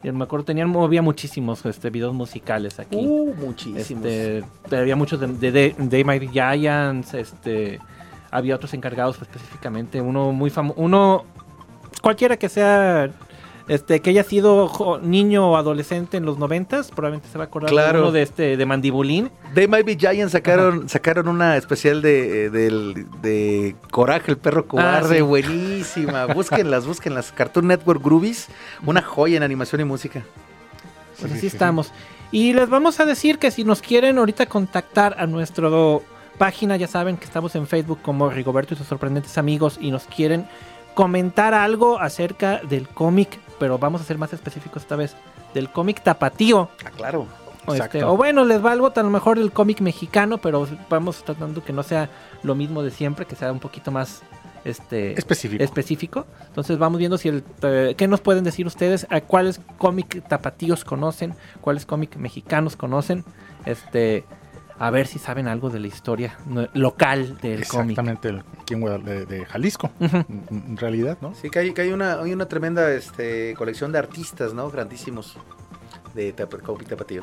Y 0.02 0.10
me 0.12 0.24
acuerdo, 0.24 0.46
tenían, 0.46 0.74
había 0.76 1.02
muchísimos 1.02 1.64
este, 1.66 1.90
videos 1.90 2.14
musicales 2.14 2.78
aquí. 2.80 2.96
Uh, 2.96 3.34
muchísimos. 3.34 4.06
Este, 4.06 4.44
había 4.72 4.96
muchos 4.96 5.20
de, 5.20 5.26
de, 5.26 5.52
de, 5.52 5.74
de 5.76 6.04
Mighty 6.04 6.28
Giants, 6.28 7.12
este, 7.14 7.78
había 8.30 8.56
otros 8.56 8.72
encargados 8.72 9.20
específicamente, 9.20 10.00
uno 10.00 10.32
muy 10.32 10.48
famoso, 10.48 10.80
uno, 10.80 11.24
cualquiera 12.00 12.38
que 12.38 12.48
sea, 12.48 13.10
este, 13.70 14.00
que 14.00 14.10
haya 14.10 14.24
sido 14.24 14.98
niño 15.02 15.50
o 15.50 15.56
adolescente 15.56 16.16
en 16.16 16.24
los 16.24 16.38
noventas, 16.38 16.90
probablemente 16.90 17.28
se 17.28 17.38
va 17.38 17.44
a 17.44 17.46
acordar 17.46 17.70
Claro. 17.70 17.98
de 17.98 18.02
uno 18.04 18.12
de 18.12 18.22
este, 18.22 18.56
de 18.56 18.66
Mandibulín. 18.66 19.30
They 19.54 19.68
Might 19.68 19.86
Be 19.86 19.96
Giants 19.96 20.32
sacaron, 20.32 20.88
sacaron 20.88 21.28
una 21.28 21.56
especial 21.56 22.02
de, 22.02 22.46
eh, 22.46 22.50
del- 22.50 23.06
de 23.22 23.76
Coraje, 23.90 24.30
el 24.32 24.38
perro 24.38 24.66
cobarde, 24.66 25.16
sí. 25.16 25.22
buenísima. 25.22 26.26
Búsquenlas, 26.26 26.84
búsquenlas. 26.86 27.32
Cartoon 27.32 27.68
Network 27.68 28.02
Groovies, 28.02 28.48
una 28.84 29.02
joya 29.02 29.36
en 29.36 29.42
animación 29.44 29.80
y 29.80 29.84
música. 29.84 30.22
Pues 31.18 31.18
Sí, 31.18 31.24
así 31.26 31.34
sí, 31.34 31.40
sí. 31.40 31.46
estamos. 31.48 31.92
Y 32.32 32.52
les 32.52 32.68
vamos 32.68 32.98
a 33.00 33.04
decir 33.04 33.38
que 33.38 33.50
si 33.50 33.62
nos 33.64 33.82
quieren 33.82 34.18
ahorita 34.18 34.46
contactar 34.46 35.14
a 35.18 35.26
nuestra 35.26 35.68
página, 36.38 36.76
ya 36.76 36.86
saben 36.86 37.16
que 37.16 37.24
estamos 37.24 37.54
en 37.54 37.66
Facebook 37.66 38.00
como 38.02 38.30
Rigoberto 38.30 38.74
y 38.74 38.76
sus 38.76 38.86
sorprendentes 38.86 39.36
amigos 39.38 39.78
y 39.80 39.90
nos 39.90 40.04
quieren 40.04 40.46
comentar 40.94 41.54
algo 41.54 41.98
acerca 42.00 42.60
del 42.68 42.88
cómic, 42.88 43.38
pero 43.60 43.78
vamos 43.78 44.00
a 44.00 44.04
ser 44.04 44.18
más 44.18 44.32
específicos 44.32 44.82
esta 44.82 44.96
vez, 44.96 45.14
del 45.54 45.70
cómic 45.70 46.02
tapatío. 46.02 46.68
Ah, 46.84 46.90
claro. 46.90 47.26
O, 47.66 47.74
este, 47.74 48.02
o 48.02 48.16
bueno, 48.16 48.44
les 48.44 48.64
va 48.64 48.72
algo 48.72 48.90
tan 48.90 49.04
a 49.04 49.08
lo 49.08 49.12
mejor 49.12 49.38
del 49.38 49.52
cómic 49.52 49.80
mexicano, 49.82 50.38
pero 50.38 50.66
vamos 50.88 51.22
tratando 51.22 51.62
que 51.62 51.74
no 51.74 51.82
sea 51.82 52.08
lo 52.42 52.54
mismo 52.54 52.82
de 52.82 52.90
siempre, 52.90 53.26
que 53.26 53.36
sea 53.36 53.52
un 53.52 53.60
poquito 53.60 53.92
más 53.92 54.22
este 54.64 55.12
Específico. 55.18 55.62
específico. 55.62 56.26
Entonces 56.48 56.78
vamos 56.78 56.98
viendo 56.98 57.18
si 57.18 57.28
el 57.28 57.44
eh, 57.62 57.94
qué 57.96 58.08
nos 58.08 58.20
pueden 58.22 58.44
decir 58.44 58.66
ustedes, 58.66 59.06
a 59.10 59.20
cuáles 59.20 59.60
cómic 59.78 60.26
tapatíos 60.26 60.84
conocen, 60.84 61.34
cuáles 61.60 61.86
cómic 61.86 62.16
mexicanos 62.16 62.76
conocen, 62.76 63.24
este 63.66 64.24
a 64.80 64.90
ver 64.90 65.06
si 65.06 65.18
saben 65.18 65.46
algo 65.46 65.68
de 65.68 65.78
la 65.78 65.86
historia 65.86 66.38
local 66.72 67.38
del 67.42 67.66
cómic. 67.68 67.90
Exactamente, 67.90 68.28
el, 68.30 68.42
de, 69.04 69.26
de 69.26 69.44
Jalisco, 69.44 69.90
en, 70.00 70.24
en 70.50 70.76
realidad, 70.76 71.18
¿no? 71.20 71.34
Sí, 71.34 71.50
que 71.50 71.58
hay, 71.58 71.72
que 71.74 71.82
hay 71.82 71.92
una, 71.92 72.14
hay 72.14 72.32
una 72.32 72.46
tremenda 72.46 72.90
este, 72.92 73.54
colección 73.58 73.92
de 73.92 73.98
artistas, 73.98 74.54
¿no? 74.54 74.70
Grandísimos 74.70 75.36
de 76.14 76.32
cómic 76.32 76.88
tapatío. 76.88 77.22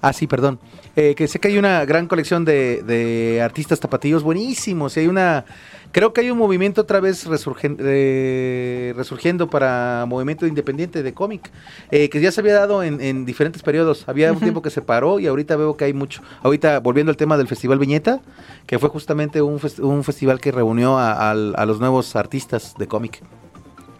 Ah, 0.00 0.12
sí, 0.12 0.26
perdón. 0.26 0.58
Eh, 0.96 1.14
que 1.14 1.28
sé 1.28 1.40
que 1.40 1.48
hay 1.48 1.58
una 1.58 1.84
gran 1.84 2.06
colección 2.06 2.44
de, 2.44 2.82
de 2.82 3.42
artistas 3.42 3.80
tapatíos 3.80 4.22
buenísimos. 4.22 4.96
Y 4.96 5.00
hay 5.00 5.08
una. 5.08 5.44
Creo 5.92 6.12
que 6.12 6.20
hay 6.20 6.30
un 6.30 6.38
movimiento 6.38 6.82
otra 6.82 7.00
vez 7.00 7.26
resurgen- 7.26 7.76
eh, 7.80 8.94
resurgiendo 8.96 9.50
para 9.50 10.04
movimiento 10.06 10.46
independiente 10.46 11.02
de 11.02 11.12
cómic, 11.14 11.50
eh, 11.90 12.08
que 12.08 12.20
ya 12.20 12.30
se 12.30 12.40
había 12.40 12.54
dado 12.54 12.84
en, 12.84 13.00
en 13.00 13.24
diferentes 13.26 13.62
periodos. 13.62 14.04
Había 14.08 14.32
un 14.32 14.38
tiempo 14.38 14.62
que 14.62 14.70
se 14.70 14.82
paró 14.82 15.18
y 15.18 15.26
ahorita 15.26 15.56
veo 15.56 15.76
que 15.76 15.86
hay 15.86 15.92
mucho. 15.92 16.22
Ahorita, 16.42 16.78
volviendo 16.78 17.10
al 17.10 17.16
tema 17.16 17.36
del 17.36 17.48
Festival 17.48 17.80
Viñeta, 17.80 18.20
que 18.66 18.78
fue 18.78 18.88
justamente 18.88 19.42
un, 19.42 19.58
fes- 19.58 19.80
un 19.82 20.04
festival 20.04 20.40
que 20.40 20.52
reunió 20.52 20.96
a, 20.96 21.34
los 21.34 21.80
nuevos 21.80 22.14
artistas 22.14 22.74
de 22.78 22.86
cómic. 22.86 23.20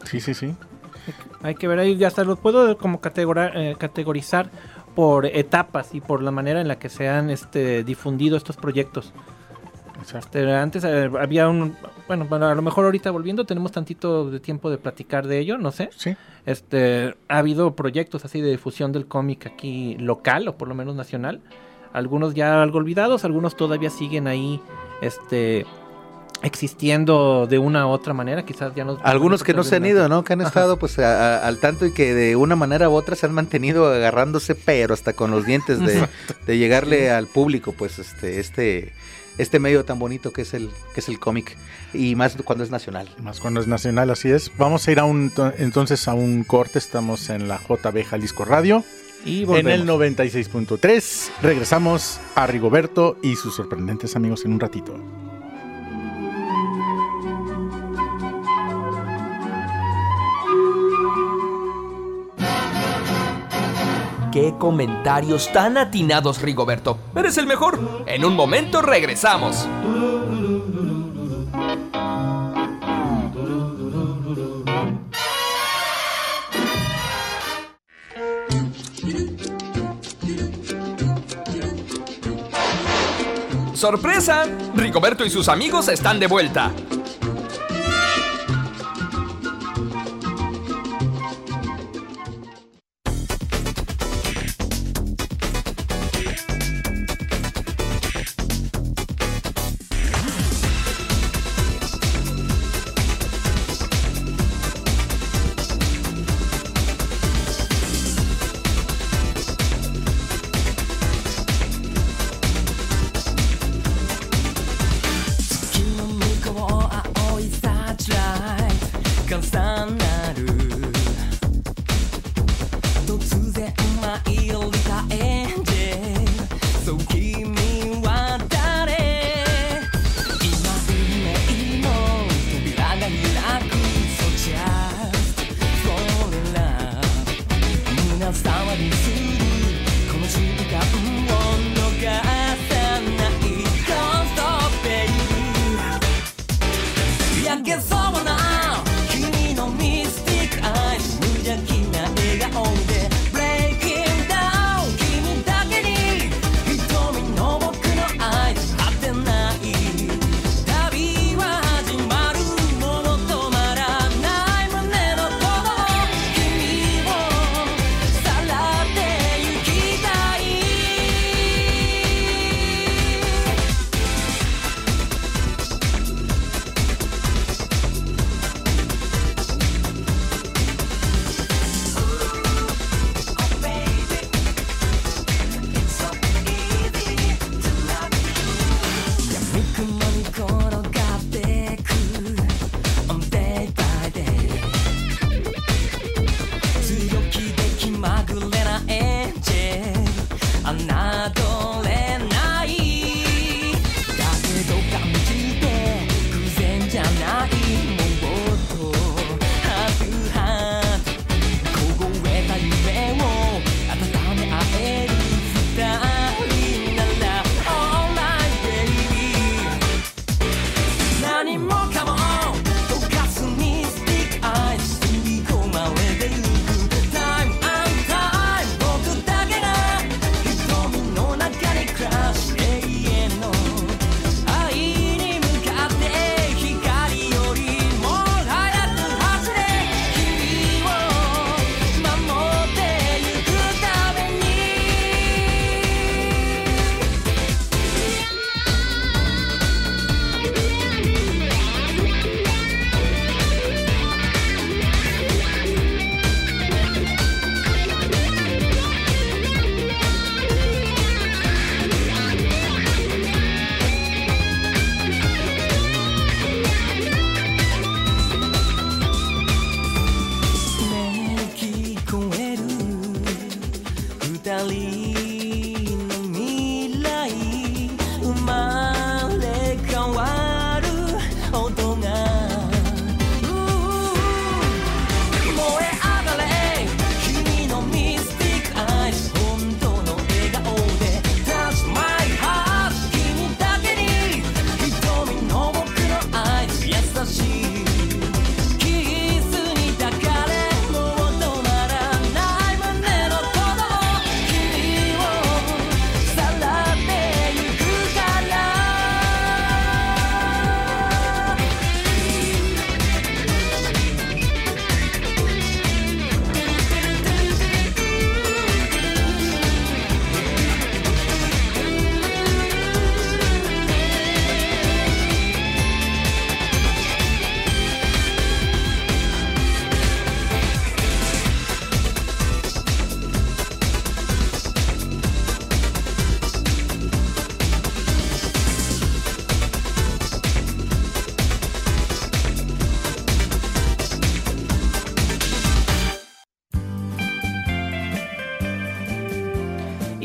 Sí, 0.04 0.20
sí, 0.20 0.32
sí. 0.34 0.54
Hay 1.42 1.54
que 1.56 1.66
ver 1.66 1.78
ahí, 1.80 1.96
ya 1.96 2.06
hasta 2.06 2.22
los 2.22 2.38
puedo 2.38 2.78
como 2.78 3.00
categora- 3.00 3.50
eh, 3.54 3.74
categorizar 3.78 4.50
por 4.94 5.26
etapas 5.26 5.94
y 5.94 6.00
por 6.00 6.22
la 6.22 6.30
manera 6.30 6.60
en 6.60 6.68
la 6.68 6.78
que 6.78 6.88
se 6.88 7.08
han 7.08 7.30
este, 7.30 7.82
difundido 7.82 8.36
estos 8.36 8.56
proyectos. 8.56 9.12
Exacto. 10.00 10.38
Antes 10.38 10.84
había 10.84 11.48
un, 11.48 11.76
bueno, 12.08 12.26
bueno, 12.28 12.46
a 12.48 12.54
lo 12.54 12.62
mejor 12.62 12.84
ahorita 12.86 13.10
volviendo 13.10 13.44
tenemos 13.44 13.72
tantito 13.72 14.30
de 14.30 14.40
tiempo 14.40 14.70
de 14.70 14.78
platicar 14.78 15.26
de 15.26 15.38
ello, 15.38 15.58
no 15.58 15.70
sé. 15.72 15.90
Sí. 15.96 16.16
Este, 16.46 17.14
ha 17.28 17.38
habido 17.38 17.74
proyectos 17.76 18.24
así 18.24 18.40
de 18.40 18.50
difusión 18.50 18.92
del 18.92 19.06
cómic 19.06 19.46
aquí 19.46 19.96
local 19.98 20.48
o 20.48 20.56
por 20.56 20.68
lo 20.68 20.74
menos 20.74 20.94
nacional. 20.96 21.40
Algunos 21.92 22.34
ya 22.34 22.62
algo 22.62 22.78
olvidados, 22.78 23.24
algunos 23.24 23.56
todavía 23.56 23.90
siguen 23.90 24.26
ahí, 24.28 24.60
este, 25.02 25.66
existiendo 26.42 27.46
de 27.48 27.58
una 27.58 27.86
u 27.86 27.90
otra 27.90 28.14
manera, 28.14 28.44
quizás 28.44 28.74
ya 28.74 28.84
no. 28.84 28.98
Algunos 29.02 29.42
que 29.42 29.52
no 29.54 29.62
se 29.64 29.76
han 29.76 29.86
ido, 29.86 30.08
¿no? 30.08 30.24
Que 30.24 30.32
han 30.32 30.40
estado 30.40 30.78
pues 30.78 30.98
a- 30.98 31.38
a- 31.42 31.46
al 31.46 31.58
tanto 31.58 31.84
y 31.86 31.92
que 31.92 32.14
de 32.14 32.36
una 32.36 32.56
manera 32.56 32.88
u 32.88 32.94
otra 32.94 33.16
se 33.16 33.26
han 33.26 33.32
mantenido 33.34 33.86
agarrándose, 33.92 34.54
pero 34.54 34.94
hasta 34.94 35.12
con 35.12 35.30
los 35.30 35.44
dientes 35.44 35.80
de, 35.80 36.06
de 36.46 36.58
llegarle 36.58 37.10
al 37.10 37.26
público, 37.26 37.74
pues 37.76 37.98
este, 37.98 38.40
este, 38.40 38.92
este 39.40 39.58
medio 39.58 39.84
tan 39.84 39.98
bonito 39.98 40.32
que 40.32 40.42
es 40.42 40.54
el, 40.54 40.70
que 40.94 41.00
es 41.00 41.08
el 41.08 41.18
cómic. 41.18 41.56
Y 41.94 42.14
más 42.16 42.36
cuando 42.44 42.64
es 42.64 42.70
nacional. 42.70 43.08
Más 43.22 43.40
cuando 43.40 43.60
es 43.60 43.66
nacional, 43.66 44.10
así 44.10 44.30
es. 44.30 44.50
Vamos 44.58 44.86
a 44.86 44.92
ir 44.92 44.98
a 45.00 45.04
un 45.04 45.30
to- 45.30 45.52
entonces 45.58 46.06
a 46.08 46.14
un 46.14 46.44
corte. 46.44 46.78
Estamos 46.78 47.28
en 47.30 47.48
la 47.48 47.58
JB 47.58 48.04
Jalisco 48.04 48.44
Radio. 48.44 48.84
Y 49.24 49.42
En 49.42 49.68
el 49.68 49.84
volvemos. 49.84 49.86
96.3 49.86 51.30
regresamos 51.42 52.20
a 52.34 52.46
Rigoberto 52.46 53.18
y 53.22 53.36
sus 53.36 53.54
sorprendentes 53.54 54.16
amigos 54.16 54.44
en 54.44 54.52
un 54.54 54.60
ratito. 54.60 54.94
¡Qué 64.32 64.54
comentarios 64.56 65.52
tan 65.52 65.76
atinados, 65.76 66.40
Rigoberto! 66.40 66.98
¡Eres 67.16 67.36
el 67.36 67.48
mejor! 67.48 68.04
En 68.06 68.24
un 68.24 68.36
momento 68.36 68.80
regresamos. 68.80 69.66
¡Sorpresa! 83.74 84.44
Rigoberto 84.76 85.24
y 85.24 85.30
sus 85.30 85.48
amigos 85.48 85.88
están 85.88 86.20
de 86.20 86.28
vuelta. 86.28 86.70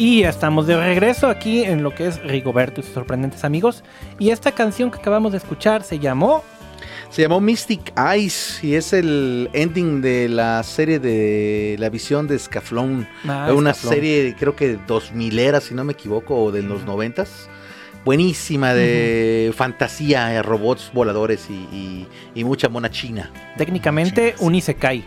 Y 0.05 0.21
ya 0.21 0.29
estamos 0.29 0.67
de 0.67 0.77
regreso 0.77 1.27
aquí 1.27 1.63
en 1.63 1.81
lo 1.81 1.95
que 1.95 2.05
es 2.05 2.21
Rigoberto 2.21 2.79
y 2.79 2.83
sus 2.83 2.93
sorprendentes 2.93 3.43
amigos. 3.43 3.83
Y 4.19 4.29
esta 4.29 4.51
canción 4.51 4.91
que 4.91 4.99
acabamos 4.99 5.31
de 5.31 5.39
escuchar 5.39 5.81
se 5.81 5.97
llamó 5.97 6.43
Se 7.09 7.23
llamó 7.23 7.39
Mystic 7.41 7.91
Eyes 7.97 8.63
y 8.63 8.75
es 8.75 8.93
el 8.93 9.49
ending 9.53 10.01
de 10.01 10.29
la 10.29 10.61
serie 10.61 10.99
de 10.99 11.75
la 11.79 11.89
visión 11.89 12.27
de 12.27 12.37
Scaflón. 12.37 13.07
Ah, 13.27 13.51
una 13.55 13.73
serie 13.73 14.35
creo 14.37 14.55
que 14.55 14.77
2000 14.85 15.39
era, 15.39 15.59
si 15.59 15.73
no 15.73 15.83
me 15.83 15.93
equivoco, 15.93 16.35
o 16.35 16.51
de 16.51 16.61
los 16.61 16.85
noventas. 16.85 17.49
Buenísima 18.03 18.75
de 18.75 19.51
fantasía, 19.57 20.35
eh, 20.35 20.43
robots 20.43 20.91
voladores 20.93 21.47
y, 21.49 21.53
y- 21.75 22.07
y 22.35 22.43
mucha 22.43 22.69
mona 22.69 22.91
china. 22.91 23.31
técnicamente 23.57 24.35
un 24.37 24.53
Isekai. 24.53 25.03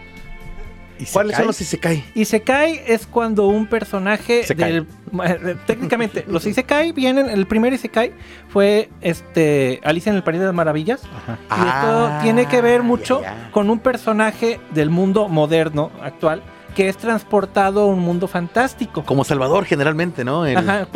¿Cuáles 1.13 1.37
son 1.37 1.47
los 1.47 1.61
Isekai? 1.61 2.05
Isekai 2.15 2.83
es 2.87 3.07
cuando 3.07 3.47
un 3.47 3.67
personaje 3.67 4.43
del 4.55 4.87
eh, 5.25 5.57
técnicamente 5.67 6.25
los 6.29 6.45
Isekai 6.47 6.93
vienen 6.93 7.29
el 7.31 7.47
primer 7.47 7.73
Isekai 7.73 8.13
fue 8.49 8.89
este 9.01 9.81
Alicia 9.85 10.11
en 10.11 10.17
el 10.17 10.23
País 10.23 10.39
de 10.41 10.47
las 10.47 10.55
Maravillas 10.55 11.03
Ajá. 11.05 11.39
y 11.51 11.67
esto 11.69 12.07
Ah, 12.09 12.21
tiene 12.23 12.47
que 12.47 12.61
ver 12.61 12.83
mucho 12.83 13.23
con 13.53 13.71
un 13.71 13.79
personaje 13.79 14.61
del 14.73 14.91
mundo 14.91 15.29
moderno 15.29 15.91
actual 16.03 16.43
que 16.75 16.89
es 16.89 16.97
transportado 16.97 17.81
a 17.81 17.87
un 17.87 17.99
mundo 17.99 18.29
fantástico. 18.29 19.03
Como 19.05 19.25
Salvador 19.25 19.65
generalmente, 19.65 20.25
¿no? 20.25 20.47
El- 20.47 20.59
Ajá, 20.59 20.87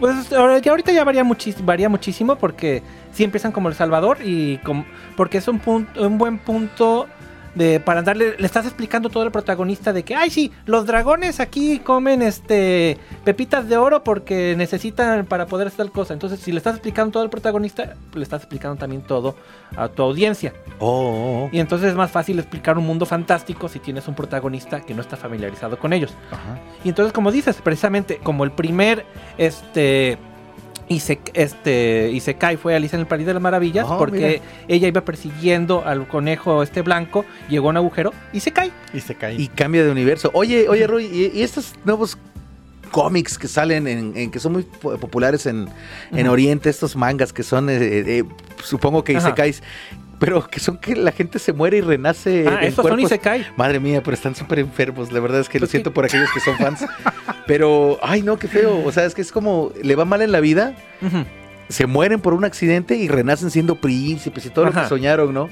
pues 0.00 0.32
ahora- 0.32 0.58
ya 0.58 0.70
ahorita 0.70 0.92
ya 0.92 1.04
varía, 1.04 1.22
muchis- 1.24 1.62
varía 1.62 1.88
muchísimo 1.88 2.36
porque 2.36 2.82
sí 3.12 3.24
empiezan 3.24 3.52
como 3.52 3.68
El 3.68 3.74
Salvador 3.74 4.18
y 4.24 4.56
com- 4.58 4.84
porque 5.16 5.38
es 5.38 5.48
un, 5.48 5.58
punto, 5.58 6.06
un 6.06 6.16
buen 6.16 6.38
punto 6.38 7.08
de 7.58 7.80
para 7.80 8.02
darle, 8.02 8.36
le 8.38 8.46
estás 8.46 8.64
explicando 8.64 9.10
todo 9.10 9.24
el 9.24 9.30
protagonista 9.30 9.92
de 9.92 10.04
que, 10.04 10.14
ay 10.14 10.30
sí, 10.30 10.52
los 10.64 10.86
dragones 10.86 11.40
aquí 11.40 11.80
comen 11.80 12.22
este 12.22 12.96
pepitas 13.24 13.68
de 13.68 13.76
oro 13.76 14.04
porque 14.04 14.54
necesitan 14.56 15.26
para 15.26 15.46
poder 15.46 15.66
hacer 15.66 15.78
tal 15.78 15.92
cosa. 15.92 16.14
Entonces, 16.14 16.40
si 16.40 16.52
le 16.52 16.58
estás 16.58 16.74
explicando 16.74 17.12
todo 17.12 17.22
al 17.22 17.30
protagonista, 17.30 17.94
le 18.14 18.22
estás 18.22 18.42
explicando 18.42 18.78
también 18.78 19.02
todo 19.02 19.36
a 19.76 19.88
tu 19.88 20.02
audiencia. 20.02 20.54
Oh, 20.78 20.86
oh, 20.86 21.44
oh. 21.44 21.48
Y 21.52 21.58
entonces 21.58 21.90
es 21.90 21.94
más 21.94 22.10
fácil 22.10 22.38
explicar 22.38 22.78
un 22.78 22.86
mundo 22.86 23.06
fantástico 23.06 23.68
si 23.68 23.78
tienes 23.78 24.08
un 24.08 24.14
protagonista 24.14 24.80
que 24.80 24.94
no 24.94 25.02
está 25.02 25.16
familiarizado 25.16 25.78
con 25.78 25.92
ellos. 25.92 26.14
Ajá. 26.30 26.58
Y 26.84 26.88
entonces, 26.88 27.12
como 27.12 27.32
dices, 27.32 27.56
precisamente 27.62 28.18
como 28.22 28.44
el 28.44 28.52
primer 28.52 29.04
este 29.36 30.18
Ise- 30.88 31.18
este 31.34 32.10
Isekai 32.12 32.56
fue 32.56 32.74
Alicia 32.74 32.96
en 32.96 33.00
el 33.02 33.06
País 33.06 33.26
de 33.26 33.34
las 33.34 33.42
Maravillas, 33.42 33.86
Ah, 33.88 33.98
porque 33.98 34.40
ella 34.68 34.88
iba 34.88 35.02
persiguiendo 35.02 35.84
al 35.84 36.08
conejo 36.08 36.62
este 36.62 36.82
blanco, 36.82 37.24
llegó 37.48 37.66
a 37.68 37.70
un 37.70 37.76
agujero 37.76 38.12
y 38.32 38.40
se 38.40 38.52
cae. 38.52 38.70
Y 38.94 39.00
se 39.00 39.14
cae. 39.14 39.34
Y 39.34 39.48
cambia 39.48 39.84
de 39.84 39.90
universo. 39.90 40.30
Oye, 40.32 40.68
oye, 40.68 40.86
Roy, 40.86 41.04
¿y, 41.06 41.38
y 41.38 41.42
estos 41.42 41.74
nuevos 41.84 42.16
cómics 42.90 43.36
que 43.38 43.48
salen, 43.48 43.86
en, 43.86 44.16
en- 44.16 44.30
que 44.30 44.40
son 44.40 44.52
muy 44.52 44.62
po- 44.62 44.96
populares 44.96 45.44
en, 45.46 45.68
en. 46.12 46.26
Oriente, 46.26 46.70
estos 46.70 46.96
mangas 46.96 47.32
que 47.34 47.42
son, 47.42 47.68
eh, 47.68 47.76
eh, 47.80 48.24
supongo 48.62 49.04
que. 49.04 49.12
Isekais, 49.14 49.62
pero 50.18 50.46
que 50.48 50.58
son 50.60 50.78
que 50.78 50.96
la 50.96 51.12
gente 51.12 51.38
se 51.38 51.52
muere 51.52 51.76
y 51.76 51.80
renace 51.80 52.44
Ah, 52.48 52.58
en 52.60 52.68
estos 52.68 52.84
son 52.84 52.92
cuerpos- 52.96 53.04
Isekai. 53.12 53.46
Madre 53.56 53.78
mía, 53.80 54.02
pero 54.02 54.14
están 54.14 54.34
súper 54.34 54.58
enfermos. 54.58 55.12
La 55.12 55.20
verdad 55.20 55.40
es 55.40 55.48
que 55.48 55.58
lo 55.58 55.62
Pues 55.62 55.70
siento 55.70 55.92
por 55.94 56.04
aquellos 56.04 56.28
que 56.32 56.40
son 56.40 56.56
fans. 56.58 56.84
Pero, 57.46 57.98
ay, 58.02 58.22
no, 58.22 58.38
qué 58.38 58.48
feo. 58.48 58.82
O 58.84 58.90
sea, 58.92 59.04
es 59.04 59.14
que 59.14 59.22
es 59.22 59.30
como, 59.32 59.72
le 59.82 59.94
va 59.94 60.04
mal 60.04 60.20
en 60.22 60.32
la 60.32 60.40
vida, 60.40 60.74
se 61.68 61.86
mueren 61.86 62.20
por 62.20 62.34
un 62.34 62.44
accidente 62.44 62.96
y 62.96 63.08
renacen 63.08 63.50
siendo 63.50 63.76
príncipes 63.76 64.46
y 64.46 64.50
todo 64.50 64.64
lo 64.66 64.70
Ajá. 64.72 64.82
que 64.82 64.88
soñaron, 64.88 65.32
¿no? 65.32 65.48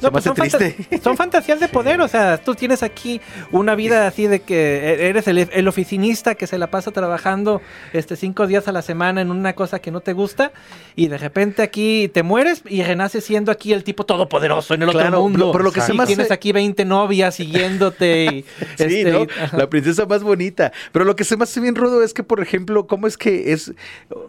Se 0.00 0.06
No, 0.06 0.08
me 0.08 0.12
pues 0.12 0.26
hace 0.26 0.28
son, 0.28 0.36
fanta- 0.36 0.58
triste. 0.74 0.98
son 1.02 1.16
fantasías 1.16 1.60
de 1.60 1.68
poder, 1.68 2.00
o 2.00 2.08
sea, 2.08 2.38
tú 2.38 2.54
tienes 2.54 2.82
aquí 2.82 3.20
una 3.52 3.74
vida 3.74 4.06
así 4.06 4.26
de 4.26 4.40
que 4.40 4.54
e- 4.94 5.08
eres 5.08 5.28
el, 5.28 5.38
el 5.38 5.68
oficinista 5.68 6.34
que 6.34 6.46
se 6.46 6.56
la 6.58 6.70
pasa 6.70 6.90
trabajando 6.90 7.60
este 7.92 8.16
cinco 8.16 8.46
días 8.46 8.66
a 8.68 8.72
la 8.72 8.82
semana 8.82 9.20
en 9.20 9.30
una 9.30 9.52
cosa 9.54 9.78
que 9.78 9.90
no 9.90 10.00
te 10.00 10.12
gusta 10.14 10.52
y 10.96 11.08
de 11.08 11.18
repente 11.18 11.62
aquí 11.62 12.08
te 12.12 12.22
mueres 12.22 12.62
y 12.66 12.82
renaces 12.82 13.24
siendo 13.24 13.52
aquí 13.52 13.72
el 13.72 13.84
tipo 13.84 14.04
todopoderoso 14.06 14.74
en 14.74 14.82
el 14.82 14.90
Claro, 14.90 15.08
otro 15.08 15.20
mundo. 15.22 15.38
pero- 15.38 15.52
pero 15.52 15.64
lo 15.64 15.72
que 15.72 15.80
se 15.82 15.92
me 15.92 16.02
hace- 16.04 16.14
tienes 16.14 16.30
aquí 16.32 16.52
20 16.52 16.84
novias 16.84 17.34
siguiéndote 17.34 18.24
y 18.24 18.44
Sí, 18.78 19.00
este. 19.02 19.28
La 19.56 19.68
princesa 19.68 20.06
más 20.06 20.22
bonita. 20.22 20.72
Pero 20.92 21.04
lo 21.04 21.14
que 21.16 21.24
se 21.24 21.36
me 21.36 21.44
hace 21.44 21.60
bien 21.60 21.74
rudo 21.74 22.02
es 22.02 22.14
que, 22.14 22.22
por 22.22 22.40
ejemplo, 22.40 22.86
cómo 22.86 23.06
es 23.06 23.16
que 23.18 23.52
es, 23.52 23.72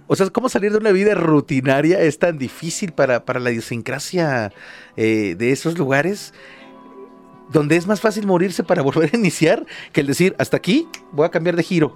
o 0.07 0.15
sea, 0.15 0.30
cómo 0.30 0.49
salir 0.49 0.72
de 0.72 0.78
una 0.80 0.91
vida 0.91 1.15
rutinaria 1.15 1.99
es 2.01 2.19
tan 2.19 2.38
difícil 2.38 2.91
para, 2.91 3.24
para 3.24 3.39
la 3.39 3.51
idiosincrasia 3.51 4.51
eh, 4.97 5.35
de 5.37 5.51
esos 5.51 5.77
lugares, 5.77 6.33
donde 7.49 7.75
es 7.75 7.85
más 7.87 7.99
fácil 8.01 8.25
morirse 8.25 8.63
para 8.63 8.81
volver 8.83 9.09
a 9.13 9.17
iniciar 9.17 9.65
que 9.91 10.01
el 10.01 10.07
decir, 10.07 10.35
hasta 10.39 10.57
aquí 10.57 10.87
voy 11.11 11.25
a 11.25 11.29
cambiar 11.29 11.55
de 11.55 11.63
giro. 11.63 11.95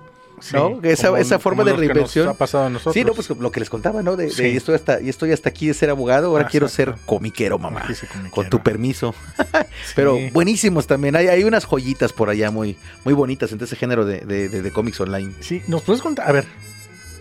¿no? 0.52 0.82
Esa- 0.84 1.08
como- 1.08 1.18
esa 1.18 1.40
forma 1.40 1.64
de 1.64 1.72
reinvención. 1.72 2.28
ha 2.28 2.34
pasado 2.34 2.66
a 2.66 2.70
nosotros. 2.70 2.94
Sí, 2.94 3.06
no, 3.06 3.14
pues 3.14 3.30
lo 3.30 3.52
que 3.54 3.62
les 3.62 3.70
contaba, 3.70 4.04
¿no? 4.04 4.18
De, 4.18 4.30
Sí. 4.30 4.44
y 4.48 4.58
estoy 4.58 4.76
hasta, 4.76 5.00
y 5.00 5.08
estoy 5.08 5.32
hasta 5.32 5.48
aquí 5.48 5.68
de 5.68 5.74
ser 5.74 5.90
abogado, 5.90 6.28
ahora 6.28 6.44
Ah, 6.46 6.50
quiero 6.52 6.66
exacto. 6.66 6.98
ser 6.98 7.06
comiquero, 7.06 7.58
mamá. 7.58 7.86
Con 8.32 8.50
tu 8.50 8.62
permiso. 8.62 9.16
Pero 9.96 10.18
buenísimos 10.34 10.88
también. 10.88 11.16
Hay, 11.16 11.30
hay 11.30 11.46
unas 11.46 11.64
joyitas 11.66 12.12
por 12.12 12.30
allá 12.30 12.52
muy, 12.52 12.76
muy 13.06 13.14
bonitas 13.14 13.50
entre 13.54 13.64
ese 13.64 13.78
género 13.78 14.04
de, 14.06 14.20
de- 14.26 14.50
de- 14.50 14.62
de 14.62 14.72
cómics 14.72 15.00
online. 15.00 15.32
Sí, 15.40 15.62
¿nos 15.70 15.84
puedes 15.84 16.02
contar? 16.02 16.28
A 16.28 16.34
ver, 16.34 16.46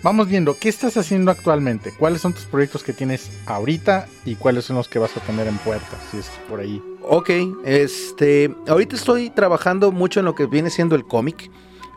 vamos 0.04 0.28
viendo, 0.28 0.54
¿qué 0.60 0.68
estás 0.68 0.98
haciendo 0.98 1.30
actualmente? 1.30 1.90
¿Cuáles 1.98 2.20
son 2.20 2.34
tus 2.34 2.44
proyectos 2.44 2.84
que 2.84 2.92
tienes 2.92 3.30
ahorita 3.46 4.06
y 4.26 4.36
cuáles 4.36 4.66
son 4.66 4.76
los 4.76 4.86
que 4.86 4.98
vas 4.98 5.16
a 5.16 5.20
tener 5.20 5.48
en 5.48 5.56
puerta? 5.56 5.98
Si 6.10 6.18
es 6.18 6.30
por 6.48 6.60
ahí. 6.60 6.80
Ok, 7.02 7.30
este, 7.64 8.54
ahorita 8.68 8.96
estoy 8.96 9.30
trabajando 9.30 9.90
mucho 9.90 10.20
en 10.20 10.26
lo 10.26 10.34
que 10.34 10.44
viene 10.44 10.68
siendo 10.68 10.94
el 10.94 11.04
cómic 11.06 11.50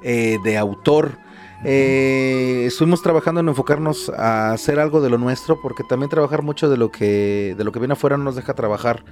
eh, 0.03 0.38
de 0.43 0.58
autor. 0.58 1.18
Eh, 1.66 2.64
estuvimos 2.68 3.01
trabajando 3.01 3.41
en 3.41 3.49
enfocarnos 3.49 4.10
a 4.10 4.53
hacer 4.53 4.80
algo 4.80 5.01
de 5.01 5.10
lo 5.10 5.18
nuestro, 5.18 5.60
porque 5.62 5.84
también 5.84 6.10
trabajar 6.10 6.43
mucho 6.43 6.70
de 6.70 6.78
lo 6.78 6.91
que 6.91 7.55
de 7.58 7.64
lo 7.66 7.74
que 7.74 7.80
viene 7.80 7.93
afuera 7.93 8.16
no 8.16 8.24
nos 8.24 8.38
deja 8.38 8.53
trabajar 8.53 9.03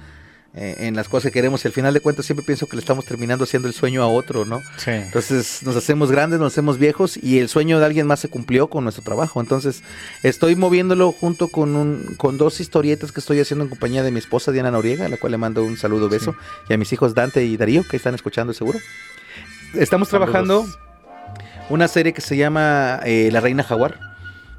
eh, 0.56 0.86
en 0.86 0.96
las 0.96 1.08
cosas 1.08 1.30
que 1.30 1.32
queremos. 1.32 1.62
Y 1.64 1.68
al 1.68 1.74
final 1.74 1.92
de 1.92 2.00
cuentas 2.00 2.24
siempre 2.24 2.44
pienso 2.44 2.66
que 2.66 2.76
le 2.76 2.80
estamos 2.80 3.04
terminando 3.04 3.44
haciendo 3.44 3.68
el 3.68 3.74
sueño 3.74 4.02
a 4.02 4.08
otro, 4.08 4.46
¿no? 4.46 4.62
Sí. 4.78 4.90
Entonces 4.90 5.62
nos 5.62 5.76
hacemos 5.76 6.10
grandes, 6.10 6.40
nos 6.40 6.54
hacemos 6.54 6.78
viejos 6.78 7.18
y 7.22 7.38
el 7.40 7.50
sueño 7.50 7.78
de 7.78 7.84
alguien 7.84 8.06
más 8.06 8.20
se 8.20 8.28
cumplió 8.28 8.68
con 8.68 8.84
nuestro 8.84 9.04
trabajo. 9.04 9.40
Entonces 9.40 9.82
estoy 10.22 10.56
moviéndolo 10.56 11.12
junto 11.12 11.48
con, 11.48 11.76
un, 11.76 12.14
con 12.16 12.38
dos 12.38 12.60
historietas 12.60 13.12
que 13.12 13.20
estoy 13.20 13.38
haciendo 13.38 13.64
en 13.64 13.68
compañía 13.68 14.02
de 14.02 14.10
mi 14.10 14.18
esposa 14.18 14.50
Diana 14.50 14.70
Noriega, 14.70 15.06
a 15.06 15.08
la 15.10 15.18
cual 15.18 15.32
le 15.32 15.38
mando 15.38 15.62
un 15.62 15.76
saludo, 15.76 16.08
beso, 16.08 16.34
y 16.68 16.72
a 16.72 16.78
mis 16.78 16.90
hijos 16.92 17.14
Dante 17.14 17.44
y 17.44 17.56
Darío, 17.58 17.84
que 17.86 17.98
están 17.98 18.14
escuchando 18.14 18.54
seguro. 18.54 18.78
Estamos 19.74 20.08
trabajando 20.08 20.62
Saludos. 20.62 20.78
una 21.68 21.88
serie 21.88 22.14
que 22.14 22.22
se 22.22 22.36
llama 22.36 23.00
eh, 23.04 23.28
La 23.30 23.40
Reina 23.40 23.62
Jaguar, 23.62 23.98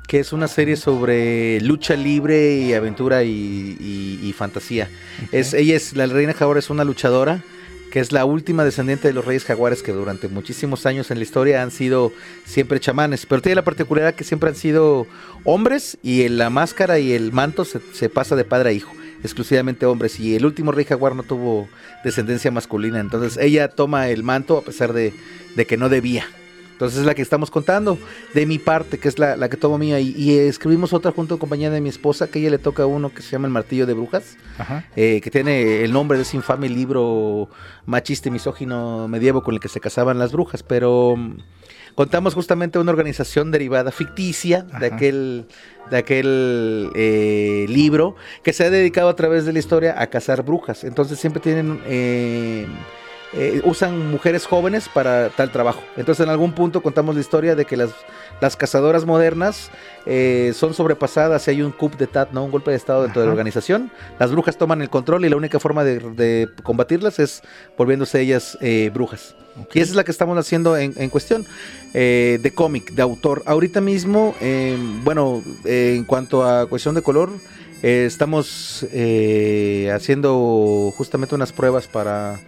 que 0.08 0.20
es 0.20 0.32
una 0.34 0.48
serie 0.48 0.78
sobre 0.78 1.60
lucha 1.62 1.96
libre 1.96 2.56
y 2.58 2.74
aventura 2.74 3.24
y, 3.24 3.78
y- 3.80 4.20
y 4.24 4.34
fantasía. 4.34 4.90
Es, 5.32 5.54
ella 5.54 5.76
es, 5.76 5.96
la 5.96 6.06
Reina 6.08 6.34
Jaguar 6.34 6.58
es 6.58 6.70
una 6.70 6.84
luchadora 6.86 7.44
que 7.92 8.00
es 8.02 8.12
la 8.12 8.26
última 8.26 8.66
descendiente 8.66 9.08
de 9.08 9.14
los 9.14 9.24
reyes 9.26 9.46
jaguares 9.46 9.82
que 9.82 9.94
durante 9.94 10.28
muchísimos 10.28 10.86
años 10.86 11.10
en 11.10 11.18
la 11.20 11.24
historia 11.24 11.62
han 11.64 11.72
sido 11.72 12.12
siempre 12.46 12.82
chamanes, 12.82 13.26
pero 13.26 13.42
tiene 13.42 13.56
la 13.56 13.64
particularidad 13.64 14.14
que 14.14 14.26
siempre 14.26 14.50
han 14.50 14.56
sido 14.56 15.08
hombres 15.46 15.98
y 16.04 16.24
en 16.24 16.38
la 16.38 16.50
máscara 16.50 17.00
y 17.00 17.14
el 17.14 17.32
manto 17.32 17.64
se, 17.64 17.80
se 17.94 18.10
pasa 18.10 18.36
de 18.36 18.44
padre 18.44 18.70
a 18.70 18.74
hijo, 18.74 18.92
exclusivamente 19.24 19.86
hombres. 19.86 20.20
Y 20.20 20.36
el 20.36 20.46
último 20.46 20.74
rey 20.74 20.84
jaguar 20.84 21.16
no 21.16 21.24
tuvo 21.24 21.70
descendencia 22.04 22.52
masculina, 22.52 23.00
entonces 23.00 23.38
ella 23.42 23.70
toma 23.70 24.10
el 24.10 24.22
manto 24.22 24.58
a 24.58 24.62
pesar 24.64 24.92
de, 24.92 25.14
de 25.56 25.66
que 25.66 25.78
no 25.78 25.88
debía. 25.88 26.26
Entonces 26.78 27.00
es 27.00 27.06
la 27.08 27.16
que 27.16 27.24
estamos 27.24 27.50
contando 27.50 27.98
de 28.36 28.46
mi 28.46 28.60
parte, 28.60 29.00
que 29.00 29.08
es 29.08 29.18
la, 29.18 29.36
la 29.36 29.50
que 29.50 29.58
tomo 29.58 29.80
mía. 29.80 30.00
Y, 30.00 30.14
y 30.16 30.38
escribimos 30.38 30.94
otra 30.94 31.12
junto 31.12 31.40
con 31.40 31.48
compañía 31.48 31.72
de 31.72 31.82
mi 31.82 31.90
esposa, 31.90 32.28
que 32.28 32.40
ella 32.40 32.52
le 32.52 32.60
toca 32.60 32.86
uno 32.86 33.12
que 33.14 33.22
se 33.22 33.32
llama 33.32 33.48
El 33.48 33.54
Martillo 33.54 33.86
de 33.88 33.94
Brujas 33.94 34.38
eh, 34.96 35.22
que 35.22 35.32
tiene 35.32 35.84
el 35.84 35.94
nombre 35.94 36.18
de 36.18 36.24
ese 36.24 36.36
infame 36.36 36.68
libro 36.68 37.50
machista 37.86 38.28
y 38.28 38.32
misógino 38.32 39.08
medievo 39.08 39.42
con 39.44 39.54
el 39.54 39.60
que 39.60 39.70
se 39.70 39.80
casaban 39.80 40.20
las 40.20 40.34
brujas, 40.34 40.62
pero 40.62 41.16
mm, 41.18 41.38
contamos 41.96 42.34
justamente 42.34 42.78
una 42.80 42.92
organización 42.92 43.50
derivada 43.50 43.92
ficticia 43.92 44.64
de 44.64 44.86
aquel, 44.88 45.48
de 45.90 45.98
aquel 45.98 46.90
eh, 46.96 47.66
libro 47.70 48.16
que 48.44 48.52
se 48.54 48.66
ha 48.66 48.70
dedicado 48.70 49.08
a 49.10 49.16
través 49.16 49.46
de 49.46 49.54
la 49.54 49.60
historia 49.60 49.96
a 50.00 50.08
cazar 50.08 50.44
brujas. 50.44 50.84
Entonces 50.84 51.18
siempre 51.18 51.42
tienen... 51.42 51.82
eh, 51.88 52.68
eh, 53.34 53.62
usan 53.66 54.10
mujeres 54.10 54.46
jóvenes 54.46 54.88
para 54.88 55.30
tal 55.30 55.52
trabajo. 55.52 55.84
Entonces 55.98 56.24
en 56.24 56.30
algún 56.30 56.54
punto 56.54 56.82
contamos 56.82 57.14
la 57.14 57.20
historia 57.20 57.56
de 57.56 57.66
que 57.66 57.76
las, 57.76 57.90
las 58.40 58.56
cazadoras 58.56 59.06
modernas 59.06 59.70
eh, 60.06 60.54
son 60.56 60.74
sobrepasadas 60.74 61.46
y 61.48 61.52
hay 61.52 61.62
un 61.62 61.74
coup 61.74 61.94
d'etat, 61.98 62.32
¿no? 62.32 62.46
un 62.46 62.52
golpe 62.52 62.72
de 62.72 62.78
estado 62.78 63.04
dentro 63.04 63.22
de 63.22 63.28
la 63.28 63.34
organización. 63.34 63.92
Las 64.18 64.32
brujas 64.32 64.58
toman 64.58 64.82
el 64.82 64.90
control 64.90 65.26
y 65.26 65.30
la 65.30 65.36
única 65.36 65.60
forma 65.60 65.84
de, 65.84 66.00
de 66.00 66.48
combatirlas 66.64 67.20
es 67.20 67.42
volviéndose 67.78 68.22
ellas 68.22 68.58
eh, 68.62 68.92
brujas. 68.94 69.36
Y 69.74 69.80
esa 69.80 69.92
es 69.92 69.96
la 69.96 70.06
que 70.06 70.12
estamos 70.12 70.38
haciendo 70.38 70.78
en, 70.78 70.94
en 70.98 71.10
cuestión 71.10 71.46
de 71.92 72.52
cómic, 72.54 72.92
de 72.92 73.02
autor. 73.02 73.42
Ahorita 73.48 73.82
mismo, 73.82 74.36
bueno, 75.04 75.42
en 75.66 76.04
cuanto 76.04 76.46
a 76.46 76.68
cuestión 76.68 76.94
de 76.94 77.02
color, 77.02 77.32
estamos 77.82 78.86
haciendo 79.92 80.94
justamente 80.96 81.34
unas 81.34 81.52
pruebas 81.54 81.88
para, 81.88 82.40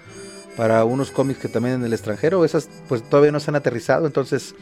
para 0.60 0.84
unos 0.84 1.10
cómics 1.10 1.40
que 1.40 1.48
también 1.48 1.76
en 1.76 1.86
el 1.86 1.94
extranjero. 1.94 2.44
Esas 2.44 2.68
pues 2.90 3.02
todavía 3.02 3.32
no 3.32 3.40
se 3.40 3.50
han 3.50 3.56
aterrizado, 3.56 4.06
entonces 4.06 4.54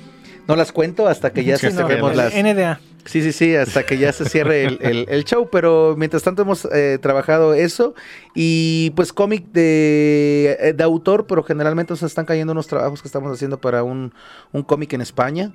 No 0.47 0.55
las 0.55 0.71
cuento 0.71 1.07
hasta 1.07 1.33
que 1.33 1.43
ya 1.43 1.57
Sí, 1.57 1.71
cerremos 1.71 2.15
las. 2.15 2.33
NDA. 2.35 2.79
Sí, 3.03 3.21
sí, 3.23 3.31
sí, 3.33 3.55
hasta 3.55 3.83
que 3.85 3.97
ya 3.97 4.13
se 4.13 4.25
cierre 4.29 4.63
el, 4.63 4.77
el- 4.81 5.05
el 5.09 5.23
show, 5.25 5.49
pero 5.51 5.95
mientras 5.97 6.21
tanto 6.23 6.43
hemos 6.43 6.65
eh, 6.71 6.99
trabajado 7.01 7.53
eso 7.55 7.95
y 8.35 8.91
pues 8.95 9.11
cómic 9.11 9.47
de, 9.51 10.55
eh, 10.59 10.73
de 10.73 10.83
autor, 10.83 11.25
pero 11.25 11.41
generalmente 11.43 11.91
nos 11.93 12.03
están 12.03 12.25
cayendo 12.25 12.51
unos 12.53 12.67
trabajos 12.67 13.01
que 13.01 13.07
estamos 13.07 13.33
haciendo 13.33 13.59
para 13.59 13.81
un, 13.83 14.13
un 14.53 14.61
cómic 14.63 14.93
en 14.93 15.01
España, 15.01 15.51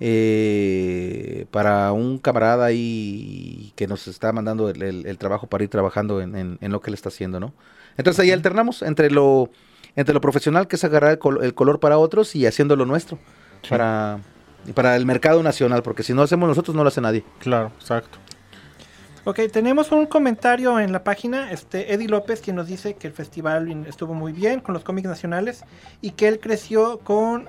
eh, 0.00 1.46
para 1.50 1.90
un 1.92 2.18
camarada 2.18 2.66
ahí 2.66 3.72
que 3.76 3.86
nos 3.86 4.06
está 4.08 4.32
mandando 4.32 4.68
el, 4.68 4.82
el- 4.82 5.06
el 5.06 5.18
trabajo 5.18 5.46
para 5.48 5.64
ir 5.64 5.70
trabajando 5.70 6.20
en, 6.20 6.36
en- 6.36 6.58
en 6.60 6.72
lo 6.72 6.80
que 6.80 6.90
él 6.90 6.94
está 6.94 7.08
haciendo, 7.08 7.40
¿no? 7.40 7.52
Entonces 7.96 8.20
ahí 8.22 8.30
alternamos 8.30 8.82
entre 8.82 9.10
lo, 9.10 9.50
entre 9.96 10.14
lo 10.14 10.20
profesional, 10.20 10.68
que 10.68 10.76
es 10.76 10.84
agarrar 10.84 11.10
el, 11.12 11.18
col- 11.18 11.42
el 11.42 11.54
color 11.54 11.80
para 11.80 11.98
otros 11.98 12.36
y 12.36 12.46
haciendo 12.46 12.76
lo 12.76 12.86
nuestro, 12.86 13.18
Sí. 13.62 13.70
para, 13.70 14.18
para 14.74 14.94
el 14.96 15.06
mercado 15.06 15.42
nacional, 15.42 15.82
porque 15.82 16.02
si 16.02 16.12
no 16.14 16.22
hacemos 16.22 16.48
nosotros 16.48 16.76
no 16.76 16.82
lo 16.84 16.88
hace 16.88 17.00
nadie. 17.00 17.24
Claro, 17.40 17.72
exacto. 17.80 18.18
Ok, 19.24 19.40
tenemos 19.52 19.90
un 19.90 20.06
comentario 20.06 20.78
en 20.78 20.92
la 20.92 21.02
página, 21.02 21.50
este 21.50 21.92
Eddie 21.92 22.06
López, 22.08 22.40
quien 22.40 22.54
nos 22.54 22.68
dice 22.68 22.94
que 22.94 23.08
el 23.08 23.12
festival 23.12 23.86
estuvo 23.88 24.14
muy 24.14 24.32
bien 24.32 24.60
con 24.60 24.72
los 24.72 24.84
cómics 24.84 25.08
nacionales 25.08 25.64
y 26.00 26.12
que 26.12 26.28
él 26.28 26.38
creció 26.38 26.98
con 27.00 27.48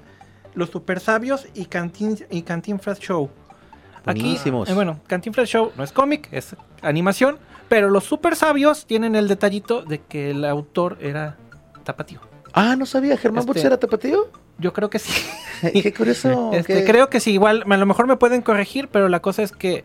los 0.55 0.71
Super 0.71 0.99
Sabios 0.99 1.45
y 1.53 1.65
Cantin 1.65 2.17
y 2.31 2.41
Cantinflas 2.41 2.99
Show. 2.99 3.29
Buenísimos. 4.05 4.67
eh, 4.69 4.73
bueno, 4.73 4.99
Cantinflas 5.05 5.49
Show 5.49 5.71
no 5.77 5.83
es 5.83 5.91
cómic, 5.91 6.29
es 6.31 6.55
animación, 6.81 7.37
pero 7.69 7.89
los 7.91 8.05
Super 8.05 8.35
Sabios 8.35 8.87
tienen 8.87 9.15
el 9.15 9.27
detallito 9.27 9.83
de 9.83 9.99
que 9.99 10.31
el 10.31 10.45
autor 10.45 10.97
era 11.01 11.35
tapatío. 11.83 12.21
Ah, 12.57 12.75
no 12.75 12.85
sabía, 12.85 13.17
Germán 13.17 13.45
Este- 13.47 13.65
era 13.67 13.77
tapatío. 13.77 14.29
Yo 14.57 14.73
creo 14.73 14.89
que 14.89 14.99
sí. 14.99 15.13
Qué 15.83 15.93
curioso. 15.93 16.51
Este, 16.53 16.83
Creo 16.85 17.09
que 17.09 17.19
sí, 17.19 17.31
igual, 17.33 17.63
a 17.69 17.77
lo 17.77 17.85
mejor 17.85 18.07
me 18.07 18.17
pueden 18.17 18.41
corregir, 18.41 18.87
pero 18.91 19.09
la 19.09 19.19
cosa 19.21 19.43
es 19.43 19.51
que 19.51 19.83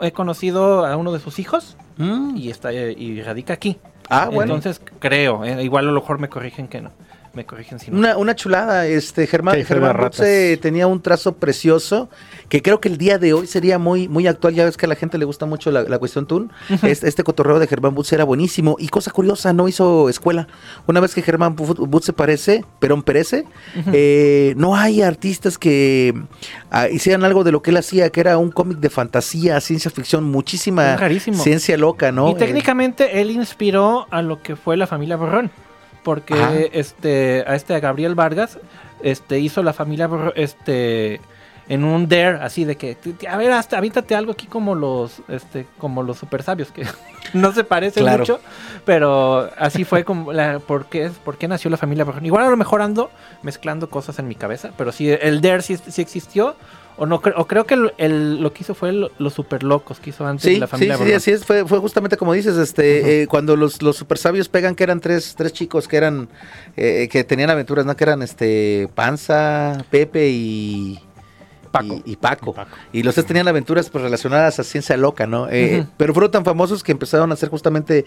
he 0.00 0.12
conocido 0.12 0.84
a 0.84 0.96
uno 0.96 1.12
de 1.12 1.20
sus 1.20 1.38
hijos 1.38 1.76
Mm. 1.96 2.36
y 2.36 2.50
está 2.50 2.72
eh, 2.72 2.92
y 2.98 3.22
radica 3.22 3.52
aquí. 3.54 3.78
Ah, 4.10 4.28
bueno. 4.30 4.54
Entonces 4.56 4.82
creo, 4.98 5.44
eh, 5.44 5.62
igual 5.62 5.88
a 5.88 5.92
lo 5.92 6.00
mejor 6.00 6.18
me 6.18 6.28
corrigen 6.28 6.66
que 6.68 6.80
no. 6.80 6.90
Me 7.34 7.44
corrigen 7.44 7.78
si 7.78 7.90
no. 7.90 7.98
Una, 7.98 8.16
una 8.16 8.34
chulada, 8.36 8.86
este 8.86 9.26
Germán, 9.26 9.62
Germán. 9.64 9.96
Butze 9.98 10.56
tenía 10.58 10.86
un 10.86 11.02
trazo 11.02 11.34
precioso 11.36 12.08
que 12.48 12.62
creo 12.62 12.80
que 12.80 12.88
el 12.88 12.96
día 12.96 13.18
de 13.18 13.32
hoy 13.32 13.46
sería 13.46 13.78
muy, 13.78 14.06
muy 14.08 14.26
actual. 14.26 14.54
Ya 14.54 14.64
ves 14.64 14.76
que 14.76 14.86
a 14.86 14.88
la 14.88 14.94
gente 14.94 15.18
le 15.18 15.24
gusta 15.24 15.44
mucho 15.46 15.70
la, 15.70 15.82
la 15.82 15.98
cuestión 15.98 16.26
Toon. 16.26 16.52
este, 16.82 17.08
este 17.08 17.24
cotorreo 17.24 17.58
de 17.58 17.66
Germán 17.66 17.94
Butze 17.94 18.14
era 18.14 18.24
buenísimo. 18.24 18.76
Y 18.78 18.88
cosa 18.88 19.10
curiosa, 19.10 19.52
no 19.52 19.66
hizo 19.68 20.08
escuela. 20.08 20.46
Una 20.86 21.00
vez 21.00 21.14
que 21.14 21.22
Germán 21.22 21.56
Bu- 21.56 21.88
Butze 21.88 22.12
parece, 22.12 22.64
Perón 22.78 23.02
perece, 23.02 23.44
eh, 23.92 24.54
no 24.56 24.76
hay 24.76 25.02
artistas 25.02 25.58
que 25.58 26.14
ah, 26.70 26.88
hicieran 26.88 27.24
algo 27.24 27.42
de 27.44 27.52
lo 27.52 27.62
que 27.62 27.70
él 27.70 27.76
hacía, 27.78 28.10
que 28.10 28.20
era 28.20 28.38
un 28.38 28.50
cómic 28.52 28.78
de 28.78 28.90
fantasía, 28.90 29.60
ciencia 29.60 29.90
ficción, 29.90 30.24
muchísima 30.24 30.96
ciencia 31.42 31.76
loca, 31.76 32.12
¿no? 32.12 32.28
y 32.28 32.32
Eh, 32.32 32.36
técnicamente 32.36 33.20
él 33.20 33.30
inspiró 33.30 34.06
a 34.10 34.22
lo 34.22 34.40
que 34.42 34.54
fue 34.56 34.76
la 34.76 34.86
familia 34.86 35.16
Borrón. 35.16 35.50
Porque 36.04 36.34
Ajá. 36.34 36.52
este, 36.72 37.42
a 37.46 37.56
este 37.56 37.74
a 37.74 37.80
Gabriel 37.80 38.14
Vargas 38.14 38.58
este, 39.02 39.40
hizo 39.40 39.62
la 39.64 39.72
familia 39.72 40.08
este, 40.36 41.20
en 41.68 41.82
un 41.82 42.08
dare 42.08 42.38
así 42.42 42.64
de 42.64 42.76
que 42.76 42.94
"T- 42.94 43.14
t- 43.14 43.26
a 43.26 43.36
ver 43.38 43.50
hasta 43.52 43.78
avíntate 43.78 44.14
algo 44.14 44.32
aquí 44.32 44.46
como 44.46 44.74
los 44.74 45.22
este 45.28 45.66
como 45.78 46.02
los 46.02 46.18
super 46.18 46.42
sabios 46.42 46.70
que 46.70 46.84
no 47.32 47.52
se 47.52 47.64
parecen 47.64 48.02
Claro. 48.02 48.18
mucho 48.18 48.40
pero 48.84 49.50
así 49.58 49.84
fue 49.84 50.04
como 50.04 50.30
la 50.32 50.58
por 50.58 50.86
qué, 50.86 51.10
por 51.24 51.38
qué 51.38 51.48
nació 51.48 51.70
la 51.70 51.78
familia 51.78 52.06
igual 52.22 52.44
a 52.44 52.50
lo 52.50 52.56
mejor 52.58 52.82
ando 52.82 53.10
mezclando 53.42 53.88
cosas 53.88 54.18
en 54.18 54.28
mi 54.28 54.34
cabeza 54.34 54.72
pero 54.76 54.92
sí 54.92 55.08
el 55.10 55.40
dare 55.40 55.62
sí, 55.62 55.76
sí 55.78 56.02
existió 56.02 56.54
o 56.96 57.06
no 57.06 57.16
o 57.36 57.46
creo 57.46 57.66
que 57.66 57.74
el, 57.74 57.92
el- 57.98 58.40
lo 58.40 58.52
que 58.52 58.62
hizo 58.62 58.74
fue 58.74 58.90
el- 58.90 59.10
los 59.18 59.34
super 59.34 59.62
locos 59.62 59.98
que 60.00 60.10
hizo 60.10 60.26
antes 60.26 60.44
Sí, 60.44 60.58
la 60.58 60.66
sí, 60.66 60.70
familia 60.70 60.96
sí, 60.98 61.12
así 61.12 61.30
es, 61.32 61.44
fue, 61.44 61.66
fue 61.66 61.78
justamente 61.78 62.16
como 62.16 62.32
dices, 62.32 62.56
este, 62.56 63.22
eh, 63.22 63.26
cuando 63.26 63.56
los, 63.56 63.82
los 63.82 63.96
super 63.96 64.16
sabios 64.18 64.48
pegan 64.48 64.74
que 64.74 64.84
eran 64.84 65.00
tres, 65.00 65.34
tres 65.36 65.52
chicos 65.52 65.88
que 65.88 65.96
eran, 65.96 66.28
eh, 66.76 67.08
que 67.10 67.24
tenían 67.24 67.50
aventuras, 67.50 67.84
¿no? 67.86 67.96
Que 67.96 68.04
eran 68.04 68.22
este, 68.22 68.88
Panza, 68.94 69.84
Pepe 69.90 70.28
y... 70.30 71.00
Paco. 71.74 72.00
Y, 72.06 72.12
y 72.12 72.16
Paco. 72.16 72.50
Y 72.50 72.54
Paco. 72.54 72.76
Y 72.92 73.02
los 73.02 73.14
tres 73.14 73.26
tenían 73.26 73.48
aventuras 73.48 73.90
pues, 73.90 74.02
relacionadas 74.04 74.58
a 74.60 74.64
ciencia 74.64 74.96
loca, 74.96 75.26
¿no? 75.26 75.48
Eh. 75.50 75.84
Pero 75.96 76.14
fueron 76.14 76.30
tan 76.30 76.44
famosos 76.44 76.82
que 76.82 76.92
empezaron 76.92 77.30
a 77.30 77.34
hacer 77.34 77.48
justamente 77.48 78.04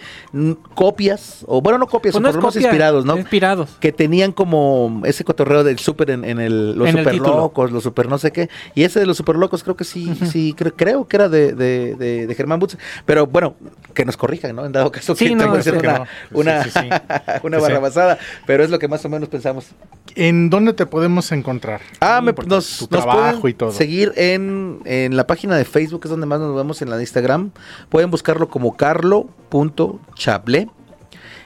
copias, 0.73 1.43
o 1.47 1.61
bueno, 1.61 1.77
no 1.77 1.87
copias, 1.87 2.13
Pues 2.13 2.21
no 2.21 2.27
por 2.27 2.29
es 2.31 2.35
lo 2.35 2.41
menos 2.41 2.53
copia, 2.55 2.67
inspirados, 2.67 3.05
¿no? 3.05 3.17
Inspirados. 3.17 3.69
que 3.79 3.91
tenían 3.91 4.31
como 4.31 5.01
ese 5.05 5.23
cotorreo 5.23 5.63
del 5.63 5.79
super 5.79 6.09
en, 6.11 6.23
en 6.25 6.39
el 6.39 6.75
los 6.77 6.87
En 6.89 6.97
super 6.97 7.15
locos, 7.17 7.71
los 7.71 7.83
super 7.83 8.09
no 8.09 8.17
sé 8.17 8.31
qué. 8.31 8.49
Y 8.75 8.83
ese 8.83 8.99
de 8.99 9.05
los 9.05 9.17
super 9.17 9.35
locos 9.35 9.63
creo 9.63 9.75
que 9.75 9.83
sí, 9.83 10.13
sí, 10.31 10.55
cre- 10.57 10.73
creo 10.75 11.07
que 11.07 11.15
era 11.17 11.29
de, 11.29 11.53
de, 11.53 11.95
de, 11.95 12.27
de 12.27 12.35
Germán 12.35 12.59
Butz. 12.59 12.77
Pero 13.05 13.27
bueno, 13.27 13.55
que 13.93 14.05
nos 14.05 14.17
corrijan, 14.17 14.55
¿no? 14.55 14.65
En 14.65 14.71
dado 14.71 14.91
caso 14.91 15.15
Sí, 15.15 15.25
que 15.29 15.35
no, 15.35 15.41
tengo 15.43 15.53
que 15.55 15.59
hacer 15.59 15.77
una, 15.77 15.97
no. 15.99 16.05
una, 16.31 16.63
Sí, 16.63 16.69
sí, 16.71 16.79
sí. 16.81 16.89
una 17.43 17.59
barrabasada. 17.59 18.17
Pero 18.45 18.63
es 18.63 18.69
lo 18.69 18.79
que 18.79 18.87
más 18.87 19.03
o 19.05 19.09
menos 19.09 19.29
pensamos. 19.29 19.67
¿En 20.15 20.49
dónde 20.49 20.73
te 20.73 20.85
podemos 20.85 21.31
encontrar? 21.31 21.81
Ah, 21.99 22.21
me, 22.21 22.31
nos, 22.33 22.77
tu 22.79 22.87
nos 22.89 22.89
trabajo 22.89 23.41
pueden 23.41 23.55
y 23.55 23.56
todo. 23.57 23.71
seguir 23.71 24.13
en, 24.15 24.79
en 24.85 25.15
la 25.17 25.27
página 25.27 25.55
de 25.57 25.65
Facebook, 25.65 26.01
es 26.05 26.09
donde 26.09 26.25
más 26.27 26.39
nos 26.39 26.55
vemos 26.55 26.81
en 26.81 26.89
la 26.89 26.95
de 26.97 27.03
Instagram. 27.03 27.51
Pueden 27.89 28.09
buscarlo 28.11 28.47
como 28.49 28.77
carlo.chable 28.77 30.69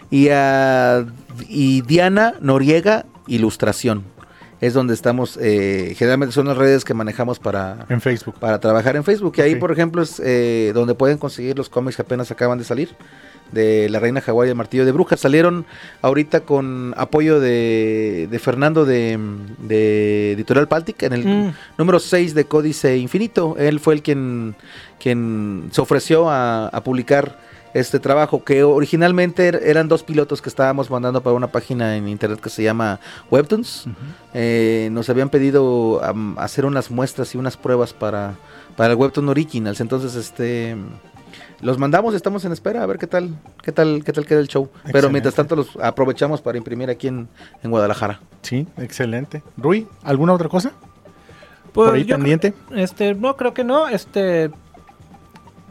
y, 0.10 0.30
a- 0.30 1.06
y 1.48 1.82
Diana 1.82 2.36
Noriega 2.42 3.06
Ilustración. 3.28 4.04
Es 4.60 4.74
donde 4.76 4.94
estamos, 4.94 5.40
eh, 5.42 5.96
generalmente 5.98 6.34
son 6.36 6.46
las 6.48 6.56
redes 6.56 6.86
que 6.86 6.94
manejamos 6.94 7.40
para, 7.40 7.88
En 7.90 8.00
Facebook. 8.00 8.36
para 8.40 8.60
trabajar 8.60 8.96
en 8.96 9.04
Facebook. 9.04 9.34
Y 9.38 9.42
ahí, 9.42 9.56
por 9.56 9.72
ejemplo, 9.72 10.04
es 10.04 10.22
eh, 10.24 10.72
donde 10.76 10.94
pueden 10.94 11.18
conseguir 11.18 11.58
los 11.58 11.68
cómics 11.68 11.96
que 11.96 12.04
apenas 12.04 12.30
acaban 12.30 12.60
de 12.60 12.64
salir. 12.64 12.90
De 13.52 13.90
La 13.90 14.00
Reina 14.00 14.22
Jaguar 14.22 14.48
y 14.48 14.52
el 14.52 14.56
Martillo 14.56 14.86
de 14.86 14.92
Brujas. 14.92 15.20
Salieron 15.20 15.66
ahorita 16.02 16.42
con 16.42 16.94
apoyo 16.98 17.40
de, 17.40 18.28
de 18.32 18.40
Fernando 18.40 18.86
de, 18.86 19.20
de 19.60 20.32
Editorial 20.34 20.68
Baltic 20.68 21.04
en 21.04 21.14
el 21.14 21.26
Mm. 21.26 21.54
número 21.78 22.00
6 22.00 22.34
de 22.34 22.46
Códice 22.46 22.98
Infinito. 22.98 23.56
Él 23.58 23.80
fue 23.80 23.94
el 23.96 24.02
quien, 24.02 24.56
quien 25.00 25.70
se 25.72 25.82
ofreció 25.82 26.30
a, 26.30 26.68
a 26.68 26.84
publicar 26.84 27.40
este 27.74 28.00
trabajo, 28.02 28.44
que 28.44 28.64
originalmente 28.64 29.48
er- 29.54 29.62
eran 29.64 29.88
dos 29.88 30.04
pilotos 30.04 30.42
que 30.42 30.50
estábamos 30.50 30.90
mandando 30.90 31.22
para 31.24 31.36
una 31.38 31.48
página 31.48 31.96
en 31.96 32.10
internet 32.10 32.42
que 32.42 32.50
se 32.50 32.64
llama 32.64 33.00
Webtoons. 33.30 33.86
Eh, 34.34 34.90
nos 34.92 35.10
habían 35.10 35.30
pedido 35.30 36.02
hacer 36.38 36.66
unas 36.66 36.92
muestras 36.92 37.34
y 37.34 37.38
unas 37.38 37.56
pruebas 37.56 37.94
para, 37.94 38.34
para 38.76 38.92
el 38.92 38.98
Webtoon 38.98 39.30
Originals. 39.30 39.80
Entonces, 39.80 40.16
este 40.16 40.76
los 41.62 41.78
mandamos, 41.78 42.14
estamos 42.16 42.44
en 42.46 42.52
espera 42.52 42.84
a 42.84 42.86
ver 42.86 42.98
qué 42.98 43.08
tal, 43.08 43.36
qué 43.64 43.72
tal, 43.72 44.04
qué 44.04 44.14
tal 44.14 44.26
queda 44.26 44.40
el 44.40 44.48
show. 44.48 44.70
Pero 44.92 45.10
mientras 45.10 45.36
tanto 45.36 45.56
los 45.56 45.76
aprovechamos 45.82 46.42
para 46.42 46.58
imprimir 46.58 46.90
aquí 46.90 47.08
en, 47.08 47.28
en 47.64 47.72
Guadalajara. 47.72 48.20
Sí, 48.42 48.68
excelente. 48.78 49.44
Rui, 49.58 49.88
¿alguna 50.04 50.34
otra 50.34 50.50
cosa? 50.50 50.72
Pues 51.74 51.90
¿Por 51.90 51.96
ahí 51.96 52.04
pendiente? 52.04 52.54
este, 52.76 53.14
no, 53.14 53.38
creo 53.38 53.54
que 53.54 53.64
no. 53.64 53.88
Este, 53.88 54.52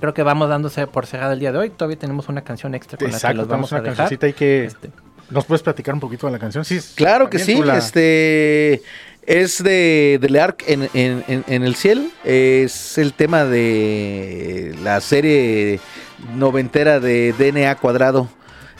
creo 0.00 0.14
que 0.14 0.22
vamos 0.22 0.48
dándose 0.48 0.86
por 0.86 1.06
cerrada 1.06 1.32
el 1.34 1.40
día 1.40 1.52
de 1.52 1.58
hoy. 1.58 1.70
Todavía 1.70 1.98
tenemos 1.98 2.28
una 2.28 2.42
canción 2.42 2.74
extra 2.74 2.96
con 2.96 3.06
la 3.06 3.10
que 3.10 3.16
Exacto, 3.16 3.36
los 3.36 3.48
vamos 3.48 3.72
a 3.72 3.76
una 3.76 3.82
dejar. 3.82 3.96
cancioncita 3.96 4.28
y 4.28 4.32
que... 4.32 4.64
Este, 4.64 4.90
¿Nos 5.30 5.44
puedes 5.44 5.62
platicar 5.62 5.94
un 5.94 6.00
poquito 6.00 6.26
de 6.26 6.32
la 6.32 6.38
canción? 6.40 6.64
Sí, 6.64 6.80
Claro 6.96 7.30
que 7.30 7.38
sí, 7.38 7.62
este 7.74 8.82
es 9.30 9.62
de, 9.62 10.18
de 10.20 10.28
Leark 10.28 10.64
en, 10.66 10.88
en, 10.92 11.24
en, 11.28 11.44
en 11.46 11.62
el 11.62 11.76
cielo, 11.76 12.02
es 12.24 12.98
el 12.98 13.12
tema 13.12 13.44
de 13.44 14.74
la 14.82 15.00
serie 15.00 15.78
noventera 16.36 16.98
de 16.98 17.32
DNA 17.38 17.76
cuadrado 17.76 18.28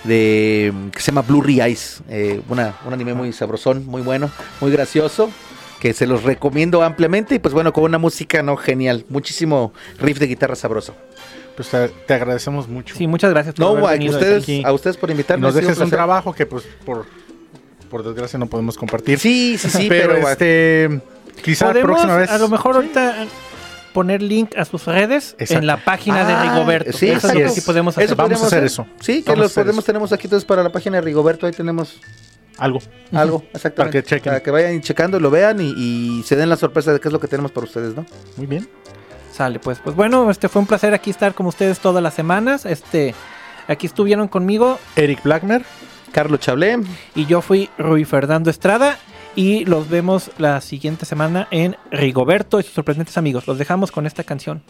de 0.02 0.72
que 0.92 1.00
se 1.00 1.12
llama 1.12 1.22
Blue 1.22 1.44
Eyes, 1.46 2.02
eh, 2.08 2.40
una, 2.48 2.74
un 2.84 2.92
anime 2.92 3.14
muy 3.14 3.32
sabrosón, 3.32 3.86
muy 3.86 4.02
bueno, 4.02 4.28
muy 4.60 4.72
gracioso, 4.72 5.30
que 5.78 5.92
se 5.92 6.06
los 6.06 6.24
recomiendo 6.24 6.82
ampliamente 6.82 7.36
y 7.36 7.38
pues 7.38 7.54
bueno, 7.54 7.72
con 7.72 7.84
una 7.84 7.98
música 7.98 8.42
no 8.42 8.56
genial, 8.56 9.04
muchísimo 9.08 9.72
riff 10.00 10.18
de 10.18 10.26
guitarra 10.26 10.56
sabroso. 10.56 10.96
Pues 11.54 11.68
te, 11.68 11.88
te 11.88 12.14
agradecemos 12.14 12.66
mucho. 12.68 12.94
sí, 12.96 13.06
muchas 13.06 13.30
gracias 13.30 13.54
por 13.54 13.64
No, 13.78 13.86
haber 13.86 14.00
a 14.00 14.10
ustedes, 14.10 14.42
aquí. 14.42 14.62
a 14.64 14.72
ustedes 14.72 14.96
por 14.96 15.10
y 15.10 15.12
invitarme. 15.12 15.42
nos 15.42 15.54
dejes 15.54 15.70
un 15.72 15.76
placer. 15.76 15.96
trabajo 15.96 16.32
que 16.34 16.46
pues 16.46 16.64
por, 16.84 17.06
por 17.90 18.02
desgracia 18.02 18.38
no 18.38 18.46
podemos 18.46 18.78
compartir. 18.78 19.18
Sí, 19.18 19.58
sí, 19.58 19.68
sí, 19.68 19.86
pero, 19.88 20.14
pero, 20.14 20.28
este... 20.30 21.00
Quizá 21.42 21.66
la 21.66 21.72
Podemos, 21.72 21.90
próxima 21.90 22.16
vez... 22.16 22.30
a 22.30 22.38
lo 22.38 22.48
mejor 22.48 22.76
ahorita 22.76 23.26
poner 23.94 24.22
link 24.22 24.56
a 24.56 24.64
sus 24.64 24.84
redes 24.86 25.34
Exacto. 25.38 25.54
en 25.60 25.66
la 25.66 25.78
página 25.84 26.24
de 26.24 26.32
Ah, 26.34 26.42
Rigoberto. 26.54 26.92
sí, 26.96 27.08
eso 27.08 27.28
es 27.28 27.34
lo 27.34 27.40
que 27.40 27.48
sí 27.48 27.60
podemos 27.62 27.94
hacer. 27.94 28.04
Eso 28.04 28.16
Vamos 28.16 28.38
a 28.38 28.44
podríamos 28.44 28.46
hacer 28.46 28.58
hacer. 28.58 28.66
eso. 28.66 28.86
Sí, 29.00 29.22
que 29.22 29.34
los 29.36 29.52
podemos 29.52 29.78
eso. 29.82 29.86
tenemos 29.86 30.12
aquí 30.12 30.26
entonces 30.26 30.44
para 30.46 30.62
la 30.62 30.70
página 30.70 30.96
de 30.96 31.02
Rigoberto, 31.02 31.46
ahí 31.46 31.52
tenemos 31.52 31.98
Algo. 32.58 32.80
algo, 33.12 33.42
exactamente. 33.54 33.74
Para 33.76 33.90
que 33.90 34.02
chequen. 34.02 34.30
Para 34.32 34.42
que 34.42 34.50
vayan 34.50 34.80
checando, 34.82 35.18
lo 35.18 35.30
vean 35.30 35.60
y, 35.60 35.72
y 35.76 36.22
se 36.24 36.36
den 36.36 36.48
la 36.50 36.56
sorpresa 36.56 36.92
de 36.92 37.00
qué 37.00 37.08
es 37.08 37.12
lo 37.12 37.20
que 37.20 37.26
tenemos 37.28 37.50
para 37.52 37.64
ustedes, 37.66 37.94
¿no? 37.96 38.04
Muy 38.36 38.46
bien. 38.46 38.68
Sale, 39.32 39.58
pues. 39.58 39.78
Pues 39.82 39.96
bueno, 39.96 40.30
este 40.30 40.48
fue 40.48 40.60
un 40.60 40.66
placer 40.68 40.92
aquí 40.94 41.10
estar 41.10 41.34
con 41.34 41.46
ustedes 41.46 41.78
todas 41.78 42.02
las 42.02 42.12
semanas. 42.14 42.66
Este, 42.66 43.14
aquí 43.66 43.86
estuvieron 43.86 44.28
conmigo 44.28 44.78
Eric 44.94 45.22
Blackmer. 45.22 45.62
Carlos 46.12 46.40
Chablé. 46.40 46.78
Y 47.14 47.26
yo 47.26 47.40
fui 47.40 47.70
Rui 47.78 48.04
Fernando 48.04 48.50
Estrada. 48.50 48.98
Y 49.36 49.64
los 49.64 49.88
vemos 49.88 50.30
la 50.38 50.60
siguiente 50.60 51.06
semana 51.06 51.46
en 51.50 51.76
Rigoberto 51.90 52.58
y 52.58 52.64
sus 52.64 52.72
sorprendentes 52.72 53.16
amigos. 53.16 53.46
Los 53.46 53.58
dejamos 53.58 53.92
con 53.92 54.06
esta 54.06 54.24
canción 54.24 54.62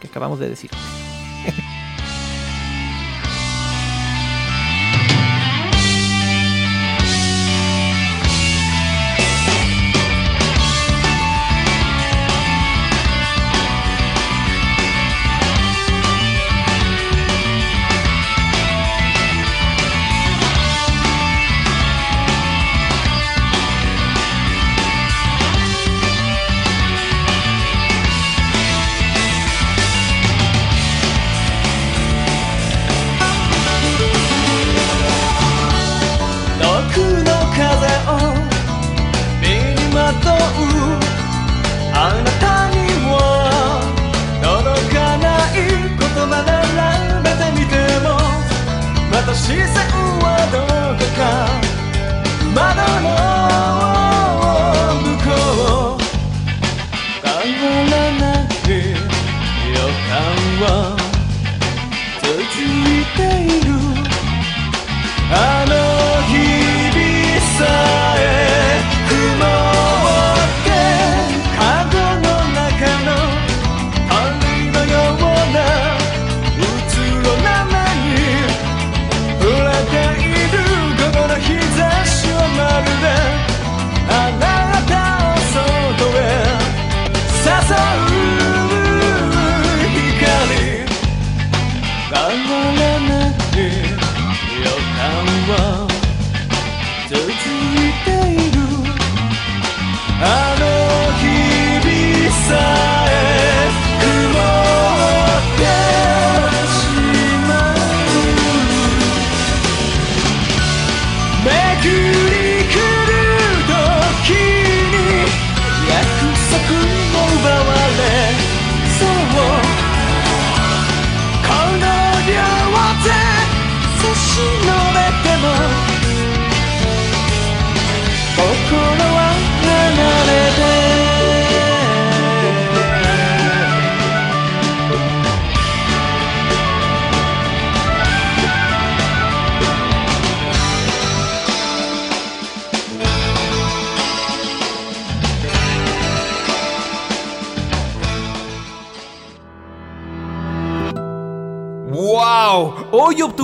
que 0.00 0.08
acabamos 0.08 0.40
de 0.40 0.48
decir. 0.48 0.70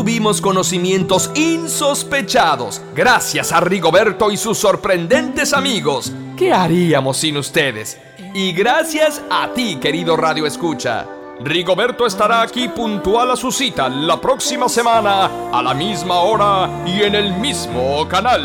tuvimos 0.03 0.41
conocimientos 0.41 1.31
insospechados 1.37 2.83
gracias 2.93 3.53
a 3.53 3.61
Rigoberto 3.61 4.33
y 4.33 4.37
sus 4.37 4.59
sorprendentes 4.59 5.53
amigos. 5.53 6.13
¿Qué 6.37 6.53
haríamos 6.53 7.19
sin 7.19 7.37
ustedes? 7.37 8.01
Y 8.35 8.51
gracias 8.51 9.23
a 9.31 9.53
ti, 9.55 9.77
querido 9.77 10.17
Radio 10.17 10.45
Escucha. 10.45 11.07
Rigoberto 11.39 12.05
estará 12.05 12.43
aquí 12.43 12.69
puntual 12.69 13.31
a 13.31 13.37
su 13.37 13.53
cita 13.53 13.89
la 13.89 14.21
próxima 14.21 14.69
semana, 14.69 15.31
a 15.53 15.63
la 15.63 15.73
misma 15.73 16.19
hora 16.19 16.69
y 16.85 17.05
en 17.05 17.15
el 17.15 17.35
mismo 17.35 18.05
canal. 18.09 18.43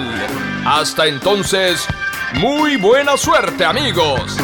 Hasta 0.63 1.07
entonces, 1.07 1.87
muy 2.35 2.77
buena 2.77 3.17
suerte 3.17 3.65
amigos. 3.65 4.37